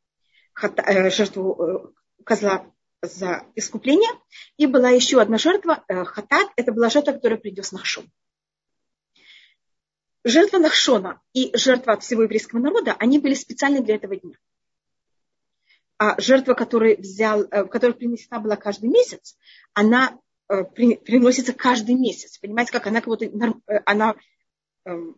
хата, 0.53 0.81
э, 0.83 1.09
жертву 1.09 1.93
э, 2.17 2.23
козла 2.23 2.65
за 3.01 3.45
искупление. 3.55 4.09
И 4.57 4.65
была 4.65 4.89
еще 4.89 5.21
одна 5.21 5.37
жертва, 5.37 5.83
э, 5.87 6.03
хатат, 6.05 6.49
это 6.55 6.71
была 6.71 6.89
жертва, 6.89 7.13
которая 7.13 7.39
придет 7.39 7.71
на 7.71 7.79
Нахшон. 7.79 8.09
Жертва 10.23 10.59
Нахшона 10.59 11.21
и 11.33 11.55
жертва 11.55 11.93
от 11.93 12.03
всего 12.03 12.23
еврейского 12.23 12.59
народа, 12.59 12.95
они 12.99 13.19
были 13.19 13.33
специальны 13.33 13.81
для 13.81 13.95
этого 13.95 14.15
дня. 14.15 14.35
А 15.99 16.19
жертва, 16.21 16.53
которую 16.53 16.97
взял, 16.97 17.43
э, 17.43 17.65
которая 17.65 17.95
принесена 17.95 18.39
была 18.39 18.55
каждый 18.55 18.89
месяц, 18.89 19.37
она 19.73 20.19
э, 20.47 20.63
приносится 20.63 21.53
каждый 21.53 21.95
месяц. 21.95 22.37
Понимаете, 22.37 22.71
как 22.71 22.87
она 22.87 23.01
как 23.01 23.07
будто 23.07 23.29
она 23.85 24.15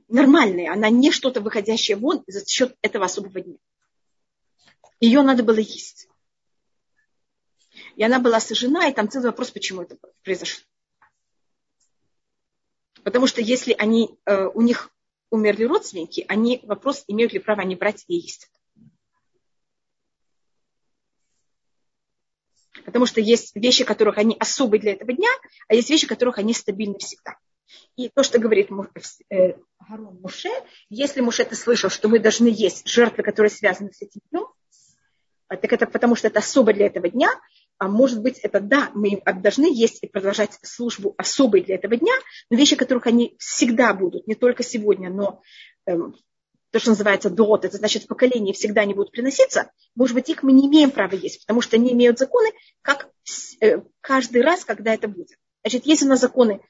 нормальная, 0.08 0.74
она 0.74 0.90
не 0.90 1.12
что-то 1.12 1.42
выходящее 1.42 1.96
вон 1.96 2.24
за 2.26 2.44
счет 2.44 2.76
этого 2.82 3.06
особого 3.06 3.40
дня. 3.40 3.58
Ее 5.00 5.22
надо 5.22 5.44
было 5.44 5.60
есть. 5.60 6.10
И 7.96 8.04
она 8.04 8.20
была 8.20 8.40
сожжена, 8.40 8.88
и 8.88 8.94
там 8.94 9.10
целый 9.10 9.28
вопрос, 9.28 9.52
почему 9.52 9.84
это 9.84 9.98
произошло. 10.24 10.66
Потому 13.04 13.28
что 13.28 13.42
если 13.42 13.76
они, 13.78 14.18
э, 14.26 14.46
у 14.46 14.62
них 14.62 14.90
умерли 15.30 15.66
родственники, 15.66 16.26
они 16.28 16.62
вопрос, 16.64 17.04
имеют 17.08 17.34
ли 17.34 17.40
право 17.40 17.62
они 17.62 17.76
брать 17.76 18.06
и 18.08 18.16
есть 18.16 18.50
Потому 22.86 23.06
что 23.06 23.22
есть 23.22 23.56
вещи, 23.56 23.84
которых 23.84 24.18
они 24.18 24.36
особые 24.40 24.82
для 24.82 24.94
этого 24.94 25.14
дня, 25.14 25.30
а 25.68 25.76
есть 25.76 25.90
вещи, 25.90 26.08
которых 26.08 26.38
они 26.38 26.54
стабильны 26.54 26.98
всегда. 27.00 27.36
И 27.96 28.10
то, 28.10 28.24
что 28.24 28.40
говорит 28.40 28.70
э, 29.30 29.54
Гарон 29.88 30.20
Муше, 30.22 30.50
если 30.90 31.22
Муше 31.22 31.44
это 31.44 31.56
слышал, 31.56 31.90
что 31.90 32.08
мы 32.08 32.20
должны 32.20 32.48
есть 32.48 32.88
жертвы, 32.88 33.24
которые 33.24 33.52
связаны 33.52 33.92
с 33.94 34.02
этим 34.02 34.22
днем, 34.32 34.48
а, 35.48 35.58
так 35.58 35.74
это 35.74 35.88
потому, 35.88 36.16
что 36.16 36.28
это 36.28 36.40
особо 36.40 36.74
для 36.74 36.86
этого 36.86 37.10
дня, 37.10 37.30
а 37.78 37.88
может 37.88 38.22
быть, 38.22 38.40
это 38.40 38.60
да, 38.60 38.92
мы 38.94 39.22
должны 39.42 39.66
есть 39.74 40.04
и 40.04 40.08
продолжать 40.08 40.60
службу 40.62 41.16
особой 41.18 41.62
для 41.62 41.76
этого 41.76 41.96
дня, 41.96 42.14
но 42.50 42.58
вещи, 42.58 42.76
которых 42.76 43.08
они 43.08 43.36
всегда 43.40 43.94
будут, 43.94 44.28
не 44.28 44.36
только 44.36 44.64
сегодня, 44.64 45.10
но 45.10 45.42
эм, 45.86 46.16
то, 46.72 46.80
что 46.80 46.92
называется 46.92 47.30
дот, 47.30 47.66
это 47.66 47.78
значит 47.78 48.04
в 48.04 48.08
поколении 48.08 48.54
всегда 48.54 48.86
не 48.86 48.94
будут 48.94 49.12
приноситься, 49.12 49.72
может 49.96 50.16
быть, 50.16 50.30
их 50.30 50.44
мы 50.44 50.52
не 50.52 50.68
имеем 50.68 50.92
права 50.92 51.16
есть, 51.16 51.42
потому 51.42 51.62
что 51.62 51.78
они 51.78 51.94
имеют 51.94 52.20
законы, 52.20 52.52
как 52.82 53.10
э, 53.62 53.82
каждый 54.02 54.42
раз, 54.42 54.66
когда 54.66 54.94
это 54.94 55.08
будет. 55.08 55.38
Значит, 55.64 55.86
есть 55.86 56.04
у 56.04 56.08
нас 56.08 56.20
законы 56.20 56.62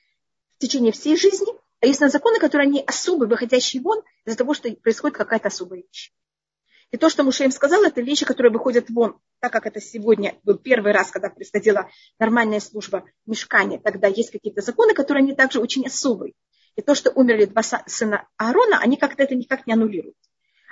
в 0.55 0.59
течение 0.59 0.91
всей 0.91 1.17
жизни, 1.17 1.53
а 1.81 1.85
есть 1.85 2.01
у 2.01 2.05
нас 2.05 2.11
законы, 2.11 2.39
которые 2.39 2.67
они 2.67 2.83
особые, 2.85 3.29
выходящие 3.29 3.81
вон 3.81 4.01
из-за 4.25 4.37
того, 4.37 4.53
что 4.53 4.71
происходит 4.71 5.17
какая-то 5.17 5.47
особая 5.47 5.81
вещь. 5.81 6.11
И 6.91 6.97
то, 6.97 7.09
что 7.09 7.23
Муше 7.23 7.43
им 7.43 7.51
сказал, 7.51 7.83
это 7.83 8.01
вещи, 8.01 8.25
которые 8.25 8.51
выходят 8.51 8.89
вон, 8.89 9.19
так 9.39 9.51
как 9.51 9.67
это 9.67 9.79
сегодня 9.79 10.39
был 10.43 10.57
первый 10.57 10.91
раз, 10.91 11.11
когда 11.11 11.29
происходила 11.29 11.89
нормальная 12.17 12.59
служба 12.59 13.05
в 13.25 13.29
мешкане, 13.29 13.79
тогда 13.79 14.07
есть 14.07 14.31
какие-то 14.31 14.61
законы, 14.61 14.93
которые 14.93 15.23
они 15.23 15.35
также 15.35 15.59
очень 15.59 15.85
особые. 15.85 16.33
И 16.75 16.81
то, 16.81 16.95
что 16.95 17.11
умерли 17.11 17.45
два 17.45 17.61
сына 17.63 18.27
Аарона, 18.37 18.79
они 18.79 18.97
как-то 18.97 19.23
это 19.23 19.35
никак 19.35 19.67
не 19.67 19.73
аннулируют. 19.73 20.15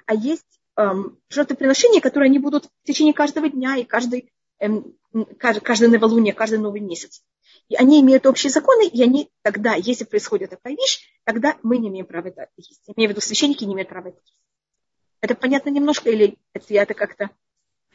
А 0.06 0.14
есть 0.14 0.60
эм, 0.78 1.20
жертвоприношения, 1.30 2.02
которые 2.02 2.30
они 2.30 2.40
будут 2.40 2.66
в 2.66 2.86
течение 2.86 3.14
каждого 3.14 3.50
дня 3.50 3.76
и 3.76 3.84
каждый, 3.84 4.32
эм, 4.60 4.96
каждый, 5.38 5.62
каждое 5.62 5.90
новолуние, 5.90 6.34
каждый 6.34 6.60
новый 6.60 6.80
месяц. 6.82 7.24
И 7.70 7.76
они 7.76 8.00
имеют 8.02 8.26
общие 8.26 8.50
законы, 8.50 8.88
и 8.88 9.04
они 9.04 9.30
тогда, 9.42 9.76
если 9.76 10.06
происходит 10.06 10.52
такая 10.52 10.76
вещь, 10.76 11.02
тогда 11.26 11.58
мы 11.64 11.78
не 11.78 11.90
имеем 11.90 12.06
права 12.06 12.28
это 12.28 12.48
есть. 12.56 12.82
Я 12.88 12.94
имею 12.96 13.10
в 13.10 13.12
виду, 13.12 13.22
священники 13.22 13.66
не 13.66 13.74
имеют 13.74 13.90
права 13.90 14.08
это 14.08 14.20
есть. 14.20 14.40
Это 15.20 15.36
понятно 15.36 15.70
немножко 15.70 16.10
или 16.10 16.38
это 16.54 16.74
я 16.74 16.84
это 16.84 16.94
как-то... 16.94 17.30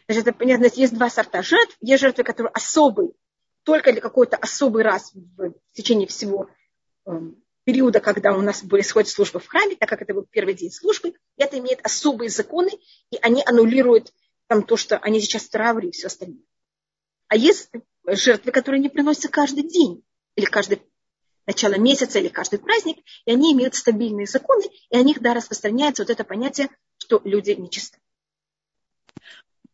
Значит, 0.07 0.27
это 0.27 0.37
понятно, 0.37 0.69
есть 0.75 0.95
два 0.95 1.09
сорта 1.09 1.43
жертв. 1.43 1.77
Есть 1.81 2.03
жертвы, 2.03 2.25
которые 2.25 2.51
особые, 2.53 3.13
только 3.63 3.93
для 3.93 4.01
какой-то 4.01 4.37
особый 4.37 4.83
раз 4.83 5.13
в 5.15 5.55
течение 5.73 6.09
всего 6.09 6.51
э, 7.07 7.13
периода, 7.65 8.01
когда 8.01 8.37
у 8.37 8.43
нас 8.43 8.63
происходит 8.63 9.11
служба 9.11 9.41
в 9.41 9.47
храме, 9.47 9.77
так 9.77 9.89
как 9.89 10.03
это 10.03 10.15
был 10.15 10.27
первый 10.31 10.55
день 10.55 10.71
службы, 10.71 11.15
это 11.37 11.59
имеет 11.59 11.85
особые 11.85 12.31
законы, 12.31 12.71
и 13.11 13.19
они 13.23 13.43
аннулируют 13.45 14.13
там 14.49 14.63
то, 14.63 14.77
что 14.77 14.99
они 14.99 15.21
сейчас 15.21 15.45
в 15.45 15.51
трауре 15.51 15.89
и 15.89 15.93
все 15.93 16.09
остальное. 16.09 16.45
А 17.29 17.37
есть 17.37 17.71
жертвы, 18.07 18.53
которые 18.53 18.81
не 18.81 18.89
приносятся 18.89 19.29
каждый 19.29 19.63
день, 19.63 20.05
или 20.37 20.45
каждый 20.45 20.83
начало 21.47 21.75
месяца, 21.75 22.19
или 22.19 22.29
каждый 22.29 22.59
праздник, 22.59 22.99
и 23.25 23.33
они 23.33 23.53
имеют 23.53 23.75
стабильные 23.75 24.27
законы, 24.27 24.65
и 24.91 24.97
о 24.97 25.03
них, 25.03 25.21
да, 25.21 25.35
распространяется 25.35 26.03
вот 26.03 26.11
это 26.11 26.25
понятие 26.25 26.69
что 27.03 27.21
люди 27.25 27.51
нечисты. 27.51 27.99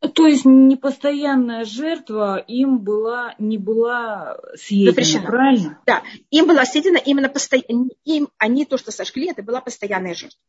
То 0.01 0.27
есть 0.29 0.45
непостоянная 0.45 1.65
жертва 1.65 2.39
им 2.39 2.79
была, 2.79 3.35
не 3.39 3.59
была 3.59 4.39
съедена, 4.55 4.93
Запрещена. 4.93 5.27
правильно? 5.27 5.83
Да, 5.87 6.05
им 6.31 6.47
была 6.47 6.65
съедена 6.65 6.99
именно 6.99 7.29
постоянно, 7.29 7.89
им, 8.05 8.29
они 8.39 8.65
то, 8.65 8.79
что 8.79 8.93
сожгли, 8.93 9.29
это 9.29 9.43
была 9.43 9.61
постоянная 9.61 10.15
жертва. 10.15 10.41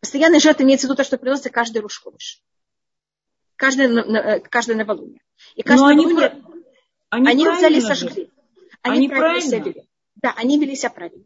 Постоянная 0.00 0.40
жертва 0.40 0.62
имеется 0.62 0.86
в 0.86 0.88
виду 0.88 0.96
то, 0.96 1.04
что 1.04 1.18
приносится 1.18 1.50
каждый 1.50 1.82
рушковыш. 1.82 2.40
Каждое, 3.56 4.40
каждое 4.40 4.76
новолуние. 4.76 5.20
И 5.54 5.62
каждое 5.62 5.94
Но 5.94 6.02
новолуние, 6.02 6.42
они, 7.10 7.28
они, 7.28 7.46
они 7.46 7.56
взяли 7.56 7.76
и 7.76 7.80
сожгли. 7.82 8.30
Они, 8.80 8.96
они 8.96 9.08
правильно 9.08 9.40
себя 9.42 9.58
вели. 9.58 9.88
Да, 10.16 10.32
они 10.36 10.58
вели 10.58 10.74
себя 10.74 10.90
правильно. 10.90 11.24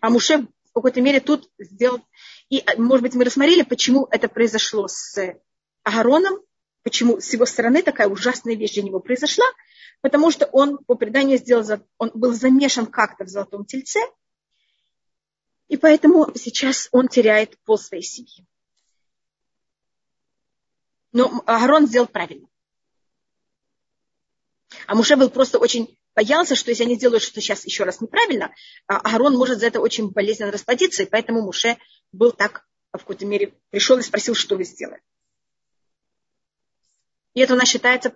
А 0.00 0.10
Муше 0.10 0.48
в 0.74 0.80
какой-то 0.80 1.00
мере 1.00 1.20
тут 1.20 1.48
сделал. 1.58 2.00
И, 2.48 2.58
э, 2.58 2.76
может 2.76 3.02
быть, 3.02 3.14
мы 3.14 3.24
рассмотрели, 3.24 3.62
почему 3.62 4.08
это 4.10 4.28
произошло 4.28 4.88
с 4.88 5.16
Агароном, 5.84 6.40
почему 6.82 7.20
с 7.20 7.32
его 7.32 7.46
стороны 7.46 7.82
такая 7.82 8.08
ужасная 8.08 8.56
вещь 8.56 8.74
для 8.74 8.82
него 8.82 8.98
произошла, 8.98 9.46
потому 10.00 10.32
что 10.32 10.46
он 10.46 10.78
по 10.78 10.96
преданию 10.96 11.38
сделал, 11.38 11.64
он 11.98 12.10
был 12.14 12.32
замешан 12.32 12.86
как-то 12.86 13.24
в 13.24 13.28
золотом 13.28 13.64
тельце, 13.64 14.00
и 15.68 15.76
поэтому 15.76 16.32
сейчас 16.34 16.88
он 16.90 17.06
теряет 17.06 17.56
пол 17.64 17.78
своей 17.78 18.02
семьи. 18.02 18.44
Но 21.12 21.42
Агарон 21.46 21.86
сделал 21.86 22.08
правильно. 22.08 22.48
А 24.88 24.96
Муше 24.96 25.14
был 25.14 25.30
просто 25.30 25.58
очень 25.60 25.96
боялся, 26.14 26.54
что 26.54 26.70
если 26.70 26.84
они 26.84 26.96
сделают 26.96 27.22
что-то 27.22 27.40
сейчас 27.40 27.64
еще 27.64 27.84
раз 27.84 28.00
неправильно, 28.00 28.54
а 28.86 28.98
Аарон 28.98 29.36
может 29.36 29.60
за 29.60 29.66
это 29.66 29.80
очень 29.80 30.10
болезненно 30.10 30.52
расплодиться, 30.52 31.02
и 31.02 31.08
поэтому 31.08 31.42
Муше 31.42 31.76
был 32.12 32.32
так, 32.32 32.66
в 32.92 32.98
какой-то 32.98 33.26
мере, 33.26 33.54
пришел 33.70 33.98
и 33.98 34.02
спросил, 34.02 34.34
что 34.34 34.56
вы 34.56 34.64
сделали. 34.64 35.02
И 37.34 37.40
это 37.40 37.54
у 37.54 37.56
нас 37.56 37.68
считается 37.68 38.14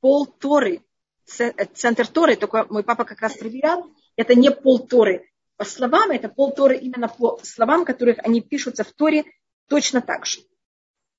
пол 0.00 0.26
Торы, 0.26 0.82
центр 1.24 2.06
Торы, 2.06 2.36
только 2.36 2.66
мой 2.68 2.84
папа 2.84 3.04
как 3.04 3.20
раз 3.20 3.36
проверял, 3.36 3.90
это 4.16 4.34
не 4.34 4.50
пол 4.50 4.86
Торы 4.86 5.30
по 5.56 5.64
словам, 5.64 6.10
это 6.10 6.28
пол 6.28 6.52
Торы 6.52 6.76
именно 6.78 7.08
по 7.08 7.40
словам, 7.42 7.84
которых 7.84 8.18
они 8.20 8.40
пишутся 8.40 8.84
в 8.84 8.92
Торе 8.92 9.24
точно 9.68 10.00
так 10.00 10.24
же. 10.26 10.40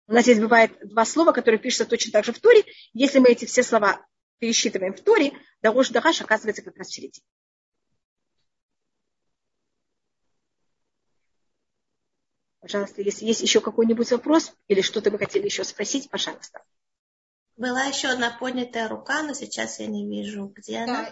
У 0.08 0.14
нас 0.14 0.24
здесь 0.24 0.40
бывает 0.40 0.72
два 0.82 1.06
слова, 1.06 1.32
которые 1.32 1.60
пишутся 1.60 1.86
точно 1.86 2.12
так 2.12 2.26
же 2.26 2.34
в 2.34 2.40
Торе. 2.40 2.64
Если 2.94 3.20
мы 3.20 3.30
эти 3.30 3.46
все 3.46 3.62
слова 3.62 4.04
пересчитываем 4.40 4.94
в 4.94 5.02
Торе, 5.02 5.34
Дарош 5.62 5.90
Дараш 5.90 6.22
оказывается 6.22 6.62
как 6.62 6.78
раз 6.78 6.88
в 6.88 6.94
середине. 6.94 7.24
Пожалуйста, 12.62 13.02
если 13.02 13.26
есть 13.26 13.42
еще 13.42 13.62
какой-нибудь 13.62 14.12
вопрос 14.12 14.54
или 14.68 14.82
что-то 14.82 15.12
вы 15.12 15.18
хотели 15.18 15.46
еще 15.46 15.64
спросить, 15.64 16.10
пожалуйста. 16.10 16.62
Была 17.56 17.84
еще 17.84 18.08
одна 18.08 18.32
поднятая 18.32 18.88
рука, 18.88 19.22
но 19.24 19.34
сейчас 19.34 19.80
я 19.80 19.88
не 19.88 20.08
вижу, 20.08 20.54
где 20.56 20.86
да, 20.86 21.12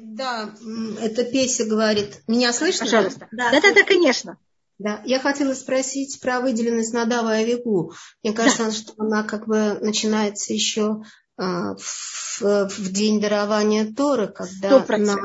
Да, 0.00 0.54
это 1.02 1.24
Песя 1.24 1.66
говорит. 1.66 2.22
Меня 2.26 2.52
слышно? 2.52 2.86
Пожалуйста. 2.86 3.28
Да, 3.30 3.50
да, 3.50 3.60
да, 3.60 3.74
да, 3.74 3.82
конечно. 3.82 4.38
Да, 4.78 5.02
я 5.04 5.18
хотела 5.18 5.54
спросить 5.54 6.20
про 6.20 6.40
выделенность 6.40 6.92
Надава 6.92 7.38
и 7.38 7.42
Авигу. 7.42 7.94
Мне 8.22 8.32
кажется, 8.32 8.64
да. 8.64 8.72
что 8.72 8.94
она 8.98 9.22
как 9.22 9.46
бы 9.46 9.78
начинается 9.80 10.52
еще 10.52 11.02
в, 11.36 12.40
в 12.40 12.92
день 12.92 13.20
дарования 13.20 13.92
Торы, 13.92 14.28
когда 14.28 14.84
на, 14.96 15.16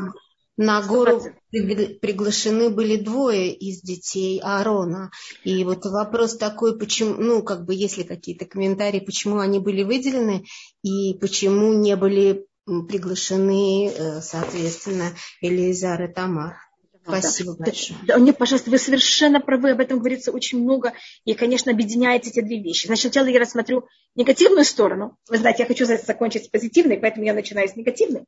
На 0.57 0.81
гору 0.81 1.23
приглашены 1.51 2.69
были 2.69 2.97
двое 2.97 3.53
из 3.53 3.81
детей 3.81 4.39
Аарона. 4.43 5.09
И 5.43 5.63
вот 5.63 5.85
вопрос 5.85 6.37
такой, 6.37 6.77
почему, 6.77 7.15
ну, 7.15 7.41
как 7.41 7.65
бы, 7.65 7.73
есть 7.73 7.97
ли 7.97 8.03
какие-то 8.03 8.45
комментарии, 8.45 8.99
почему 8.99 9.39
они 9.39 9.59
были 9.59 9.83
выделены 9.83 10.45
и 10.83 11.15
почему 11.15 11.73
не 11.73 11.95
были 11.95 12.45
приглашены, 12.65 13.87
э, 13.87 14.21
соответственно, 14.21 15.13
Элизар 15.41 16.03
и 16.03 16.13
Тамар. 16.13 16.57
Спасибо 17.03 17.55
да. 17.55 17.65
большое. 17.65 17.99
Да, 18.03 18.19
нет, 18.19 18.37
пожалуйста, 18.37 18.69
вы 18.69 18.77
совершенно 18.77 19.39
правы, 19.39 19.71
об 19.71 19.79
этом 19.79 19.99
говорится 19.99 20.31
очень 20.31 20.61
много, 20.61 20.93
и, 21.25 21.33
конечно, 21.33 21.71
объединяете 21.71 22.29
эти 22.29 22.41
две 22.41 22.61
вещи. 22.61 22.87
Значит, 22.87 23.13
сначала 23.13 23.27
я 23.27 23.39
рассмотрю 23.39 23.87
негативную 24.15 24.65
сторону. 24.65 25.17
Вы 25.29 25.37
знаете, 25.37 25.63
я 25.63 25.67
хочу 25.67 25.85
закончить 25.85 26.45
с 26.45 26.47
позитивной, 26.47 26.97
поэтому 26.97 27.25
я 27.25 27.33
начинаю 27.33 27.67
с 27.67 27.75
негативной, 27.75 28.25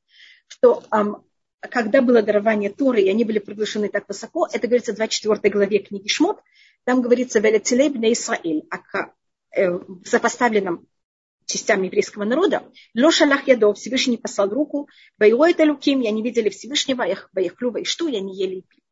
что 0.48 0.84
эм, 0.92 1.24
когда 1.60 2.02
было 2.02 2.22
дарование 2.22 2.70
Торы, 2.70 3.02
и 3.02 3.10
они 3.10 3.24
были 3.24 3.40
приглашены 3.40 3.90
так 3.90 4.08
высоко, 4.08 4.48
это 4.52 4.68
говорится 4.68 4.94
в 4.94 4.96
24 4.96 5.54
главе 5.54 5.80
книги 5.80 6.08
Шмот, 6.08 6.40
там 6.84 7.02
говорится 7.02 7.40
«Велецелей 7.40 7.90
бне 7.90 8.14
Исраиль», 8.14 8.64
о 8.70 8.80
э, 9.56 9.80
сопоставленном 10.04 10.88
частям 11.46 11.84
еврейского 11.84 12.24
народа, 12.24 12.64
Лоша 12.96 13.26
лах 13.26 13.48
ядов, 13.48 13.78
Всевышний 13.78 14.18
послал 14.18 14.50
руку, 14.50 14.90
Вайо 15.18 15.46
это 15.46 15.64
луким, 15.66 16.02
я 16.02 16.12
не 16.12 16.22
видели 16.22 16.50
Всевышнего, 16.50 17.06
Ваяхлю, 17.34 17.86
что 17.86 18.08
я 18.08 18.20
не 18.20 18.36
ели 18.36 18.56
и 18.56 18.62
пили. 18.62 18.84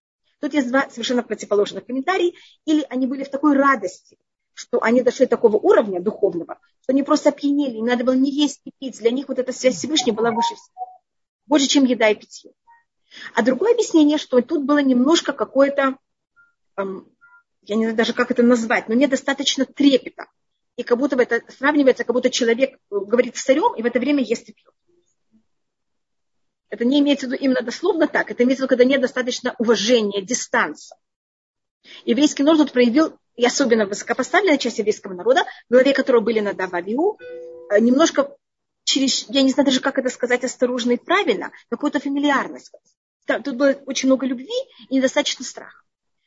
Тут 0.42 0.56
есть 0.56 0.70
два 0.70 0.90
совершенно 0.90 1.22
противоположных 1.22 1.86
комментария. 1.86 2.34
Или 2.66 2.86
они 2.90 3.06
были 3.06 3.24
в 3.24 3.30
такой 3.30 3.56
радости, 3.56 4.18
что 4.54 4.82
они 4.82 5.02
дошли 5.04 5.26
до 5.26 5.32
такого 5.32 5.58
уровня 5.58 6.02
духовного, 6.02 6.60
что 6.82 6.94
они 6.94 7.04
просто 7.04 7.30
опьянели, 7.30 7.78
им 7.78 7.86
надо 7.86 8.04
было 8.04 8.16
не 8.16 8.32
есть 8.32 8.60
и 8.66 8.72
пить. 8.80 9.00
Для 9.00 9.12
них 9.12 9.28
вот 9.28 9.38
эта 9.38 9.54
связь 9.54 9.78
Всевышнего 9.78 10.16
была 10.16 10.32
выше 10.32 10.56
всего. 10.56 10.88
Больше, 11.46 11.68
чем 11.68 11.86
еда 11.86 12.10
и 12.10 12.16
питье. 12.16 12.54
А 13.36 13.44
другое 13.44 13.74
объяснение, 13.74 14.18
что 14.18 14.42
тут 14.42 14.66
было 14.66 14.82
немножко 14.82 15.32
какое-то, 15.32 15.98
эм, 16.78 17.08
я 17.62 17.76
не 17.76 17.84
знаю 17.84 17.98
даже, 17.98 18.14
как 18.14 18.32
это 18.32 18.42
назвать, 18.42 18.88
но 18.88 18.96
недостаточно 18.96 19.66
трепета 19.66 20.28
и 20.78 20.84
как 20.84 20.98
будто 20.98 21.16
бы 21.16 21.24
это 21.24 21.42
сравнивается, 21.52 22.04
как 22.04 22.14
будто 22.14 22.30
человек 22.30 22.80
говорит 22.90 23.38
с 23.38 23.44
царем, 23.44 23.76
и 23.76 23.82
в 23.82 23.86
это 23.86 24.00
время 24.00 24.24
ест 24.24 24.50
и 24.50 24.54
пьет. 24.54 24.74
Это 26.70 26.86
не 26.86 27.00
имеется 27.00 27.28
в 27.28 27.32
виду 27.32 27.44
именно 27.44 27.62
дословно 27.62 28.08
так, 28.08 28.32
это 28.32 28.44
имеется 28.44 28.64
в 28.64 28.66
виду, 28.66 28.70
когда 28.70 28.86
нет 28.86 29.02
достаточно 29.02 29.56
уважения, 29.60 30.22
дистанции. 30.22 30.96
Еврейский 32.06 32.44
народ 32.44 32.72
проявил, 32.72 33.18
и 33.36 33.46
особенно 33.46 33.86
высокопоставленная 33.86 34.58
часть 34.58 34.78
еврейского 34.78 35.14
народа, 35.14 35.44
в 35.70 35.74
главе 35.74 35.94
которого 35.94 36.22
были 36.22 36.40
на 36.40 36.54
Дававиу, 36.54 37.18
э, 37.20 37.80
немножко 37.80 38.36
через, 38.84 39.28
я 39.30 39.42
не 39.42 39.52
знаю 39.52 39.66
даже, 39.66 39.82
как 39.82 39.98
это 39.98 40.10
сказать 40.10 40.44
осторожно 40.44 40.92
и 40.92 40.98
правильно, 40.98 41.52
какую-то 41.70 42.00
фамильярность. 42.00 42.72
Тут 43.26 43.56
было 43.56 43.78
очень 43.86 44.08
много 44.08 44.26
любви 44.26 44.50
и 44.90 44.96
недостаточно 44.96 45.46
страха. 45.46 45.84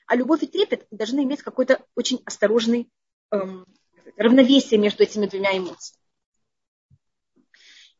А 0.07 0.17
любовь 0.17 0.43
и 0.43 0.47
трепет 0.47 0.87
должны 0.91 1.23
иметь 1.25 1.43
какой-то 1.43 1.85
очень 1.95 2.23
осторожный 2.25 2.91
эм, 3.31 3.67
равновесие 4.17 4.79
между 4.79 5.03
этими 5.03 5.27
двумя 5.27 5.57
эмоциями. 5.57 6.01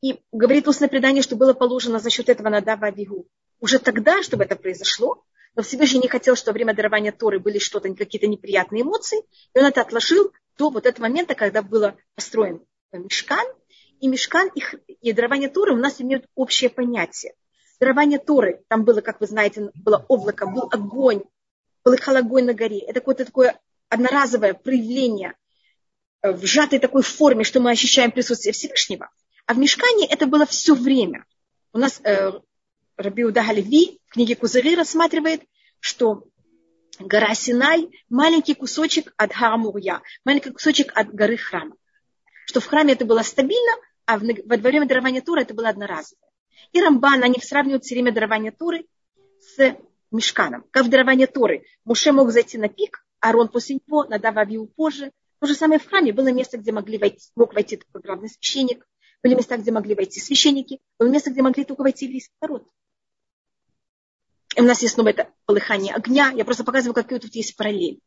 И 0.01 0.21
говорит 0.33 0.69
устное 0.69 0.89
предание, 0.89 1.23
что 1.23 1.37
было 1.37 1.55
положено 1.55 1.99
за 1.99 2.11
счет 2.11 2.29
этого 2.29 2.51
на 2.51 2.61
Дава 2.61 2.89
Авигу. 2.89 3.27
Уже 3.61 3.79
тогда, 3.79 4.23
чтобы 4.23 4.45
это 4.45 4.57
произошло, 4.57 5.25
но 5.57 5.63
Всевышний 5.63 6.01
не 6.01 6.09
хотел, 6.09 6.37
что 6.37 6.51
во 6.51 6.55
время 6.55 6.75
дарования 6.75 7.13
Торы 7.13 7.39
были 7.39 7.59
что-то, 7.59 7.93
какие-то 7.95 8.27
неприятные 8.27 8.83
эмоции, 8.83 9.21
и 9.55 9.59
он 9.59 9.67
это 9.67 9.81
отложил 9.81 10.33
до 10.59 10.71
вот 10.71 10.87
этого 10.87 11.05
момента, 11.07 11.35
когда 11.35 11.63
было 11.63 11.97
построен 12.15 12.61
мешкан, 12.93 13.47
и 14.01 14.09
мешкан 14.09 14.49
их, 14.55 14.75
и 14.89 15.13
дарование 15.13 15.49
Торы 15.49 15.73
у 15.73 15.79
нас 15.79 16.01
имеют 16.01 16.27
общее 16.35 16.71
понятие. 16.71 17.35
Дарование 17.81 18.19
Торы, 18.19 18.63
там 18.69 18.85
было, 18.85 19.01
как 19.01 19.21
вы 19.21 19.27
знаете, 19.27 19.71
было 19.75 20.05
облако, 20.09 20.47
был 20.47 20.69
огонь, 20.71 21.23
был 21.85 21.97
огонь 22.07 22.45
на 22.45 22.55
горе. 22.55 22.81
Это 22.81 23.01
какое-то 23.01 23.25
такое 23.25 23.59
одноразовое 23.89 24.55
проявление 24.55 25.35
в 26.33 26.47
сжатой 26.47 26.79
такой 26.79 27.03
форме, 27.03 27.45
что 27.45 27.61
мы 27.61 27.71
ощущаем 27.71 28.11
присутствие 28.11 28.53
Всевышнего. 28.53 29.11
А 29.47 29.53
в 29.53 29.59
мешкане 29.59 30.07
это 30.07 30.27
было 30.27 30.47
все 30.47 30.75
время. 30.75 31.27
У 31.73 31.79
нас 31.79 32.01
э, 32.03 32.33
Рабиуда 32.97 33.43
Галеви 33.43 34.01
в 34.07 34.15
книге 34.15 34.35
Кузыри 34.35 34.75
рассматривает, 34.75 35.43
что 35.81 36.25
гора 36.99 37.35
Синай– 37.35 37.91
маленький 38.09 38.55
кусочек 38.55 39.13
от 39.19 39.35
Харамурья, 39.35 40.01
маленький 40.25 40.51
кусочек 40.51 40.93
от 40.95 41.13
горы 41.13 41.37
храма. 41.37 41.77
Что 42.47 42.61
в 42.61 42.67
храме 42.67 42.95
это 42.95 43.05
было 43.05 43.21
стабильно, 43.21 43.73
а 44.07 44.19
во 44.19 44.57
время 44.57 44.87
дарования 44.87 45.21
Туры 45.21 45.43
это 45.43 45.53
было 45.53 45.69
одноразовое. 45.69 46.31
И 46.73 46.81
Рамбан, 46.81 47.23
они 47.23 47.39
сравнивают 47.41 47.85
все 47.85 47.97
время 47.97 48.13
дарование 48.13 48.53
Туры 48.53 48.87
с 49.41 49.77
мешканом. 50.11 50.65
Как 50.71 50.87
в 50.87 50.89
даровании 50.89 51.27
Торы 51.27 51.67
Муше 51.85 52.13
мог 52.13 52.31
зайти 52.31 52.57
на 52.57 52.69
пик, 52.69 53.05
Арон 53.21 53.49
после 53.49 53.77
него, 53.77 54.05
Надав 54.05 54.37
Авиу 54.39 54.67
позже– 54.69 55.13
то 55.41 55.47
же 55.47 55.55
самое 55.55 55.81
в 55.81 55.87
храме. 55.87 56.13
Было 56.13 56.33
место, 56.33 56.59
где 56.59 56.73
могли 56.73 56.99
войти, 56.99 57.31
мог 57.37 57.55
войти 57.55 57.77
только 57.77 58.01
главный 58.07 58.29
священник. 58.29 58.87
Были 59.23 59.35
места, 59.35 59.57
где 59.57 59.73
могли 59.73 59.95
войти 59.95 60.21
священники. 60.21 60.81
Было 60.99 61.09
место, 61.09 61.31
где 61.31 61.43
могли 61.43 61.65
только 61.65 61.83
войти 61.83 62.07
еврейский 62.07 62.35
народ. 62.41 62.67
И 64.57 64.61
у 64.61 64.65
нас 64.65 64.83
есть 64.83 64.95
снова 64.95 65.09
это 65.09 65.33
полыхание 65.47 65.95
огня. 65.95 66.31
Я 66.31 66.45
просто 66.45 66.65
показываю, 66.65 66.95
какие 66.95 67.19
тут 67.19 67.35
есть 67.35 67.57
параллель. 67.57 68.01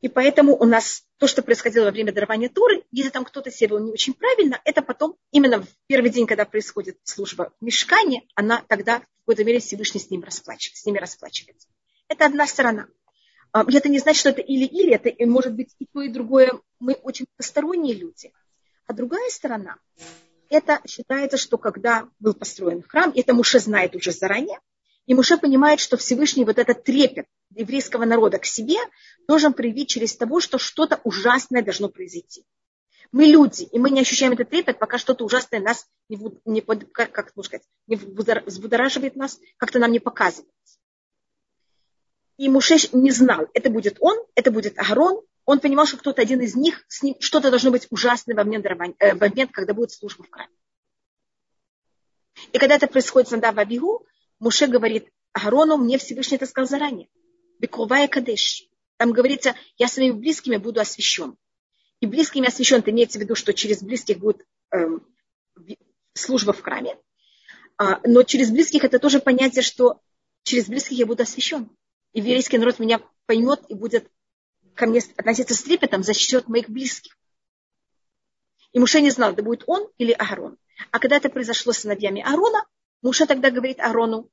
И 0.00 0.08
поэтому 0.08 0.56
у 0.56 0.64
нас 0.64 1.04
то, 1.18 1.26
что 1.26 1.42
происходило 1.42 1.84
во 1.84 1.90
время 1.90 2.12
дарования 2.12 2.48
Туры, 2.48 2.84
если 2.90 3.10
там 3.10 3.24
кто-то 3.24 3.50
себя 3.50 3.70
вел 3.70 3.84
не 3.84 3.92
очень 3.92 4.14
правильно, 4.14 4.58
это 4.64 4.80
потом, 4.80 5.16
именно 5.30 5.60
в 5.62 5.66
первый 5.86 6.10
день, 6.10 6.26
когда 6.26 6.46
происходит 6.46 6.98
служба 7.04 7.52
в 7.60 7.64
мешкане, 7.64 8.26
она 8.34 8.64
тогда 8.66 9.00
в 9.00 9.02
какой-то 9.20 9.44
мере 9.44 9.60
Всевышний 9.60 10.00
с, 10.00 10.08
ним 10.08 10.22
расплачивается, 10.22 10.82
с 10.82 10.86
ними 10.86 10.98
расплачивается. 10.98 11.68
Это 12.08 12.24
одна 12.24 12.46
сторона. 12.46 12.88
А, 13.52 13.64
это 13.68 13.88
не 13.88 13.98
значит, 13.98 14.20
что 14.20 14.30
это 14.30 14.40
или-или, 14.40 14.94
это 14.94 15.10
может 15.26 15.54
быть 15.54 15.74
и 15.78 15.86
то, 15.86 16.02
и 16.02 16.08
другое. 16.08 16.52
Мы 16.78 16.94
очень 16.94 17.26
посторонние 17.36 17.94
люди. 17.94 18.32
А 18.86 18.92
другая 18.92 19.28
сторона, 19.30 19.76
это 20.48 20.80
считается, 20.86 21.36
что 21.36 21.58
когда 21.58 22.08
был 22.18 22.34
построен 22.34 22.82
храм, 22.82 23.12
это 23.14 23.34
Муше 23.34 23.60
знает 23.60 23.94
уже 23.94 24.12
заранее, 24.12 24.58
и 25.06 25.14
Муше 25.14 25.38
понимает, 25.38 25.80
что 25.80 25.96
Всевышний 25.96 26.44
вот 26.44 26.58
этот 26.58 26.84
трепет 26.84 27.26
еврейского 27.54 28.04
народа 28.04 28.38
к 28.38 28.44
себе 28.44 28.78
должен 29.26 29.52
проявить 29.52 29.88
через 29.88 30.16
того, 30.16 30.40
что 30.40 30.58
что-то 30.58 31.00
ужасное 31.04 31.62
должно 31.62 31.88
произойти. 31.88 32.44
Мы 33.12 33.24
люди, 33.26 33.64
и 33.64 33.78
мы 33.78 33.90
не 33.90 34.00
ощущаем 34.00 34.32
этот 34.32 34.50
трепет, 34.50 34.78
пока 34.78 34.98
что-то 34.98 35.24
ужасное 35.24 35.60
нас 35.60 35.86
не, 36.08 36.18
не, 36.44 36.60
как, 36.60 37.10
как 37.10 37.32
сказать, 37.44 37.66
не 37.88 37.96
взбудораживает 37.96 39.16
нас, 39.16 39.40
как-то 39.56 39.80
нам 39.80 39.90
не 39.90 39.98
показывает. 39.98 40.52
И 42.40 42.48
Муше 42.48 42.76
не 42.94 43.10
знал, 43.10 43.48
это 43.52 43.68
будет 43.68 43.98
он, 44.00 44.16
это 44.34 44.50
будет 44.50 44.78
Агарон. 44.78 45.20
Он 45.44 45.60
понимал, 45.60 45.84
что 45.84 45.98
кто-то 45.98 46.22
один 46.22 46.40
из 46.40 46.54
них, 46.54 46.82
с 46.88 47.02
ним 47.02 47.14
что-то 47.20 47.50
должно 47.50 47.70
быть 47.70 47.86
ужасное 47.90 48.34
во 48.34 48.44
момент, 48.44 48.64
э, 48.98 49.14
в 49.14 49.20
момент 49.20 49.50
когда 49.52 49.74
будет 49.74 49.92
служба 49.92 50.24
в 50.24 50.30
храме. 50.30 50.54
И 52.50 52.56
когда 52.56 52.76
это 52.76 52.86
происходит 52.86 53.28
с 53.28 53.32
Надава 53.32 53.60
Абигу, 53.60 54.06
Муше 54.38 54.68
говорит 54.68 55.10
Агарону, 55.34 55.76
мне 55.76 55.98
Всевышний 55.98 56.38
это 56.38 56.46
сказал 56.46 56.66
заранее. 56.66 57.10
Бекувая 57.58 58.08
Кадеш. 58.08 58.70
Там 58.96 59.12
говорится, 59.12 59.54
я 59.76 59.86
своими 59.86 60.12
близкими 60.12 60.56
буду 60.56 60.80
освящен. 60.80 61.36
И 62.00 62.06
близкими 62.06 62.48
освящен, 62.48 62.78
это 62.78 62.90
имеется 62.90 63.18
в 63.18 63.22
виду, 63.22 63.34
что 63.34 63.52
через 63.52 63.82
близких 63.82 64.18
будет 64.18 64.46
эм, 64.70 65.06
служба 66.14 66.54
в 66.54 66.62
храме. 66.62 66.96
А, 67.76 68.00
но 68.04 68.22
через 68.22 68.50
близких 68.50 68.82
это 68.84 68.98
тоже 68.98 69.20
понятие, 69.20 69.60
что 69.60 70.00
через 70.42 70.68
близких 70.68 70.96
я 70.96 71.04
буду 71.04 71.24
освящен 71.24 71.68
еврейский 72.12 72.58
народ 72.58 72.78
меня 72.78 73.00
поймет 73.26 73.62
и 73.68 73.74
будет 73.74 74.10
ко 74.74 74.86
мне 74.86 75.00
относиться 75.16 75.54
с 75.54 75.62
трепетом 75.62 76.02
за 76.02 76.14
счет 76.14 76.48
моих 76.48 76.68
близких. 76.68 77.16
И 78.72 78.78
Муше 78.78 79.00
не 79.00 79.10
знал, 79.10 79.32
это 79.32 79.42
будет 79.42 79.64
он 79.66 79.88
или 79.98 80.12
Аарон. 80.12 80.56
А 80.90 80.98
когда 80.98 81.16
это 81.16 81.28
произошло 81.28 81.72
с 81.72 81.78
сыновьями 81.78 82.22
Аарона, 82.22 82.64
Муше 83.02 83.26
тогда 83.26 83.50
говорит 83.50 83.80
Аарону, 83.80 84.30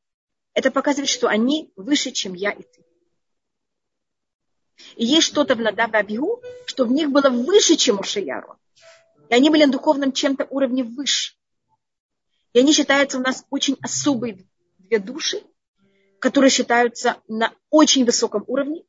это 0.54 0.72
показывает, 0.72 1.10
что 1.10 1.28
они 1.28 1.72
выше, 1.76 2.12
чем 2.12 2.34
я 2.34 2.52
и 2.52 2.64
ты. 2.64 2.86
И 4.96 5.06
есть 5.06 5.28
что-то 5.28 5.56
в 5.56 5.60
Надав 5.60 5.94
Абигу, 5.94 6.42
что 6.66 6.86
в 6.86 6.92
них 6.92 7.10
было 7.10 7.30
выше, 7.30 7.76
чем 7.76 7.98
Муше 7.98 8.22
и 8.22 8.30
Аарон. 8.30 8.58
И 9.30 9.34
они 9.34 9.50
были 9.50 9.66
на 9.66 9.72
духовном 9.72 10.12
чем-то 10.12 10.46
уровне 10.50 10.84
выше. 10.84 11.36
И 12.54 12.60
они 12.60 12.74
считаются 12.74 13.18
у 13.18 13.22
нас 13.22 13.46
очень 13.50 13.78
особые 13.82 14.48
две 14.78 15.00
души, 15.00 15.44
которые 16.20 16.50
считаются 16.50 17.18
на 17.28 17.54
очень 17.70 18.06
высоком 18.06 18.44
уровне. 18.48 18.84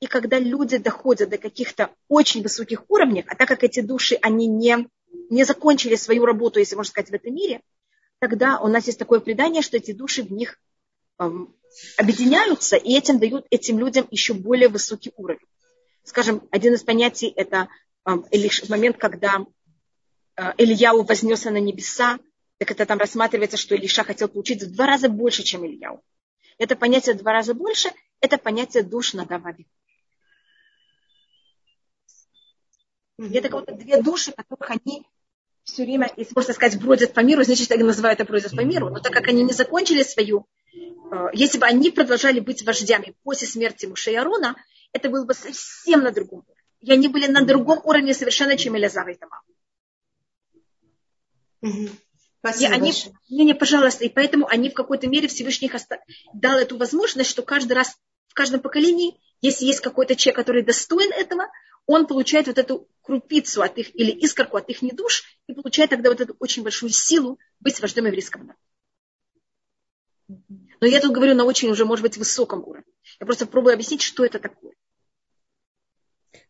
И 0.00 0.06
когда 0.06 0.38
люди 0.38 0.78
доходят 0.78 1.30
до 1.30 1.38
каких-то 1.38 1.90
очень 2.08 2.42
высоких 2.42 2.84
уровней, 2.88 3.24
а 3.26 3.36
так 3.36 3.48
как 3.48 3.62
эти 3.62 3.80
души, 3.80 4.18
они 4.20 4.48
не, 4.48 4.88
не 5.30 5.44
закончили 5.44 5.94
свою 5.94 6.24
работу, 6.26 6.58
если 6.58 6.74
можно 6.74 6.90
сказать, 6.90 7.10
в 7.10 7.14
этом 7.14 7.34
мире, 7.34 7.60
тогда 8.18 8.58
у 8.60 8.66
нас 8.66 8.86
есть 8.86 8.98
такое 8.98 9.20
предание, 9.20 9.62
что 9.62 9.76
эти 9.76 9.92
души 9.92 10.24
в 10.24 10.32
них 10.32 10.58
эм, 11.18 11.54
объединяются, 11.96 12.76
и 12.76 12.96
этим 12.96 13.20
дают 13.20 13.46
этим 13.50 13.78
людям 13.78 14.08
еще 14.10 14.34
более 14.34 14.68
высокий 14.68 15.12
уровень. 15.16 15.46
Скажем, 16.02 16.48
один 16.50 16.74
из 16.74 16.82
понятий– 16.82 17.32
это 17.36 17.68
эм, 18.04 18.26
момент, 18.68 18.96
когда 18.96 19.46
э, 20.36 20.52
Ильяу 20.58 21.04
вознесся 21.04 21.50
на 21.50 21.60
небеса, 21.60 22.18
так 22.58 22.72
это 22.72 22.86
там 22.86 22.98
рассматривается, 22.98 23.56
что 23.56 23.74
Илиша 23.74 24.02
хотел 24.02 24.28
получить 24.28 24.62
в 24.62 24.72
два 24.74 24.86
раза 24.86 25.08
больше, 25.08 25.42
чем 25.42 25.64
Ильяу. 25.64 26.02
Это 26.62 26.76
понятие 26.76 27.16
в 27.16 27.18
два 27.18 27.32
раза 27.32 27.54
больше, 27.54 27.90
это 28.20 28.38
понятие 28.38 28.84
душ 28.84 29.14
на 29.14 29.26
Даваде. 29.26 29.66
Это 33.18 33.48
как 33.48 33.60
будто 33.60 33.74
две 33.74 34.00
души, 34.00 34.30
которых 34.30 34.70
они 34.70 35.04
все 35.64 35.82
время, 35.82 36.12
если 36.16 36.32
можно 36.36 36.54
сказать, 36.54 36.80
бродят 36.80 37.14
по 37.14 37.20
миру, 37.20 37.42
значит, 37.42 37.72
они 37.72 37.82
называют 37.82 38.20
это 38.20 38.28
бродят 38.28 38.54
по 38.54 38.60
миру. 38.60 38.90
Но 38.90 39.00
так 39.00 39.12
как 39.12 39.26
они 39.26 39.42
не 39.42 39.52
закончили 39.52 40.04
свою, 40.04 40.46
э, 40.72 41.30
если 41.32 41.58
бы 41.58 41.66
они 41.66 41.90
продолжали 41.90 42.38
быть 42.38 42.62
вождями 42.62 43.16
после 43.24 43.48
смерти 43.48 43.86
Муше 43.86 44.12
и 44.12 44.14
Арона, 44.14 44.54
это 44.92 45.10
было 45.10 45.24
бы 45.24 45.34
совсем 45.34 46.02
на 46.04 46.12
другом 46.12 46.44
уровне. 46.46 46.62
И 46.78 46.92
они 46.92 47.08
были 47.08 47.26
на 47.26 47.44
другом 47.44 47.80
уровне 47.82 48.14
совершенно, 48.14 48.56
чем 48.56 48.76
Элязар 48.76 49.08
и 49.08 49.14
Тамар. 49.14 49.40
Спасибо 52.44 52.72
и 52.72 52.74
они, 52.74 52.92
не, 53.30 53.44
не, 53.44 53.54
пожалуйста, 53.54 54.04
и 54.04 54.08
поэтому 54.08 54.48
они 54.48 54.68
в 54.68 54.74
какой-то 54.74 55.06
мере 55.06 55.28
Всевышний 55.28 55.70
дал 56.34 56.58
эту 56.58 56.76
возможность, 56.76 57.30
что 57.30 57.42
каждый 57.42 57.74
раз 57.74 57.96
в 58.26 58.34
каждом 58.34 58.60
поколении, 58.60 59.20
если 59.40 59.64
есть 59.64 59.78
какой-то 59.78 60.16
человек, 60.16 60.36
который 60.36 60.64
достоин 60.64 61.12
этого, 61.12 61.46
он 61.86 62.08
получает 62.08 62.48
вот 62.48 62.58
эту 62.58 62.88
крупицу 63.02 63.62
от 63.62 63.78
их, 63.78 63.94
или 63.94 64.10
искорку 64.10 64.56
от 64.56 64.68
их 64.68 64.78
душ, 64.96 65.22
и 65.46 65.54
получает 65.54 65.90
тогда 65.90 66.10
вот 66.10 66.20
эту 66.20 66.34
очень 66.40 66.64
большую 66.64 66.90
силу 66.90 67.38
быть 67.60 67.80
вождем 67.80 68.06
еврейского 68.06 68.42
народа. 68.42 68.58
Но 70.80 70.86
я 70.88 71.00
тут 71.00 71.12
говорю 71.12 71.36
на 71.36 71.44
очень 71.44 71.68
уже, 71.68 71.84
может 71.84 72.02
быть, 72.02 72.16
высоком 72.16 72.64
уровне. 72.64 72.92
Я 73.20 73.26
просто 73.26 73.46
пробую 73.46 73.74
объяснить, 73.74 74.02
что 74.02 74.24
это 74.24 74.40
такое. 74.40 74.74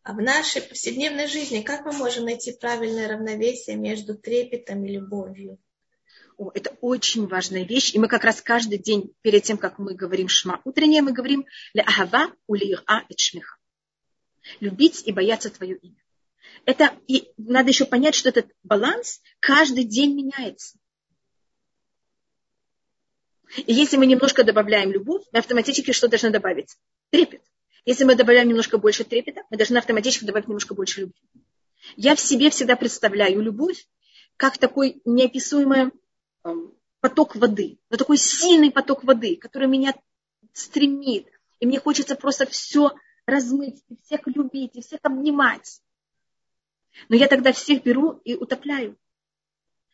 А 0.05 0.15
в 0.15 0.23
нашей 0.23 0.63
повседневной 0.63 1.27
жизни 1.27 1.61
как 1.61 1.85
мы 1.85 1.93
можем 1.93 2.25
найти 2.25 2.53
правильное 2.53 3.09
равновесие 3.09 3.77
между 3.77 4.17
трепетом 4.17 4.85
и 4.87 4.93
любовью? 4.93 5.59
Это 6.55 6.77
очень 6.81 7.27
важная 7.27 7.65
вещь. 7.65 7.95
И 7.95 7.99
мы 7.99 8.09
как 8.09 8.25
раз 8.25 8.41
каждый 8.41 8.79
день, 8.79 9.15
перед 9.23 9.43
тем, 9.43 9.59
как 9.59 9.79
мы 9.79 9.95
говорим 9.95 10.29
шма 10.29 10.61
утреннее, 10.65 11.03
мы 11.03 11.13
говорим 11.13 11.47
ля 11.75 11.83
ахава 11.83 12.33
улиха 12.47 13.05
и 13.09 13.15
шмиха. 13.17 13.57
Любить 14.61 15.03
и 15.07 15.13
бояться 15.13 15.51
твое 15.51 15.77
имя. 15.77 16.03
Это, 16.65 16.93
и 17.07 17.31
надо 17.37 17.69
еще 17.71 17.85
понять, 17.85 18.15
что 18.15 18.29
этот 18.29 18.47
баланс 18.63 19.21
каждый 19.41 19.85
день 19.85 20.15
меняется. 20.15 20.79
И 23.57 23.73
если 23.73 23.97
мы 23.97 24.07
немножко 24.07 24.45
добавляем 24.45 24.93
любовь, 24.93 25.25
мы 25.33 25.41
автоматически 25.41 25.93
что 25.93 26.09
должны 26.09 26.31
добавить? 26.31 26.77
Трепет. 27.11 27.43
Если 27.85 28.05
мы 28.05 28.15
добавляем 28.15 28.49
немножко 28.49 28.79
больше 28.79 29.05
трепета, 29.05 29.43
мы 29.51 29.57
должны 29.57 29.77
автоматически 29.77 30.25
добавить 30.25 30.47
немножко 30.47 30.75
больше 30.75 31.03
любви. 31.03 31.21
Я 31.97 32.15
в 32.15 32.21
себе 32.21 32.51
всегда 32.51 32.77
представляю 32.77 33.41
любовь 33.41 33.87
как 34.37 34.59
такой 34.59 35.01
неописуемый 35.05 35.81
эм, 35.81 35.93
поток 37.01 37.37
воды, 37.37 37.79
но 37.91 37.97
такой 37.97 38.17
сильный 38.17 38.71
поток 38.71 39.05
воды, 39.05 39.37
который 39.37 39.69
меня 39.69 39.95
стремит. 40.53 41.27
И 41.61 41.67
мне 41.67 41.79
хочется 41.79 42.15
просто 42.17 42.47
все 42.47 42.93
размыть, 43.27 43.83
и 43.89 43.97
всех 44.05 44.21
любить, 44.27 44.75
и 44.75 44.81
всех 44.81 45.01
обнимать. 45.03 45.81
Но 47.09 47.17
я 47.17 47.29
тогда 47.29 47.53
всех 47.53 47.83
беру 47.83 48.21
и 48.25 48.35
утопляю. 48.35 48.97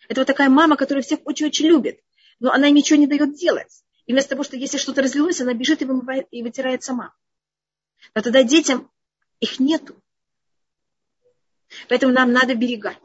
Это 0.08 0.20
вот 0.20 0.26
такая 0.26 0.48
мама, 0.48 0.76
которая 0.76 1.02
всех 1.02 1.20
очень-очень 1.24 1.66
любит, 1.66 2.00
но 2.40 2.50
она 2.52 2.70
ничего 2.70 2.98
не 2.98 3.06
дает 3.06 3.34
делать. 3.34 3.84
И 4.06 4.12
вместо 4.12 4.30
того, 4.30 4.42
что 4.42 4.56
если 4.56 4.78
что-то 4.78 5.02
разлилось, 5.02 5.40
она 5.40 5.52
бежит 5.52 5.82
и 5.82 5.84
вымывает, 5.84 6.26
и 6.30 6.42
вытирает 6.42 6.82
сама. 6.82 7.14
Но 8.14 8.22
тогда 8.22 8.42
детям 8.42 8.90
их 9.40 9.60
нету. 9.60 10.02
Поэтому 11.88 12.12
нам 12.12 12.32
надо 12.32 12.54
берега. 12.54 12.96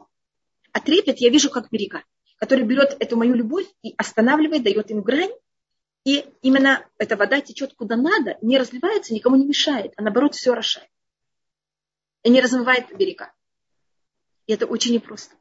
А 0.72 0.80
трепет 0.80 1.18
я 1.18 1.28
вижу 1.28 1.50
как 1.50 1.70
берега, 1.70 2.02
который 2.44 2.66
берет 2.66 2.94
эту 3.00 3.16
мою 3.16 3.32
любовь 3.32 3.66
и 3.80 3.94
останавливает, 3.96 4.64
дает 4.64 4.90
им 4.90 5.00
грань. 5.00 5.32
И 6.04 6.26
именно 6.42 6.86
эта 6.98 7.16
вода 7.16 7.40
течет 7.40 7.72
куда 7.72 7.96
надо, 7.96 8.36
не 8.42 8.58
разливается, 8.58 9.14
никому 9.14 9.36
не 9.36 9.46
мешает, 9.46 9.94
а 9.96 10.02
наоборот 10.02 10.34
все 10.34 10.52
орошает. 10.52 10.90
И 12.22 12.28
не 12.28 12.42
размывает 12.42 12.94
берега. 12.94 13.32
И 14.46 14.52
это 14.52 14.66
очень 14.66 14.92
непросто. 14.92 15.34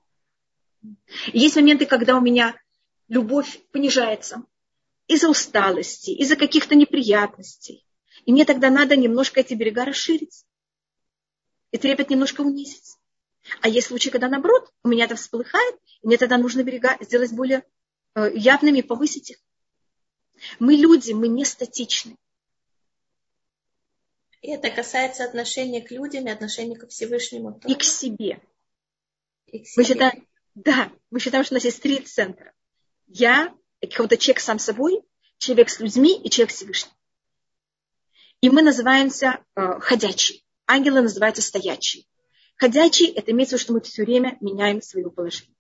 И 1.34 1.40
есть 1.40 1.58
моменты, 1.58 1.86
когда 1.86 2.16
у 2.16 2.22
меня 2.22 2.56
любовь 3.10 3.60
понижается 3.74 4.42
из-за 5.08 5.28
усталости, 5.28 6.12
из-за 6.12 6.38
каких-то 6.38 6.74
неприятностей. 6.74 7.86
И 8.24 8.32
мне 8.32 8.46
тогда 8.46 8.70
надо 8.70 8.96
немножко 8.96 9.42
эти 9.42 9.56
берега 9.56 9.84
расширить. 9.84 10.46
И 11.72 11.78
трепет 11.78 12.10
немножко 12.10 12.40
унизить. 12.40 12.96
А 13.60 13.68
есть 13.68 13.88
случаи, 13.88 14.10
когда 14.10 14.30
наоборот, 14.30 14.72
у 14.84 14.88
меня 14.88 15.04
это 15.04 15.18
всполыхает, 15.18 15.76
и 15.76 15.83
мне 16.04 16.18
тогда 16.18 16.38
нужно 16.38 16.64
берега 16.64 16.98
сделать 17.00 17.32
более 17.32 17.64
э, 18.16 18.32
явными, 18.36 18.82
повысить 18.82 19.32
их. 19.32 19.38
Мы 20.60 20.76
люди, 20.76 21.14
мы 21.14 21.28
не 21.28 21.46
статичны. 21.46 22.18
И 24.42 24.50
это 24.50 24.70
касается 24.70 25.24
отношения 25.24 25.82
к 25.82 25.92
людям 25.92 26.28
и 26.28 26.30
отношения 26.30 26.76
к 26.76 26.90
Всевышнему. 26.90 27.54
Тоже. 27.60 27.74
И 27.74 27.78
к 27.78 27.84
себе. 27.84 28.42
Мы 29.78 29.84
считаем, 29.86 30.28
да, 30.56 30.92
мы 31.10 31.20
считаем, 31.20 31.46
что 31.46 31.54
у 31.54 31.58
нас 31.58 31.64
есть 31.64 31.82
три 31.82 32.00
центра. 32.00 32.54
Я, 33.08 33.56
какой-то 33.80 34.18
человек 34.18 34.42
сам 34.42 34.60
собой, 34.60 35.02
человек 35.38 35.70
с 35.70 35.80
людьми 35.80 36.20
и 36.22 36.30
человек 36.30 36.52
с 36.52 36.58
Всевышним. 36.58 36.94
И 38.42 38.50
мы 38.50 38.62
называемся 38.62 39.40
э, 39.56 39.80
ходячий. 39.80 40.46
Ангелы 40.68 41.02
называются 41.02 41.42
стоячие. 41.42 42.04
Ходячий– 42.58 43.08
это 43.16 43.32
имеется 43.32 43.56
в 43.56 43.60
виду, 43.60 43.64
что 43.64 43.74
мы 43.74 43.82
все 43.82 44.04
время 44.04 44.38
меняем 44.42 44.82
свое 44.82 45.10
положение. 45.10 45.56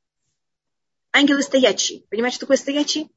Ангелы 1.13 1.43
стоячие. 1.43 2.01
Понимаете, 2.09 2.35
что 2.37 2.45
такое 2.47 2.57
стоячие? 2.57 3.07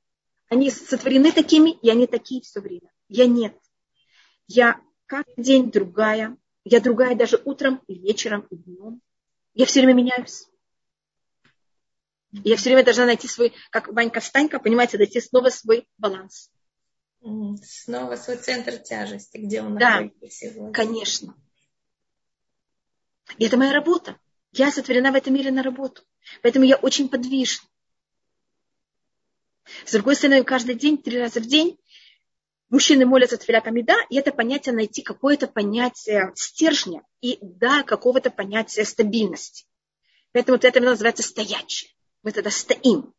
Они 0.48 0.70
сотворены 0.70 1.32
такими, 1.32 1.70
и 1.70 1.88
они 1.90 2.06
такие 2.06 2.42
все 2.42 2.60
время. 2.60 2.92
Я 3.08 3.26
нет. 3.26 3.56
Я 4.46 4.80
каждый 5.06 5.42
день 5.42 5.70
другая. 5.70 6.36
Я 6.62 6.80
другая 6.80 7.16
даже 7.16 7.40
утром 7.44 7.80
и 7.88 7.94
вечером, 7.94 8.46
и 8.50 8.56
днем. 8.56 9.00
Я 9.54 9.64
все 9.64 9.80
время 9.80 9.94
меняюсь. 9.94 10.46
Я 12.32 12.56
все 12.56 12.68
время 12.68 12.84
должна 12.84 13.06
найти 13.06 13.28
свой, 13.28 13.54
как 13.70 13.88
Ванька 13.88 14.20
Станька, 14.20 14.58
понимаете, 14.58 14.98
найти 14.98 15.20
снова 15.20 15.48
свой 15.48 15.88
баланс. 15.96 16.50
Снова 17.62 18.16
свой 18.16 18.36
центр 18.36 18.76
тяжести, 18.76 19.38
где 19.38 19.62
он 19.62 19.78
да, 19.78 20.02
находится 20.02 20.30
сегодня. 20.30 20.72
конечно. 20.72 21.34
И 23.38 23.46
это 23.46 23.56
моя 23.56 23.72
работа. 23.72 24.18
Я 24.52 24.70
сотворена 24.70 25.12
в 25.12 25.14
этом 25.14 25.32
мире 25.32 25.50
на 25.50 25.62
работу. 25.62 26.02
Поэтому 26.42 26.66
я 26.66 26.76
очень 26.76 27.08
подвижна. 27.08 27.66
С 29.84 29.92
другой 29.92 30.16
стороны, 30.16 30.44
каждый 30.44 30.74
день, 30.74 30.98
три 30.98 31.18
раза 31.18 31.40
в 31.40 31.46
день 31.46 31.78
мужчины 32.68 33.06
молятся 33.06 33.36
Тфилят 33.36 33.66
Амида, 33.66 33.94
и 34.10 34.16
это 34.16 34.32
понятие 34.32 34.74
найти 34.74 35.02
какое-то 35.02 35.46
понятие 35.46 36.32
стержня 36.34 37.02
и, 37.20 37.38
да, 37.40 37.82
какого-то 37.82 38.30
понятия 38.30 38.84
стабильности. 38.84 39.66
Поэтому 40.32 40.58
это 40.60 40.80
называется 40.80 41.22
стоячее 41.22 41.90
мы 42.26 42.32
тогда 42.32 42.50
стоим. 42.50 43.14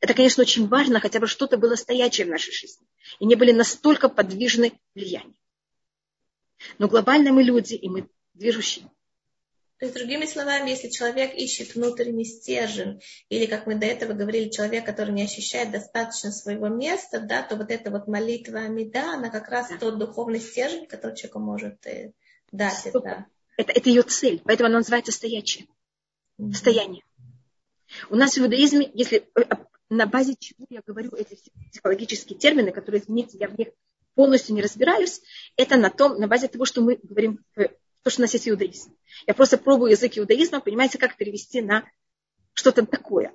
Это, 0.00 0.12
конечно, 0.12 0.42
очень 0.42 0.66
важно, 0.66 0.98
хотя 0.98 1.20
бы 1.20 1.28
что-то 1.28 1.56
было 1.56 1.76
стоячее 1.76 2.26
в 2.26 2.30
нашей 2.30 2.52
жизни. 2.52 2.84
И 3.20 3.26
не 3.26 3.36
были 3.36 3.52
настолько 3.52 4.08
подвижны 4.08 4.72
влияния. 4.96 5.36
Но 6.78 6.88
глобально 6.88 7.32
мы 7.32 7.44
люди, 7.44 7.74
и 7.74 7.88
мы 7.88 8.08
движущие. 8.32 8.90
То 9.78 9.86
есть, 9.86 9.96
другими 9.96 10.24
словами, 10.24 10.70
если 10.70 10.88
человек 10.88 11.34
ищет 11.34 11.74
внутренний 11.74 12.24
стержень, 12.24 13.00
или, 13.28 13.46
как 13.46 13.66
мы 13.66 13.74
до 13.74 13.86
этого 13.86 14.12
говорили, 14.12 14.48
человек, 14.48 14.86
который 14.86 15.12
не 15.12 15.24
ощущает 15.24 15.72
достаточно 15.72 16.30
своего 16.30 16.68
места, 16.68 17.20
да, 17.20 17.42
то 17.42 17.56
вот 17.56 17.70
эта 17.70 17.90
вот 17.90 18.06
молитва 18.06 18.60
Амида, 18.60 19.14
она 19.14 19.30
как 19.30 19.48
раз 19.48 19.70
да. 19.70 19.78
тот 19.78 19.98
духовный 19.98 20.40
стержень, 20.40 20.86
который 20.86 21.16
человеку 21.16 21.40
может 21.40 21.84
э, 21.86 22.12
дать. 22.52 22.86
Это. 22.86 23.26
Это, 23.56 23.72
это 23.72 23.88
ее 23.88 24.02
цель, 24.02 24.40
поэтому 24.44 24.68
она 24.68 24.78
называется 24.78 25.12
стоячее. 25.12 25.66
Mm-hmm. 26.40 26.52
Стояние. 26.52 27.02
У 28.10 28.16
нас 28.16 28.34
в 28.34 28.38
иудаизме, 28.38 28.90
если 28.94 29.28
э, 29.36 29.42
на 29.90 30.06
базе 30.06 30.34
чего 30.38 30.66
я 30.70 30.82
говорю 30.86 31.10
эти 31.16 31.38
психологические 31.70 32.38
термины, 32.38 32.72
которые, 32.72 33.02
извините, 33.02 33.38
я 33.38 33.48
в 33.48 33.58
них 33.58 33.68
полностью 34.14 34.54
не 34.54 34.62
разбираюсь, 34.62 35.20
это 35.56 35.76
на 35.76 35.90
том, 35.90 36.18
на 36.18 36.28
базе 36.28 36.48
того, 36.48 36.64
что 36.64 36.80
мы 36.80 36.98
говорим, 37.02 37.44
э, 37.56 37.68
то, 38.04 38.10
что 38.10 38.20
у 38.20 38.24
нас 38.24 38.34
есть 38.34 38.48
иудаизм. 38.48 38.94
Я 39.26 39.32
просто 39.32 39.56
пробую 39.56 39.90
язык 39.90 40.16
иудаизма, 40.18 40.60
понимаете, 40.60 40.98
как 40.98 41.16
перевести 41.16 41.62
на 41.62 41.84
что-то 42.52 42.84
такое. 42.84 43.34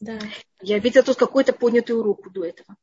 Да. 0.00 0.18
Я 0.60 0.80
видела 0.80 1.04
тут 1.04 1.16
какую-то 1.16 1.52
поднятую 1.52 2.02
руку 2.02 2.30
до 2.30 2.44
этого. 2.44 2.76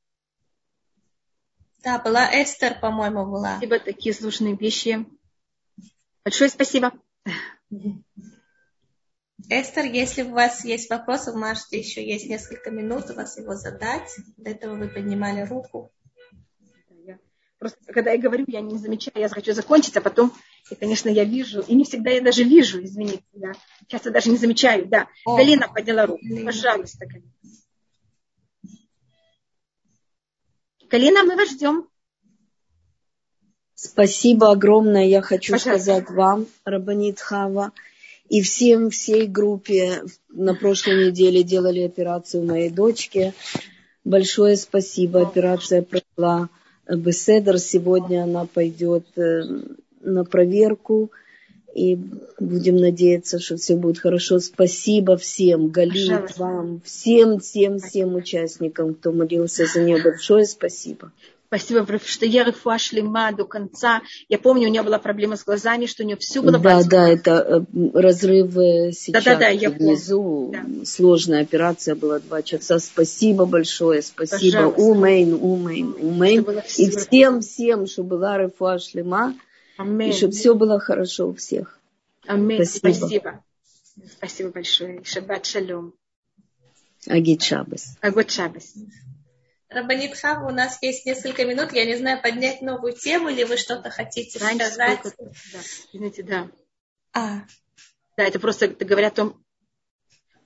Да, 1.83 1.99
была 1.99 2.29
Эстер, 2.41 2.79
по-моему, 2.79 3.25
была. 3.25 3.57
Спасибо, 3.57 3.79
такие 3.79 4.15
сложные 4.15 4.55
вещи. 4.55 5.05
Большое 6.23 6.49
спасибо. 6.49 6.93
Эстер, 9.49 9.85
если 9.85 10.21
у 10.21 10.31
вас 10.31 10.63
есть 10.63 10.89
вопросы, 10.89 11.33
вы 11.33 11.39
можете 11.39 11.79
еще 11.79 12.05
есть 12.05 12.29
несколько 12.29 12.71
минут 12.71 13.09
у 13.09 13.13
вас 13.13 13.37
его 13.37 13.55
задать. 13.55 14.09
До 14.37 14.51
этого 14.51 14.75
вы 14.75 14.87
поднимали 14.87 15.41
руку. 15.41 15.91
Просто 17.59 17.77
когда 17.87 18.11
я 18.11 18.17
говорю, 18.17 18.45
я 18.47 18.61
не 18.61 18.77
замечаю, 18.77 19.17
я 19.17 19.27
хочу 19.27 19.53
закончить, 19.53 19.97
а 19.97 20.01
потом 20.01 20.31
И, 20.71 20.75
конечно, 20.75 21.09
я 21.09 21.25
вижу, 21.25 21.61
и 21.61 21.75
не 21.75 21.83
всегда 21.83 22.09
я 22.09 22.21
даже 22.21 22.43
вижу, 22.43 22.81
извините, 22.81 23.23
да. 23.33 23.51
Часто 23.87 24.11
даже 24.11 24.29
не 24.29 24.37
замечаю, 24.37 24.87
да. 24.87 25.09
О. 25.25 25.35
Галина 25.35 25.67
подняла 25.67 26.05
руку. 26.05 26.21
Пожалуйста, 26.45 27.05
Галина. 27.05 27.31
Галина, 30.89 31.23
мы 31.23 31.35
вас 31.35 31.51
ждем. 31.51 31.87
Спасибо 33.75 34.51
огромное, 34.51 35.05
я 35.05 35.21
хочу 35.21 35.53
Пожалуйста. 35.53 35.83
сказать 35.83 36.09
вам, 36.09 36.47
Рабанит 36.65 37.19
Хава, 37.19 37.73
и 38.29 38.41
всем, 38.41 38.89
всей 38.89 39.27
группе. 39.27 40.03
На 40.29 40.55
прошлой 40.55 41.07
неделе 41.07 41.43
делали 41.43 41.81
операцию 41.81 42.45
моей 42.45 42.69
дочке. 42.69 43.33
Большое 44.03 44.55
спасибо, 44.55 45.21
операция 45.21 45.81
прошла 45.81 46.49
Беседер. 46.89 47.59
Сегодня 47.59 48.23
она 48.23 48.45
пойдет 48.45 49.05
э, 49.17 49.43
на 50.01 50.23
проверку. 50.25 51.11
И 51.75 51.97
будем 52.39 52.77
надеяться, 52.77 53.39
что 53.39 53.57
все 53.57 53.75
будет 53.75 53.99
хорошо. 53.99 54.39
Спасибо 54.39 55.17
всем, 55.17 55.69
Галит, 55.69 56.37
вам, 56.37 56.81
всем, 56.83 57.39
всем, 57.39 57.79
всем 57.79 58.15
участникам, 58.15 58.95
кто 58.95 59.11
молился 59.11 59.65
за 59.65 59.81
нее. 59.81 60.01
Большое 60.03 60.45
спасибо. 60.45 61.11
Спасибо, 61.49 61.83
что 62.05 62.27
я 62.27 62.45
шлема 62.77 63.31
до 63.31 63.43
конца. 63.43 64.03
Я 64.27 64.37
помню, 64.37 64.67
у 64.67 64.71
нее 64.71 64.83
была 64.83 64.99
проблема 64.99 65.35
с 65.35 65.43
глазами, 65.43 65.87
что 65.87 66.03
у 66.03 66.05
нее 66.05 66.15
все 66.15 66.43
было 66.43 66.59
Да, 66.59 66.83
да, 66.83 67.09
это 67.09 67.65
э, 67.73 67.89
разрыв 67.95 68.53
сейчас 68.93 69.23
да, 69.23 69.33
да, 69.33 69.39
да, 69.39 69.47
я 69.47 69.71
внизу. 69.71 70.51
Да. 70.53 70.85
Сложная 70.85 71.41
операция 71.41 71.95
была 71.95 72.19
два 72.19 72.43
часа. 72.43 72.77
Спасибо 72.77 73.45
большое, 73.45 74.03
спасибо. 74.03 74.67
Умейн, 74.67 75.33
умейн, 75.33 75.95
умейн. 75.99 76.45
И 76.77 76.89
всем, 76.91 77.41
всем, 77.41 77.87
чтобы 77.87 78.09
была 78.09 78.37
рефуа 78.37 78.77
шлема. 78.77 79.35
Аминь. 79.77 80.09
И 80.09 80.13
чтобы 80.13 80.33
все 80.33 80.53
было 80.53 80.79
хорошо 80.79 81.29
у 81.29 81.33
всех. 81.33 81.79
Аминь. 82.27 82.63
Спасибо. 82.63 82.93
Спасибо, 82.95 83.43
Спасибо 84.17 84.49
большое. 84.51 85.03
Шаббат 85.03 85.47
шалом. 85.47 85.95
Агит 87.07 87.41
шабас. 87.41 87.97
Агит 88.01 88.29
шабас. 88.29 88.75
Рабанит 89.69 90.17
Хава, 90.17 90.47
у 90.47 90.51
нас 90.51 90.81
есть 90.81 91.05
несколько 91.05 91.45
минут. 91.45 91.73
Я 91.73 91.85
не 91.85 91.95
знаю, 91.95 92.21
поднять 92.21 92.61
новую 92.61 92.93
тему 92.93 93.29
или 93.29 93.43
вы 93.43 93.55
что-то 93.55 93.91
хотите 93.91 94.39
Раньше 94.39 94.65
сказать? 94.65 94.99
Сколько... 94.99 95.31
Да, 95.53 95.59
извините, 95.93 96.23
да. 96.23 96.49
А. 97.13 97.41
Да, 98.17 98.23
это 98.23 98.39
просто 98.39 98.67
говорят 98.67 99.13
о 99.13 99.15
том, 99.15 99.45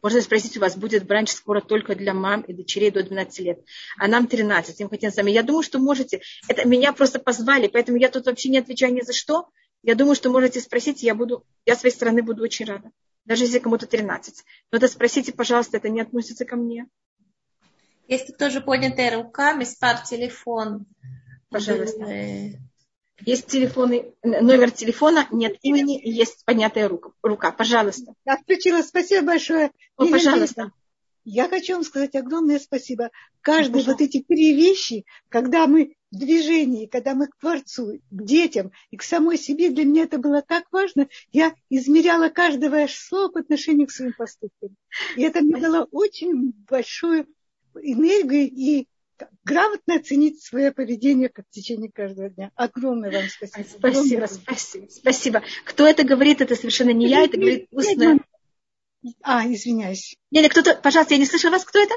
можно 0.02 0.20
спросить, 0.20 0.58
у 0.58 0.60
вас 0.60 0.76
будет 0.76 1.06
бранч 1.06 1.30
скоро 1.30 1.62
только 1.62 1.96
для 1.96 2.14
мам 2.14 2.42
и 2.42 2.54
дочерей 2.54 2.92
до 2.92 3.02
12 3.02 3.40
лет. 3.40 3.64
А 3.98 4.10
нам 4.10 4.28
13. 4.28 4.82
Им 4.82 4.90
хотим 4.90 5.12
сами. 5.12 5.32
Я 5.32 5.44
думаю, 5.44 5.64
что 5.64 5.80
можете. 5.80 6.22
Это 6.50 6.68
меня 6.68 6.92
просто 6.92 7.20
позвали, 7.20 7.68
поэтому 7.68 7.98
я 7.98 8.10
тут 8.10 8.26
вообще 8.26 8.50
не 8.50 8.58
отвечаю 8.58 8.94
ни 8.94 9.00
за 9.00 9.14
что. 9.14 9.48
Я 9.82 9.96
думаю, 9.96 10.16
что 10.16 10.30
можете 10.30 10.60
спросить, 10.60 11.02
я 11.02 11.16
буду, 11.16 11.46
я 11.66 11.78
с 11.78 11.80
своей 11.80 11.96
стороны 11.96 12.22
буду 12.22 12.44
очень 12.44 12.66
рада. 12.66 12.92
Даже 13.24 13.46
если 13.46 13.60
кому-то 13.60 13.88
13. 13.88 14.44
Но 14.72 14.78
это 14.78 14.90
спросите, 14.90 15.32
пожалуйста, 15.32 15.78
это 15.78 15.88
не 15.88 16.02
относится 16.02 16.44
ко 16.44 16.58
мне. 16.58 16.88
Есть 18.08 18.38
тоже 18.38 18.62
поднятая 18.62 19.16
рука, 19.16 19.54
миспар 19.54 20.02
телефон. 20.02 20.86
Пожалуйста. 21.50 22.06
Есть 23.26 23.48
телефоны, 23.48 24.14
номер 24.24 24.72
телефона, 24.72 25.28
нет 25.32 25.56
имени, 25.62 26.02
есть 26.04 26.44
поднятая 26.46 26.90
рука. 26.90 27.12
рука. 27.22 27.52
Пожалуйста. 27.52 28.14
Я 28.26 28.38
включила. 28.38 28.82
Спасибо 28.82 29.28
большое. 29.28 29.72
О, 29.96 30.08
пожалуйста. 30.08 30.72
Я 31.26 31.48
хочу 31.48 31.76
вам 31.76 31.84
сказать 31.84 32.16
огромное 32.16 32.60
спасибо. 32.60 33.10
Каждые 33.40 33.86
вот 33.86 34.02
эти 34.02 34.22
три 34.22 34.54
вещи, 34.54 35.06
когда 35.30 35.68
мы 35.68 35.96
в 36.12 36.18
движении, 36.18 36.86
когда 36.86 37.16
мы 37.16 37.28
к 37.28 37.38
Творцу, 37.38 38.02
к 38.10 38.24
детям 38.24 38.72
и 38.92 38.98
к 38.98 39.04
самой 39.04 39.38
себе, 39.38 39.70
для 39.70 39.86
меня 39.86 40.04
это 40.04 40.18
было 40.18 40.42
так 40.42 40.66
важно. 40.72 41.08
Я 41.32 41.54
измеряла 41.70 42.28
каждое 42.28 42.70
ваше 42.70 43.00
слово 43.00 43.30
по 43.30 43.40
отношению 43.40 43.88
к 43.88 43.92
своим 43.92 44.14
поступкам. 44.14 44.76
И 45.16 45.22
это 45.22 45.42
мне 45.42 45.62
дало 45.62 45.88
очень 45.92 46.52
большую 46.70 47.28
энергию 47.82 48.50
и 48.50 48.88
грамотно 49.44 49.96
оценить 49.96 50.42
свое 50.42 50.72
поведение 50.72 51.30
как 51.30 51.46
в 51.48 51.52
течение 51.52 51.92
каждого 51.92 52.30
дня. 52.30 52.52
Огромное 52.56 53.12
вам 53.12 53.30
спасибо. 53.30 53.68
Спасибо, 53.78 54.26
спасибо, 54.28 54.88
спасибо. 54.90 55.44
Кто 55.66 55.88
это 55.88 56.04
говорит, 56.04 56.42
это 56.42 56.56
совершенно 56.56 56.92
не 56.92 57.08
я, 57.08 57.24
это 57.24 57.38
говорит 57.38 57.68
устная. 57.72 58.20
А, 59.22 59.46
извиняюсь. 59.46 60.16
Нет, 60.32 60.50
кто-то, 60.50 60.76
пожалуйста, 60.76 61.14
я 61.14 61.20
не 61.20 61.26
слышала 61.26 61.52
вас, 61.52 61.66
кто 61.66 61.80
это? 61.80 61.94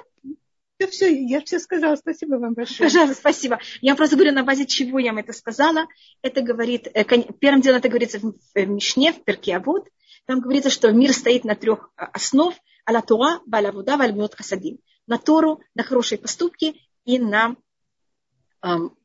Все, 0.79 0.89
все, 0.89 1.27
я 1.27 1.41
все 1.41 1.59
сказала. 1.59 1.97
Спасибо 1.97 2.35
вам 2.35 2.55
большое. 2.55 2.91
Пожалуйста, 2.91 3.17
спасибо. 3.17 3.61
Я 3.81 3.95
просто 3.95 4.17
говорю, 4.17 4.33
на 4.33 4.43
базе 4.43 4.67
чего 4.67 4.99
я 4.99 5.13
вам 5.13 5.19
это 5.19 5.33
сказала. 5.33 5.87
Это 6.23 6.43
говорит, 6.43 6.89
э, 6.93 7.05
первым 7.05 7.61
делом 7.63 7.79
это 7.79 7.89
говорится 7.89 8.19
в 8.19 8.67
Мишне, 8.67 9.13
в 9.13 9.25
Перке 9.25 9.57
Авод. 9.57 9.89
Там 10.27 10.41
говорится, 10.41 10.69
что 10.69 10.91
мир 10.91 11.13
стоит 11.13 11.45
на 11.45 11.55
трех 11.55 11.91
а, 11.97 12.07
основ. 12.07 12.55
Аля 12.89 13.03
Туа, 13.03 13.41
Баля 13.47 13.73
Вуда, 13.73 13.97
Вальмиот 13.97 14.35
Хасадим. 14.35 14.79
На 15.07 15.19
Тору, 15.19 15.61
на 15.75 15.83
хорошие 15.83 16.19
поступки 16.19 16.81
и 17.05 17.19
на, 17.19 17.57
эм, 18.63 18.97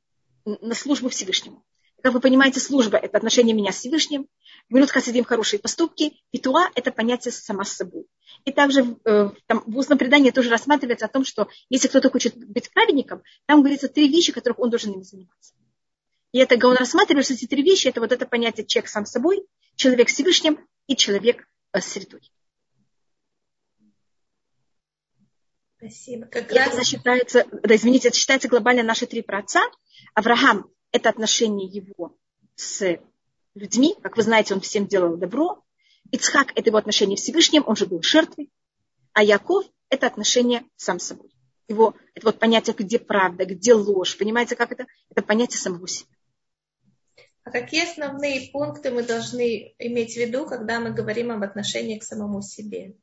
на 0.46 0.76
службу 0.76 1.10
Всевышнему. 1.10 1.64
Как 2.02 2.14
вы 2.14 2.20
понимаете, 2.20 2.60
служба– 2.60 2.98
это 3.02 3.18
отношение 3.18 3.56
меня 3.56 3.72
с 3.72 3.78
Всевышним. 3.78 4.28
Минут 4.70 4.90
хасидим– 4.90 5.24
хорошие 5.26 5.60
поступки. 5.60 6.14
И 6.32 6.40
туа– 6.40 6.70
это 6.76 6.92
понятие 6.92 7.32
сама 7.32 7.64
с 7.64 7.74
собой. 7.74 8.08
И 8.46 8.52
также 8.52 8.98
э, 9.06 9.30
там, 9.46 9.64
в 9.68 9.78
устном 9.78 10.00
предании 10.00 10.32
тоже 10.32 10.50
рассматривается 10.50 11.06
о 11.06 11.10
том, 11.10 11.24
что 11.26 11.48
если 11.70 11.88
кто-то 11.90 12.10
хочет 12.10 12.36
быть 12.36 12.72
праведником, 12.72 13.22
там 13.46 13.60
говорится 13.60 13.88
три 13.88 14.08
вещи, 14.08 14.32
которых 14.32 14.58
он 14.60 14.72
должен 14.72 14.94
ими 14.94 15.04
заниматься. 15.04 15.54
И 16.32 16.40
это 16.40 16.56
он 16.68 16.76
рассматривает, 16.76 17.26
что 17.26 17.36
эти 17.36 17.46
три 17.46 17.62
вещи– 17.62 17.88
это 17.90 18.02
вот 18.02 18.12
это 18.12 18.26
понятие 18.26 18.66
человек 18.66 18.90
сам 18.90 19.06
собой, 19.06 19.46
человек 19.76 20.10
с 20.10 20.14
Всевышним 20.14 20.58
и 20.88 20.96
человек 20.96 21.48
э, 21.74 21.82
с 21.82 21.86
средой. 21.86 22.32
Спасибо. 25.82 26.28
Как 26.28 26.52
раз... 26.52 26.76
Это 26.76 26.84
считается, 26.84 27.46
да, 27.64 27.76
извините, 27.76 28.10
это 28.10 28.18
считается 28.18 28.48
глобально 28.48 28.84
наши 28.84 29.08
три 29.08 29.24
праотца. 29.24 29.62
Авраам– 30.14 30.70
это 30.92 31.10
отношение 31.10 31.68
его 31.68 32.16
с 32.56 33.00
людьми. 33.56 33.96
Как 34.04 34.16
вы 34.16 34.22
знаете, 34.22 34.54
он 34.54 34.62
всем 34.62 34.86
делал 34.86 35.18
добро. 35.18 35.64
Ицхак– 36.12 36.52
это 36.56 36.70
его 36.70 36.78
отношение 36.78 37.18
Всевышним, 37.18 37.64
он 37.66 37.76
же 37.76 37.88
был 37.88 38.04
жертвой. 38.04 38.52
А 39.14 39.24
Яков– 39.24 39.66
это 39.90 40.06
отношение 40.06 40.64
сам 40.76 41.00
с 41.00 41.06
собой. 41.06 41.32
Его, 41.68 41.96
это 42.14 42.28
вот 42.28 42.38
понятие, 42.38 42.76
где 42.78 43.00
правда, 43.00 43.46
где 43.46 43.74
ложь. 43.74 44.16
Понимаете, 44.18 44.56
как 44.56 44.72
это? 44.72 44.86
Это 45.10 45.24
понятие 45.24 45.58
самого 45.58 45.88
себя. 45.88 46.10
А 47.44 47.50
какие 47.50 47.90
основные 47.90 48.52
пункты 48.52 48.92
мы 48.92 49.02
должны 49.02 49.74
иметь 49.80 50.14
в 50.14 50.18
виду, 50.18 50.46
когда 50.46 50.80
мы 50.80 50.92
говорим 50.92 51.32
об 51.32 51.42
отношении 51.42 51.98
к 51.98 52.04
самому 52.04 52.44
себе? 52.44 52.98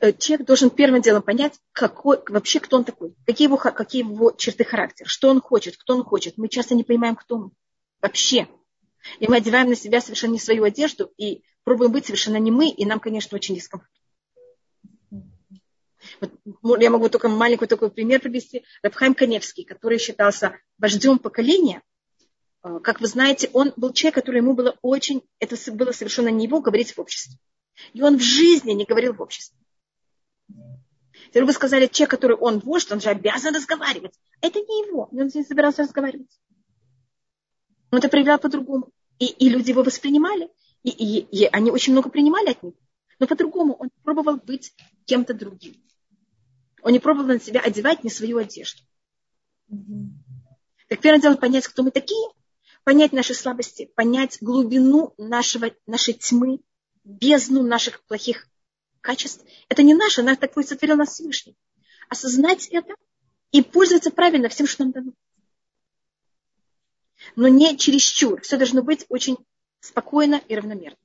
Э, 0.00 0.12
человек 0.12 0.46
должен 0.46 0.70
первым 0.70 1.02
делом 1.02 1.22
понять, 1.22 1.58
какой, 1.72 2.20
вообще 2.28 2.60
кто 2.60 2.76
он 2.76 2.84
такой, 2.84 3.14
какие 3.26 3.48
его, 3.48 3.56
какие 3.56 4.02
его 4.02 4.32
черты 4.32 4.64
характера, 4.64 5.08
что 5.08 5.28
он 5.28 5.40
хочет, 5.40 5.76
кто 5.76 5.94
он 5.94 6.04
хочет. 6.04 6.38
Мы 6.38 6.48
часто 6.48 6.74
не 6.74 6.84
понимаем, 6.84 7.16
кто 7.16 7.36
он 7.36 7.52
вообще. 8.00 8.48
И 9.18 9.28
мы 9.28 9.36
одеваем 9.36 9.68
на 9.68 9.76
себя 9.76 10.00
совершенно 10.00 10.32
не 10.32 10.38
свою 10.38 10.64
одежду 10.64 11.12
и 11.16 11.42
пробуем 11.64 11.92
быть 11.92 12.06
совершенно 12.06 12.36
не 12.36 12.50
мы, 12.50 12.68
и 12.68 12.84
нам, 12.84 13.00
конечно, 13.00 13.34
очень 13.34 13.54
дискомфортно. 13.54 13.98
Вот, 16.62 16.82
я 16.82 16.90
могу 16.90 17.08
только 17.08 17.28
маленький 17.28 17.66
такой 17.66 17.90
пример 17.90 18.20
привести. 18.20 18.64
Рабхайм 18.82 19.14
Каневский, 19.14 19.64
который 19.64 19.98
считался 19.98 20.56
вождем 20.78 21.18
поколения, 21.18 21.82
э, 22.64 22.80
как 22.82 23.00
вы 23.00 23.06
знаете, 23.06 23.50
он 23.52 23.72
был 23.76 23.92
человек, 23.92 24.16
который 24.16 24.38
ему 24.38 24.54
было 24.54 24.76
очень, 24.82 25.22
это 25.38 25.56
было 25.72 25.92
совершенно 25.92 26.28
не 26.28 26.46
его 26.46 26.60
говорить 26.60 26.96
в 26.96 27.00
обществе. 27.00 27.38
И 27.92 28.02
он 28.02 28.18
в 28.18 28.22
жизни 28.22 28.72
не 28.72 28.84
говорил 28.84 29.14
в 29.14 29.22
обществе. 29.22 29.61
Теперь 31.26 31.44
вы 31.44 31.52
сказали, 31.52 31.86
человек, 31.86 32.10
который 32.10 32.36
он 32.36 32.58
вождь, 32.58 32.90
он 32.92 33.00
же 33.00 33.08
обязан 33.08 33.54
разговаривать. 33.54 34.14
Это 34.40 34.58
не 34.58 34.86
его, 34.86 35.08
он 35.10 35.30
не 35.32 35.44
собирался 35.44 35.82
разговаривать. 35.82 36.30
Он 37.90 37.98
это 37.98 38.08
проявлял 38.08 38.38
по-другому. 38.38 38.90
И, 39.18 39.26
и 39.26 39.48
люди 39.48 39.70
его 39.70 39.82
воспринимали, 39.82 40.50
и, 40.82 40.90
и, 40.90 41.20
и 41.20 41.46
они 41.46 41.70
очень 41.70 41.92
много 41.92 42.10
принимали 42.10 42.50
от 42.50 42.62
него. 42.62 42.74
Но 43.18 43.26
по-другому 43.26 43.74
он 43.74 43.90
пробовал 44.02 44.36
быть 44.36 44.74
кем-то 45.04 45.32
другим. 45.32 45.74
Он 46.82 46.92
не 46.92 46.98
пробовал 46.98 47.28
на 47.28 47.40
себя 47.40 47.60
одевать 47.60 48.02
не 48.02 48.10
свою 48.10 48.38
одежду. 48.38 48.82
Так 50.88 51.00
первое 51.00 51.20
дело 51.20 51.36
понять, 51.36 51.66
кто 51.68 51.82
мы 51.82 51.90
такие, 51.92 52.28
понять 52.84 53.12
наши 53.12 53.34
слабости, 53.34 53.90
понять 53.94 54.38
глубину 54.40 55.14
нашего, 55.16 55.70
нашей 55.86 56.14
тьмы, 56.14 56.60
бездну 57.04 57.62
наших 57.62 58.02
плохих 58.04 58.48
качеств. 59.02 59.44
Это 59.68 59.82
не 59.82 59.94
наше, 59.94 60.22
нас 60.22 60.38
такой 60.38 60.64
сотворил 60.64 60.96
нас 60.96 61.10
Всевышний. 61.10 61.56
Осознать 62.08 62.68
это 62.68 62.94
и 63.50 63.62
пользоваться 63.62 64.10
правильно 64.10 64.48
всем, 64.48 64.66
что 64.66 64.84
нам 64.84 64.92
дано. 64.92 65.12
Но 67.36 67.48
не 67.48 67.76
чересчур. 67.76 68.40
Все 68.40 68.56
должно 68.56 68.82
быть 68.82 69.04
очень 69.08 69.36
спокойно 69.80 70.40
и 70.48 70.56
равномерно. 70.56 70.98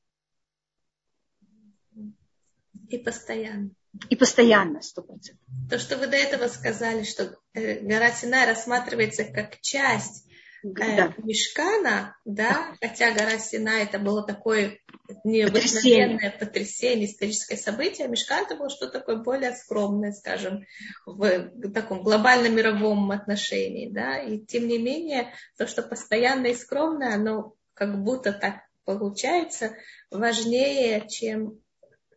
И 2.89 2.98
постоянно. 2.98 3.72
И 4.10 4.16
постоянно, 4.16 4.82
сто 4.82 5.02
процентов. 5.02 5.45
То, 5.70 5.80
что 5.80 5.98
вы 5.98 6.08
до 6.08 6.16
этого 6.16 6.48
сказали, 6.48 7.04
что 7.04 7.38
э, 7.54 7.80
гора 7.80 8.12
Синай 8.12 8.48
рассматривается 8.48 9.26
как 9.26 9.60
часть 9.62 10.26
да. 10.64 11.14
Мешкана, 11.18 12.18
да, 12.26 12.76
хотя 12.82 13.14
гора 13.14 13.38
Сина 13.38 13.82
это 13.82 13.99
было 13.99 14.26
такое 14.26 14.80
необыкновенное 15.24 15.51
потрясение, 15.51 16.32
потрясение 16.32 17.05
историческое 17.05 17.58
событие, 17.58 18.08
Мешкан 18.08 18.45
это 18.45 18.55
было 18.55 18.70
что-то 18.70 18.99
такое 18.99 19.18
более 19.18 19.53
скромное, 19.53 20.12
скажем, 20.12 20.66
в 21.05 21.72
таком 21.72 22.03
глобальном 22.03 22.55
мировом 22.55 23.12
отношении, 23.12 23.89
да, 23.89 24.20
и 24.20 24.39
тем 24.39 24.68
не 24.68 24.78
менее 24.78 25.34
то, 25.58 25.68
что 25.68 25.84
постоянно 25.84 26.47
и 26.47 26.55
скромное, 26.55 27.16
оно 27.16 27.53
как 27.74 28.03
будто 28.03 28.34
так 28.34 28.62
получается 28.86 29.76
важнее, 30.10 31.08
чем 31.08 31.60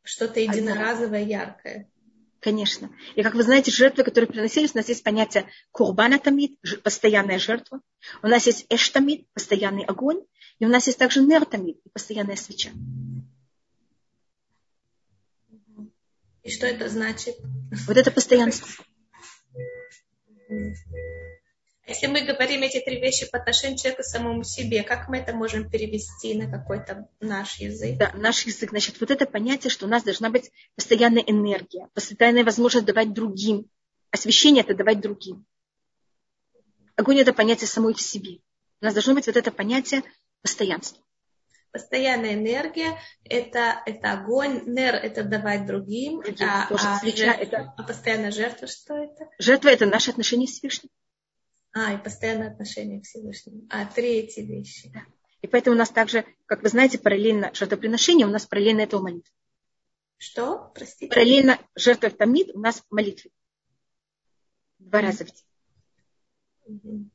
что-то 0.03 0.41
единоразовое, 0.41 1.23
яркое. 1.23 1.89
Конечно. 2.41 2.91
И 3.17 3.23
как 3.23 3.35
вы 3.35 3.43
знаете, 3.43 3.71
жертвы, 3.71 4.03
которые 4.03 4.29
приносились, 4.29 4.75
у 4.75 4.79
нас 4.79 4.89
есть 4.89 5.05
понятие 5.05 5.47
курбана 5.73 6.19
тамид, 6.19 6.59
постоянная 6.83 7.39
жертва. 7.39 7.81
У 8.23 8.27
нас 8.27 8.47
есть 8.47 8.65
эштамид, 8.71 9.27
постоянный 9.35 9.85
огонь. 9.85 10.23
И 10.59 10.65
у 10.65 10.69
нас 10.69 10.87
есть 10.87 10.99
также 10.99 11.23
нертамид, 11.23 11.81
постоянная 11.93 12.37
свеча. 12.37 12.71
И 16.43 16.51
что 16.51 16.67
это 16.67 16.89
значит? 16.89 17.37
Вот 17.87 17.97
это 17.99 18.11
постоянство. 18.11 18.67
Если 21.91 22.07
мы 22.07 22.21
говорим 22.21 22.63
эти 22.63 22.79
три 22.79 23.01
вещи 23.01 23.29
по 23.29 23.39
отношению 23.39 23.77
к 23.77 23.81
человеку 23.81 24.05
самому 24.05 24.45
себе, 24.45 24.85
как 24.85 25.09
мы 25.09 25.19
это 25.19 25.35
можем 25.35 25.69
перевести 25.69 26.35
на 26.35 26.49
какой-то 26.49 27.09
наш 27.19 27.59
язык? 27.59 27.99
Да, 27.99 28.13
наш 28.15 28.47
язык. 28.47 28.71
Значит, 28.71 29.01
вот 29.01 29.11
это 29.11 29.27
понятие, 29.27 29.73
что 29.73 29.87
у 29.87 29.89
нас 29.89 30.05
должна 30.05 30.31
быть 30.31 30.53
постоянная 30.77 31.25
энергия, 31.25 31.89
постоянная 31.93 32.45
возможность 32.45 32.87
давать 32.87 33.13
другим. 33.13 33.69
Освещение– 34.13 34.63
это 34.65 34.77
давать 34.77 35.01
другим. 35.01 35.45
Огонь– 36.95 37.19
это 37.21 37.33
понятие 37.33 37.67
самой 37.67 37.95
в 37.95 38.01
себе. 38.01 38.39
У 38.81 38.85
нас 38.85 38.95
должно 38.95 39.15
быть 39.15 39.27
вот 39.27 39.37
это 39.37 39.51
понятие 39.51 40.05
постоянства. 40.43 41.03
Постоянная 41.73 42.35
энергия 42.35 43.01
это, 43.25 43.83
это 43.85 44.13
огонь, 44.13 44.63
нер 44.67 44.95
это 44.95 45.25
давать 45.25 45.67
другим, 45.67 46.21
другим 46.21 46.47
а, 46.49 46.69
а, 46.71 46.99
свеча, 47.01 47.17
жертва, 47.17 47.43
это... 47.43 47.75
а 47.77 47.83
постоянная 47.83 48.31
жертва 48.31 48.69
что 48.69 48.97
это? 48.97 49.29
Жертва 49.41 49.71
это 49.71 49.87
наше 49.87 50.13
отношение 50.13 50.47
с 50.47 50.53
Всевышним. 50.53 50.91
А, 51.73 51.95
и 51.95 52.03
постоянное 52.03 52.51
отношение 52.51 53.01
к 53.01 53.05
Всевышнему. 53.05 53.67
А, 53.71 53.87
три 53.87 54.19
эти 54.19 54.41
вещи. 54.41 54.91
Да. 54.93 55.03
И 55.43 55.47
поэтому 55.47 55.77
у 55.77 55.79
нас 55.79 55.91
также, 55.91 56.25
как 56.47 56.63
вы 56.63 56.69
знаете, 56.69 56.99
параллельно 56.99 57.51
жертвоприношение, 57.55 58.27
у 58.27 58.31
нас 58.31 58.47
параллельно 58.47 58.81
этого 58.81 59.03
молитва. 59.03 59.33
Что? 60.19 60.71
Простите? 60.75 61.09
Параллельно 61.09 61.59
жертва 61.75 62.11
тамид 62.11 62.51
у 62.55 62.61
нас 62.61 62.85
молитвы. 62.91 63.31
Два 64.79 65.01
mm-hmm. 65.01 65.03
раза 65.03 65.25
в 65.25 65.29
день. 65.29 65.45
Mm-hmm. 66.69 67.11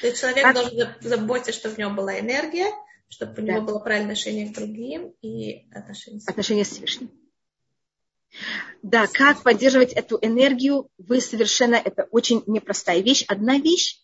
То 0.00 0.06
есть 0.06 0.20
человек 0.20 0.42
как... 0.42 0.54
должен 0.54 0.94
заботиться, 1.00 1.52
чтобы 1.52 1.74
в 1.74 1.78
нем 1.78 1.96
была 1.96 2.20
энергия, 2.20 2.70
чтобы 3.08 3.42
у 3.42 3.44
него 3.44 3.60
да. 3.60 3.66
было 3.66 3.78
правильное 3.80 4.12
отношение 4.12 4.50
к 4.50 4.54
другим 4.54 5.14
и 5.20 5.68
отношение 5.72 6.20
с 6.20 6.28
Отношение 6.28 6.64
с 6.64 6.68
Всевышним. 6.68 7.10
Да, 8.82 9.06
как 9.06 9.42
поддерживать 9.42 9.92
эту 9.92 10.18
энергию, 10.20 10.88
вы 10.98 11.20
совершенно, 11.20 11.76
это 11.76 12.08
очень 12.10 12.42
непростая 12.46 13.00
вещь. 13.00 13.24
Одна 13.28 13.58
вещь, 13.58 14.00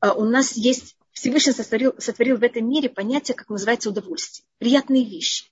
а, 0.00 0.12
у 0.14 0.24
нас 0.24 0.56
есть, 0.56 0.96
Всевышний 1.12 1.52
сотворил, 1.52 1.94
сотворил 1.98 2.36
в 2.36 2.42
этом 2.42 2.68
мире 2.68 2.88
понятие, 2.88 3.36
как 3.36 3.48
называется 3.48 3.90
удовольствие. 3.90 4.46
Приятные 4.58 5.04
вещи. 5.04 5.50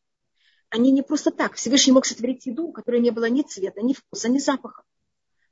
Они 0.71 0.91
не 0.91 1.03
просто 1.03 1.31
так. 1.31 1.55
Всевышний 1.55 1.93
мог 1.93 2.07
сотворить 2.07 2.47
еду, 2.47 2.69
у 2.69 2.73
которой 2.73 3.01
не 3.01 3.11
было 3.11 3.29
ни 3.29 3.43
цвета, 3.43 3.83
ни 3.83 3.93
вкуса, 3.93 4.29
ни 4.29 4.39
запаха. 4.39 4.83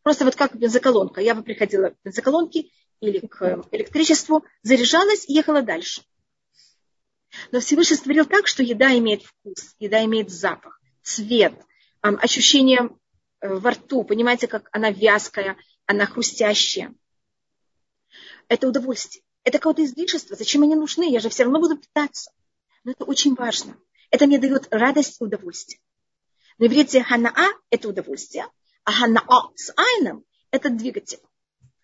Просто 0.03 0.25
вот 0.25 0.35
как 0.35 0.57
бензоколонка. 0.57 1.21
Я 1.21 1.35
бы 1.35 1.43
приходила 1.43 1.91
к 1.91 1.97
бензоколонке 2.05 2.71
или 3.01 3.21
к 3.21 3.65
электричеству, 3.71 4.45
заряжалась 4.63 5.29
и 5.29 5.35
ехала 5.35 5.63
дальше. 5.63 6.03
Но 7.53 7.61
Всевышний 7.61 7.97
сотворил 7.97 8.27
так, 8.27 8.47
что 8.47 8.63
еда 8.63 8.97
имеет 8.99 9.23
вкус, 9.23 9.75
еда 9.79 10.05
имеет 10.05 10.31
запах, 10.31 10.81
цвет– 11.03 11.55
ощущение 12.09 12.91
э, 13.41 13.55
во 13.55 13.71
рту, 13.71 14.05
понимаете, 14.05 14.47
как 14.47 14.69
она 14.73 14.91
вязкая, 14.91 15.57
она 15.87 16.07
хрустящая. 16.07 16.95
Это 18.49 18.69
удовольствие. 18.69 19.25
Это 19.43 19.59
какое-то 19.59 19.85
излишество. 19.85 20.37
Зачем 20.37 20.63
они 20.63 20.75
нужны? 20.75 21.11
Я 21.11 21.21
же 21.21 21.29
все 21.29 21.45
равно 21.45 21.61
буду 21.61 21.79
питаться. 21.79 22.31
Но 22.85 22.93
это 22.93 23.05
очень 23.05 23.35
важно. 23.35 23.77
Это 24.11 24.27
мне 24.27 24.39
дает 24.39 24.69
радость 24.71 25.21
и 25.21 25.25
удовольствие. 25.25 25.81
На 26.59 26.67
иврите 26.67 27.03
ханаа– 27.03 27.49
это 27.71 27.89
удовольствие, 27.89 28.47
а 28.85 28.93
ханаа 28.93 29.51
с 29.57 29.73
айном– 29.77 30.25
это 30.51 30.71
двигатель. 30.71 31.21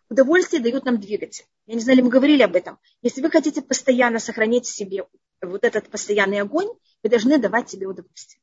Удовольствие 0.09 0.63
дает 0.63 0.85
нам 0.85 1.01
двигатель. 1.01 1.47
Я 1.67 1.75
не 1.75 1.81
знаю, 1.81 1.99
ли 1.99 2.03
мы 2.03 2.11
говорили 2.11 2.43
об 2.43 2.57
этом. 2.57 2.79
Если 3.03 3.21
вы 3.21 3.31
хотите 3.31 3.63
постоянно 3.63 4.19
сохранить 4.19 4.67
в 4.67 4.75
себе 4.75 5.07
вот 5.41 5.65
этот 5.65 5.89
постоянный 5.89 6.41
огонь, 6.41 6.69
вы 7.03 7.09
должны 7.09 7.39
давать 7.39 7.71
себе 7.71 7.87
удовольствие. 7.87 8.43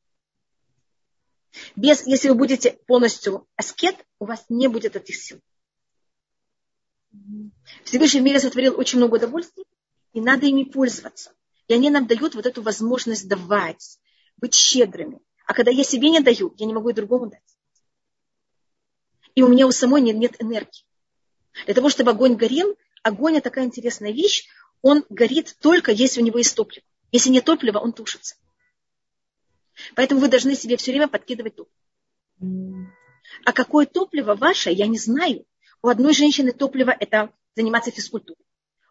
Без, 1.76 2.06
если 2.06 2.28
вы 2.28 2.34
будете 2.34 2.72
полностью 2.86 3.46
аскет, 3.56 3.96
у 4.18 4.26
вас 4.26 4.44
не 4.48 4.68
будет 4.68 4.96
этих 4.96 5.16
сил. 5.16 5.40
Всевышний 7.84 8.20
мире 8.20 8.40
сотворил 8.40 8.78
очень 8.78 8.98
много 8.98 9.16
удовольствий, 9.16 9.64
и 10.12 10.20
надо 10.20 10.46
ими 10.46 10.64
пользоваться. 10.64 11.32
И 11.68 11.74
они 11.74 11.90
нам 11.90 12.06
дают 12.06 12.34
вот 12.34 12.46
эту 12.46 12.62
возможность 12.62 13.28
давать, 13.28 13.98
быть 14.36 14.54
щедрыми. 14.54 15.20
А 15.46 15.54
когда 15.54 15.70
я 15.70 15.84
себе 15.84 16.10
не 16.10 16.20
даю, 16.20 16.54
я 16.56 16.66
не 16.66 16.74
могу 16.74 16.90
и 16.90 16.94
другому 16.94 17.26
дать. 17.26 17.42
И 19.34 19.42
у 19.42 19.48
меня 19.48 19.66
у 19.66 19.70
самой 19.70 20.00
нет, 20.00 20.16
нет 20.16 20.34
энергии. 20.40 20.84
Для 21.64 21.74
того, 21.74 21.88
чтобы 21.88 22.10
огонь 22.10 22.34
горел, 22.34 22.76
огонь 23.02 23.36
это 23.36 23.44
такая 23.44 23.64
интересная 23.64 24.12
вещь, 24.12 24.46
он 24.82 25.04
горит 25.08 25.56
только, 25.60 25.92
если 25.92 26.20
у 26.20 26.24
него 26.24 26.38
есть 26.38 26.54
топливо. 26.54 26.84
Если 27.10 27.30
нет 27.30 27.44
топлива, 27.44 27.78
он 27.78 27.92
тушится. 27.92 28.36
Поэтому 29.94 30.20
вы 30.20 30.28
должны 30.28 30.54
себе 30.54 30.76
все 30.76 30.92
время 30.92 31.08
подкидывать 31.08 31.56
топливо. 31.56 32.92
А 33.44 33.52
какое 33.52 33.86
топливо 33.86 34.34
ваше, 34.34 34.70
я 34.70 34.86
не 34.86 34.98
знаю. 34.98 35.44
У 35.82 35.88
одной 35.88 36.12
женщины 36.12 36.52
топливо– 36.52 36.94
это 37.00 37.32
заниматься 37.54 37.90
физкультурой. 37.90 38.44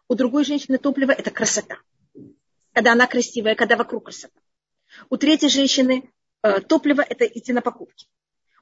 У 0.08 0.14
другой 0.14 0.44
женщины 0.44 0.78
топливо– 0.78 1.12
это 1.18 1.30
красота. 1.30 1.78
Когда 2.72 2.92
она 2.92 3.06
красивая, 3.06 3.54
когда 3.54 3.76
вокруг 3.76 4.04
красота. 4.06 4.40
У 5.10 5.16
третьей 5.16 5.48
женщины 5.48 6.10
э, 6.42 6.60
топливо– 6.60 7.02
это 7.08 7.26
идти 7.26 7.52
на 7.52 7.60
покупки. 7.60 8.06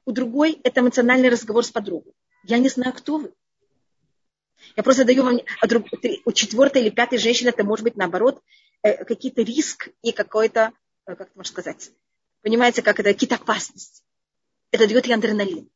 У 0.05 0.11
другой– 0.11 0.59
это 0.63 0.81
эмоциональный 0.81 1.29
разговор 1.29 1.63
с 1.63 1.71
подругой. 1.71 2.13
Я 2.43 2.57
не 2.57 2.69
знаю, 2.69 2.93
кто 2.93 3.17
вы. 3.17 3.33
Я 4.75 4.83
просто 4.83 5.05
даю 5.05 5.23
вам... 5.23 5.39
А 5.59 5.67
друг, 5.67 5.87
у 6.25 6.31
четвертой 6.31 6.81
или 6.81 6.89
пятой 6.89 7.17
женщины 7.17 7.49
это 7.49 7.63
может 7.63 7.83
быть 7.83 7.95
наоборот 7.95 8.41
э, 8.81 9.03
какие-то 9.05 9.41
риск 9.41 9.89
и 10.01 10.11
какой-то, 10.11 10.71
э, 11.05 11.15
как 11.15 11.35
можно 11.35 11.49
сказать, 11.49 11.91
Понимаете, 12.47 12.81
как 12.81 12.97
это 13.01 13.11
какие-то 13.11 13.35
опасности. 13.35 14.03
Это 14.71 14.87
дает 14.87 15.05
ей 15.05 15.15
адреналин. 15.15 15.69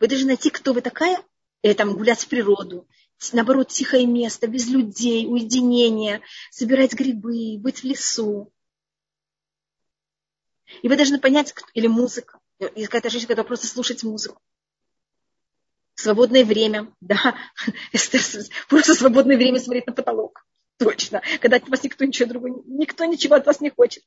Вы 0.00 0.08
должны 0.08 0.28
найти, 0.28 0.48
кто 0.48 0.72
вы 0.72 0.80
такая, 0.80 1.22
или 1.60 1.74
там 1.74 1.94
гулять 1.98 2.20
в 2.20 2.28
природу, 2.28 2.88
наоборот, 3.34 3.68
тихое 3.68 4.06
место, 4.06 4.46
без 4.46 4.68
людей, 4.68 5.26
уединение, 5.26 6.22
собирать 6.50 6.94
грибы, 6.94 7.58
быть 7.58 7.80
в 7.80 7.84
лесу. 7.84 8.50
И 10.80 10.88
вы 10.88 10.96
должны 10.96 11.20
понять, 11.20 11.54
или 11.74 11.88
музыка, 11.88 12.40
или 12.58 12.86
какая-то 12.86 13.10
женщина, 13.10 13.28
которая 13.28 13.48
просто 13.48 13.66
слушать 13.66 14.02
музыку. 14.04 14.40
Свободное 15.94 16.46
время, 16.46 16.90
да, 17.02 17.36
просто 18.70 18.94
свободное 18.94 19.36
время 19.36 19.60
смотреть 19.60 19.88
на 19.88 19.92
потолок. 19.92 20.46
Точно. 20.78 21.20
Когда 21.42 21.58
от 21.58 21.68
вас 21.68 21.82
никто 21.82 22.06
ничего 22.06 22.30
другого, 22.30 22.62
никто 22.64 23.04
ничего 23.04 23.34
от 23.34 23.44
вас 23.44 23.60
не 23.60 23.68
хочет. 23.68 24.04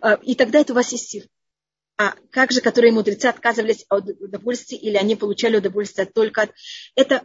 А, 0.00 0.14
и 0.14 0.34
тогда 0.34 0.60
это 0.60 0.72
у 0.72 0.76
вас 0.76 0.92
есть 0.92 1.08
сила. 1.08 1.26
А 1.96 2.14
как 2.30 2.50
же, 2.50 2.60
которые 2.60 2.92
мудрецы 2.92 3.26
отказывались 3.26 3.84
от 3.88 4.08
удовольствия, 4.08 4.78
или 4.78 4.96
они 4.96 5.16
получали 5.16 5.56
удовольствие 5.56 6.06
только 6.06 6.42
от... 6.42 6.52
Это 6.94 7.24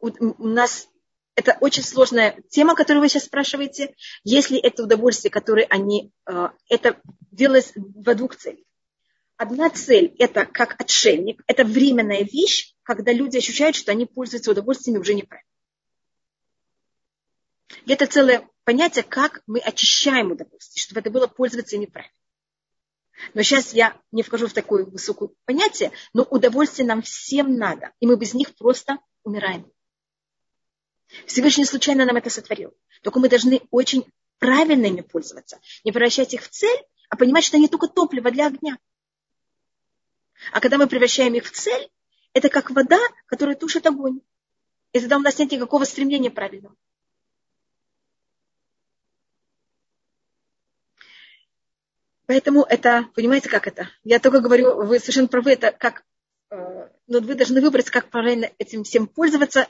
у 0.00 0.46
нас 0.46 0.88
это 1.38 1.56
очень 1.60 1.84
сложная 1.84 2.36
тема, 2.50 2.74
которую 2.74 3.02
вы 3.02 3.08
сейчас 3.08 3.26
спрашиваете. 3.26 3.94
Если 4.24 4.58
это 4.58 4.82
удовольствие, 4.82 5.30
которое 5.30 5.66
они... 5.66 6.10
А, 6.24 6.52
это 6.68 7.00
делалось 7.30 7.72
в 7.76 8.14
двух 8.16 8.34
целях. 8.34 8.64
Одна 9.36 9.70
цель– 9.70 10.16
это 10.18 10.46
как 10.46 10.80
отшельник. 10.80 11.40
Это 11.46 11.64
временная 11.64 12.24
вещь, 12.24 12.74
когда 12.82 13.12
люди 13.12 13.38
ощущают, 13.38 13.76
что 13.76 13.92
они 13.92 14.04
пользуются 14.04 14.50
удовольствиями 14.50 14.98
уже 14.98 15.14
неправильно. 15.14 15.48
И 17.86 17.92
это 17.92 18.06
целое 18.06 18.48
понятие, 18.68 19.02
как 19.02 19.40
мы 19.46 19.60
очищаем 19.60 20.30
удовольствие, 20.30 20.82
чтобы 20.82 21.00
это 21.00 21.08
было 21.08 21.26
пользоваться 21.26 21.76
ими 21.76 21.86
правильно. 21.86 22.14
Но 23.32 23.40
сейчас 23.40 23.72
я 23.72 23.98
не 24.12 24.22
вхожу 24.22 24.46
в 24.46 24.52
такое 24.52 24.84
высокое 24.84 25.30
понятие, 25.46 25.90
но 26.12 26.24
удовольствие 26.24 26.86
нам 26.86 27.00
всем 27.00 27.56
надо, 27.56 27.92
и 27.98 28.06
мы 28.06 28.18
без 28.18 28.34
них 28.34 28.54
просто 28.56 28.98
умираем. 29.22 29.72
Всевышний 31.24 31.64
случайно 31.64 32.04
нам 32.04 32.16
это 32.16 32.28
сотворил. 32.28 32.76
Только 33.02 33.20
мы 33.20 33.30
должны 33.30 33.62
очень 33.70 34.04
правильно 34.38 34.84
ими 34.84 35.00
пользоваться. 35.00 35.58
Не 35.84 35.90
превращать 35.90 36.34
их 36.34 36.42
в 36.42 36.50
цель, 36.50 36.84
а 37.08 37.16
понимать, 37.16 37.44
что 37.44 37.56
они 37.56 37.68
только 37.68 37.88
топливо 37.88 38.30
для 38.30 38.48
огня. 38.48 38.76
А 40.52 40.60
когда 40.60 40.76
мы 40.76 40.88
превращаем 40.88 41.32
их 41.32 41.46
в 41.46 41.52
цель, 41.52 41.90
это 42.34 42.50
как 42.50 42.70
вода, 42.70 43.00
которая 43.24 43.56
тушит 43.56 43.86
огонь. 43.86 44.20
И 44.92 45.00
тогда 45.00 45.16
у 45.16 45.20
нас 45.20 45.38
нет 45.38 45.50
никакого 45.52 45.84
стремления 45.84 46.30
правильного. 46.30 46.76
Поэтому 52.28 52.62
это, 52.62 53.08
понимаете, 53.14 53.48
как 53.48 53.66
это? 53.66 53.88
Я 54.04 54.18
только 54.18 54.40
говорю, 54.40 54.84
вы 54.84 54.98
совершенно 54.98 55.28
правы, 55.28 55.52
это 55.52 55.72
как, 55.72 56.04
э, 56.50 56.90
но 57.06 57.20
вы 57.20 57.34
должны 57.34 57.62
выбрать, 57.62 57.88
как 57.88 58.10
правильно 58.10 58.50
этим 58.58 58.84
всем 58.84 59.06
пользоваться, 59.06 59.66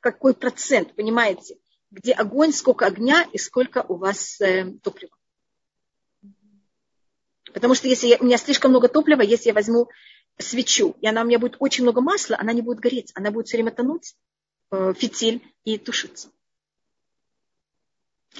какой 0.00 0.32
процент, 0.34 0.94
понимаете, 0.94 1.58
где 1.90 2.12
огонь, 2.12 2.52
сколько 2.52 2.86
огня 2.86 3.26
и 3.32 3.38
сколько 3.38 3.84
у 3.88 3.96
вас 3.96 4.40
э, 4.40 4.74
топлива. 4.80 5.10
Потому 7.52 7.74
что 7.74 7.88
если 7.88 8.06
я, 8.06 8.18
у 8.18 8.26
меня 8.26 8.38
слишком 8.38 8.70
много 8.70 8.86
топлива, 8.86 9.22
если 9.22 9.48
я 9.48 9.54
возьму 9.54 9.88
свечу, 10.38 10.94
и 11.00 11.08
она 11.08 11.22
у 11.22 11.24
меня 11.24 11.40
будет 11.40 11.56
очень 11.58 11.82
много 11.82 12.00
масла, 12.00 12.36
она 12.38 12.52
не 12.52 12.62
будет 12.62 12.78
гореть, 12.78 13.10
она 13.16 13.32
будет 13.32 13.48
все 13.48 13.56
время 13.56 13.72
тонуть, 13.72 14.14
э, 14.70 14.94
фитиль 14.96 15.42
и 15.64 15.78
тушиться. 15.78 16.30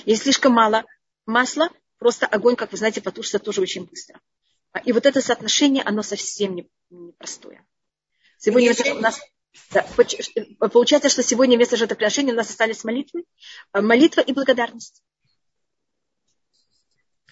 Если 0.05 0.23
слишком 0.23 0.53
мало 0.53 0.85
масла, 1.27 1.71
просто 1.99 2.26
огонь, 2.26 2.57
как 2.57 2.72
вы 2.72 2.78
знаете, 2.78 3.01
потушится 3.01 3.38
тоже 3.38 3.61
очень 3.61 3.84
быстро. 3.84 4.20
И 4.84 4.92
вот 4.92 5.07
это 5.07 5.20
соотношение, 5.20 5.82
оно 5.82 6.03
совсем 6.03 6.57
непростое. 6.90 7.64
Сегодня 8.38 8.68
Если... 8.68 8.90
у 8.90 9.01
нас 9.01 9.20
да, 9.70 9.84
получается, 10.70 11.09
что 11.09 11.22
сегодня 11.22 11.57
вместо 11.57 11.76
жертвоприношения 11.76 12.32
у 12.32 12.36
нас 12.36 12.51
остались 12.51 12.84
молитвы, 12.84 13.24
э, 13.72 13.80
молитва 13.80 14.20
и 14.20 14.32
благодарность. 14.32 15.03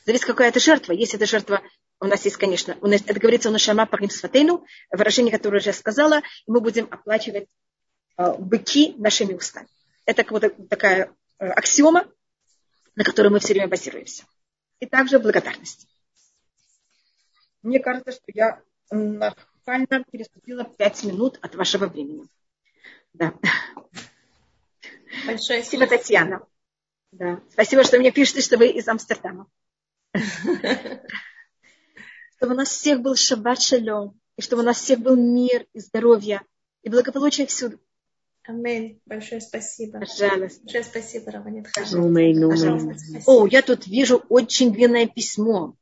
Зависит, 0.05 0.25
какая 0.25 0.49
это 0.49 0.59
жертва. 0.59 0.93
Если 0.93 1.17
это 1.17 1.27
жертва, 1.27 1.63
у 2.01 2.07
нас 2.07 2.25
есть, 2.25 2.37
конечно, 2.37 2.77
у 2.81 2.87
нас, 2.89 3.03
это 3.07 3.21
говорится 3.21 3.49
у 3.49 3.53
нас 3.53 3.61
шама 3.61 3.87
парим 3.87 4.11
сватейну, 4.11 4.65
выражение, 4.91 5.31
которое 5.31 5.63
я 5.63 5.73
сказала, 5.73 6.23
мы 6.47 6.61
будем 6.61 6.89
оплачивать 6.91 7.49
э, 8.17 8.33
быки 8.39 8.95
нашими 8.99 9.35
устами. 9.35 9.69
Это 10.05 10.25
вот 10.29 10.69
такая 10.69 11.15
э, 11.39 11.47
аксиома, 11.47 12.07
на 12.97 13.05
которой 13.05 13.29
мы 13.29 13.41
все 13.41 13.53
время 13.53 13.69
базируемся 13.69 14.25
и 14.81 14.87
также 14.87 15.19
благодарность. 15.19 15.89
Мне 17.63 17.81
кажется, 17.81 18.13
что 18.13 18.25
я 18.29 18.63
нормально 18.91 20.05
переступила 20.11 20.65
пять 20.65 21.03
минут 21.05 21.39
от 21.43 21.55
вашего 21.55 21.87
времени. 21.87 22.27
Да. 23.13 23.35
Большое 25.27 25.63
спасибо, 25.63 25.87
Татьяна. 25.87 26.47
Да. 27.13 27.41
Спасибо, 27.51 27.83
что 27.85 27.99
мне 27.99 28.13
пишете, 28.13 28.43
что 28.43 28.59
вы 28.59 28.69
из 28.69 28.87
Амстердама. 28.87 29.49
Чтобы 32.37 32.53
у 32.53 32.57
нас 32.57 32.69
всех 32.69 33.01
был 33.01 33.17
шаббат 33.17 33.63
шалом, 33.63 34.21
и 34.37 34.43
чтобы 34.43 34.63
у 34.63 34.65
нас 34.65 34.77
всех 34.77 35.01
был 35.01 35.17
мир 35.17 35.67
и 35.73 35.81
здоровье, 35.81 36.43
и 36.83 36.91
благополучие 36.91 37.47
всюду. 37.47 37.81
Аминь. 38.47 39.01
Большое 39.07 39.41
спасибо. 39.41 39.99
Пожалуйста. 39.99 40.61
Большое 40.63 40.85
спасибо, 40.85 41.33
Раванит 41.33 41.67
О, 43.27 43.47
я 43.47 43.63
тут 43.63 43.87
вижу 43.87 44.25
очень 44.29 44.73
длинное 44.73 45.07
письмо. 45.09 45.77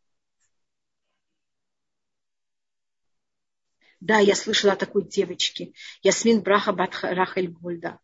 Да, 4.01 4.19
я 4.19 4.35
слышала 4.35 4.73
о 4.73 4.77
такой 4.77 5.07
девочке. 5.07 5.73
Ясмин 6.03 6.41
Браха 6.43 6.73
Батха 6.73 7.15
Рахель 7.15 7.49
Гольда. 7.49 7.99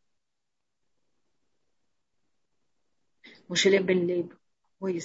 Мушеле 3.48 3.80
Бен 3.80 4.06
Лейб. 4.06 4.34
Ой, 4.78 5.02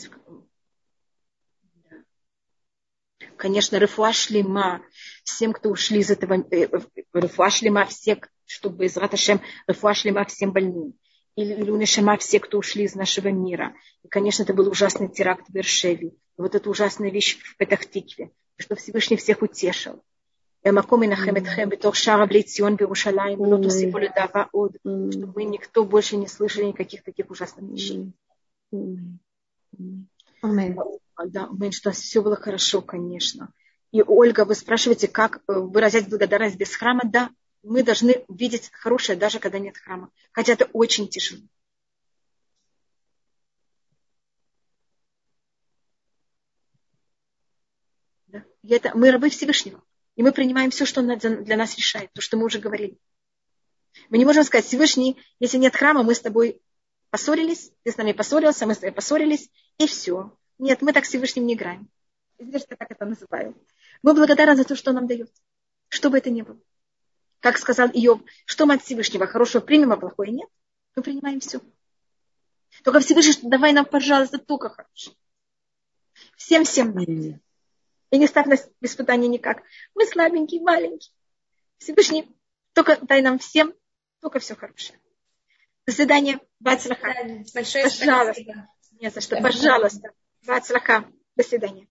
Конечно, 3.38 3.78
Рефуа 3.78 4.14
Шлема, 4.14 4.82
всем, 5.24 5.52
кто 5.52 5.70
ушли 5.70 6.00
из 6.00 6.10
этого, 6.10 6.46
э, 6.52 6.70
Рефуа 7.14 7.50
Шлема, 7.50 7.86
все, 7.86 8.22
чтобы 8.45 8.87
из 8.87 8.97
Раташем 8.97 9.41
Рефуа 9.67 9.95
Шлема 9.95 10.25
всем 10.25 10.53
больным. 10.53 10.95
Или 11.37 11.55
Люна 11.55 11.87
Шама, 11.87 12.17
все, 12.17 12.41
кто 12.41 12.59
ушли 12.59 12.85
из 12.85 12.95
нашего 12.95 13.29
мира. 13.29 13.75
И, 14.03 14.09
конечно, 14.09 14.43
это 14.43 14.55
был 14.55 14.69
ужасный 14.69 15.09
теракт 15.09 15.47
в 15.49 15.55
Вершеве. 15.55 16.09
И 16.09 16.13
вот 16.37 16.55
эта 16.55 16.69
ужасная 16.69 17.11
вещь 17.11 17.39
в 17.39 17.57
Петахтикве. 17.57 18.31
Что 18.57 18.75
Всевышний 18.75 19.17
всех 19.17 19.43
утешил. 19.43 20.03
במקום 20.65 21.01
מנחם 21.01 21.37
אתכם 21.37 21.69
בתוך 21.69 21.97
שאר 21.97 22.25
אבלי 22.25 22.43
ציון 22.43 22.77
בירושלים, 22.77 23.41
ולא 23.41 23.57
תוסיפו 23.63 23.99
לדאבה 23.99 24.45
עוד, 24.51 24.77
чтобы 25.11 25.45
никто 25.45 25.85
больше 25.85 26.17
не 26.17 26.27
слышали 26.27 26.65
никаких 26.65 27.03
таких 27.03 27.31
ужасных 27.31 27.71
вещей. 27.71 28.13
Аминь. 30.43 30.77
Да, 31.27 31.49
аминь, 31.51 31.73
что 31.73 31.91
все 31.93 32.23
было 32.23 32.37
хорошо, 32.37 32.83
конечно. 32.83 33.53
И 33.93 34.03
Ольга, 34.03 34.45
вы 34.45 34.55
спрашиваете, 34.55 35.09
как 35.09 35.43
выразять 35.47 36.09
благодарность 36.09 36.57
без 36.57 36.75
храма? 36.75 37.03
Да, 37.05 37.31
мы 37.66 37.84
должны 37.84 38.24
видеть 38.30 38.70
хорошее, 38.72 39.18
даже 39.18 39.40
когда 39.40 39.60
нет 39.60 39.78
храма. 39.78 40.12
Хотя 40.32 40.54
это 40.54 40.66
очень 40.66 41.08
тяжело. 41.08 41.42
Да? 48.28 48.46
И 48.62 48.72
это, 48.72 48.96
мы 48.96 49.12
рабы 49.12 49.30
Всевышнего. 49.30 49.84
И 50.16 50.24
мы 50.24 50.32
принимаем 50.32 50.70
все, 50.70 50.86
что 50.86 51.02
он 51.02 51.18
для 51.18 51.58
нас 51.58 51.76
решает, 51.76 52.14
то, 52.14 52.22
что 52.22 52.38
мы 52.38 52.46
уже 52.46 52.60
говорили. 52.60 52.98
Мы 54.10 54.18
не 54.18 54.26
можем 54.26 54.44
сказать, 54.44 54.66
Всевышний, 54.66 55.18
если 55.40 55.58
нет 55.58 55.76
храма, 55.76 56.04
мы 56.04 56.14
с 56.14 56.22
тобой 56.22 56.62
поссорились, 57.10 57.72
ты 57.84 57.92
с 57.92 57.98
нами 57.98 58.12
поссорился, 58.12 58.66
мы 58.66 58.76
с 58.76 58.78
тобой 58.78 58.94
поссорились, 58.94 59.50
и 59.78 59.88
все. 59.88 60.38
Нет, 60.60 60.82
мы 60.82 60.94
так 60.94 61.06
с 61.06 61.10
Всевышним 61.10 61.48
не 61.48 61.56
играем. 61.56 61.90
Извините, 62.38 62.76
как 62.76 62.92
это 62.92 63.06
называю. 63.06 63.56
Мы 64.04 64.14
благодарны 64.14 64.56
за 64.56 64.66
то, 64.66 64.76
что 64.76 64.92
он 64.92 64.96
нам 64.96 65.08
дает. 65.08 65.32
Что 65.90 66.10
бы 66.10 66.18
это 66.18 66.30
ни 66.30 66.42
было. 66.42 66.60
Как 67.46 67.60
сказал 67.60 67.90
Иов, 67.90 68.22
что 68.46 68.66
мы 68.66 68.74
от 68.74 68.84
Всевышнего 68.84 69.28
хорошего 69.28 69.62
примем, 69.62 69.92
а 69.92 69.98
плохое 69.98 70.32
нет, 70.32 70.50
мы 70.96 71.04
принимаем 71.04 71.40
все. 71.40 71.62
Только 72.84 73.02
Всевышний, 73.02 73.48
давай 73.48 73.72
нам, 73.72 73.86
пожалуйста, 73.86 74.40
только 74.40 74.70
хорошее. 74.70 75.16
Всем-всем 76.38 76.98
И 76.98 78.18
не 78.18 78.26
ставь 78.26 78.48
нас 78.48 78.68
в 78.82 78.84
испытание 78.84 79.30
никак. 79.30 79.62
Мы 79.94 80.08
слабенькие, 80.08 80.64
маленькие. 80.64 81.14
Всевышний, 81.78 82.36
только 82.74 82.98
дай 83.04 83.22
нам 83.22 83.38
всем 83.38 83.76
только 84.22 84.40
все 84.40 84.56
хорошее. 84.56 85.00
До 85.86 85.94
свидания. 85.94 86.40
Бацлаха. 86.60 87.14
Большое 87.54 87.84
пожалуйста. 87.84 88.42
спасибо. 88.42 88.68
Не 89.00 89.12
за 89.12 89.22
что. 89.22 89.40
Пожалуйста. 89.40 90.10
Бацлаха. 90.48 91.06
До 91.36 91.44
свидания. 91.44 91.84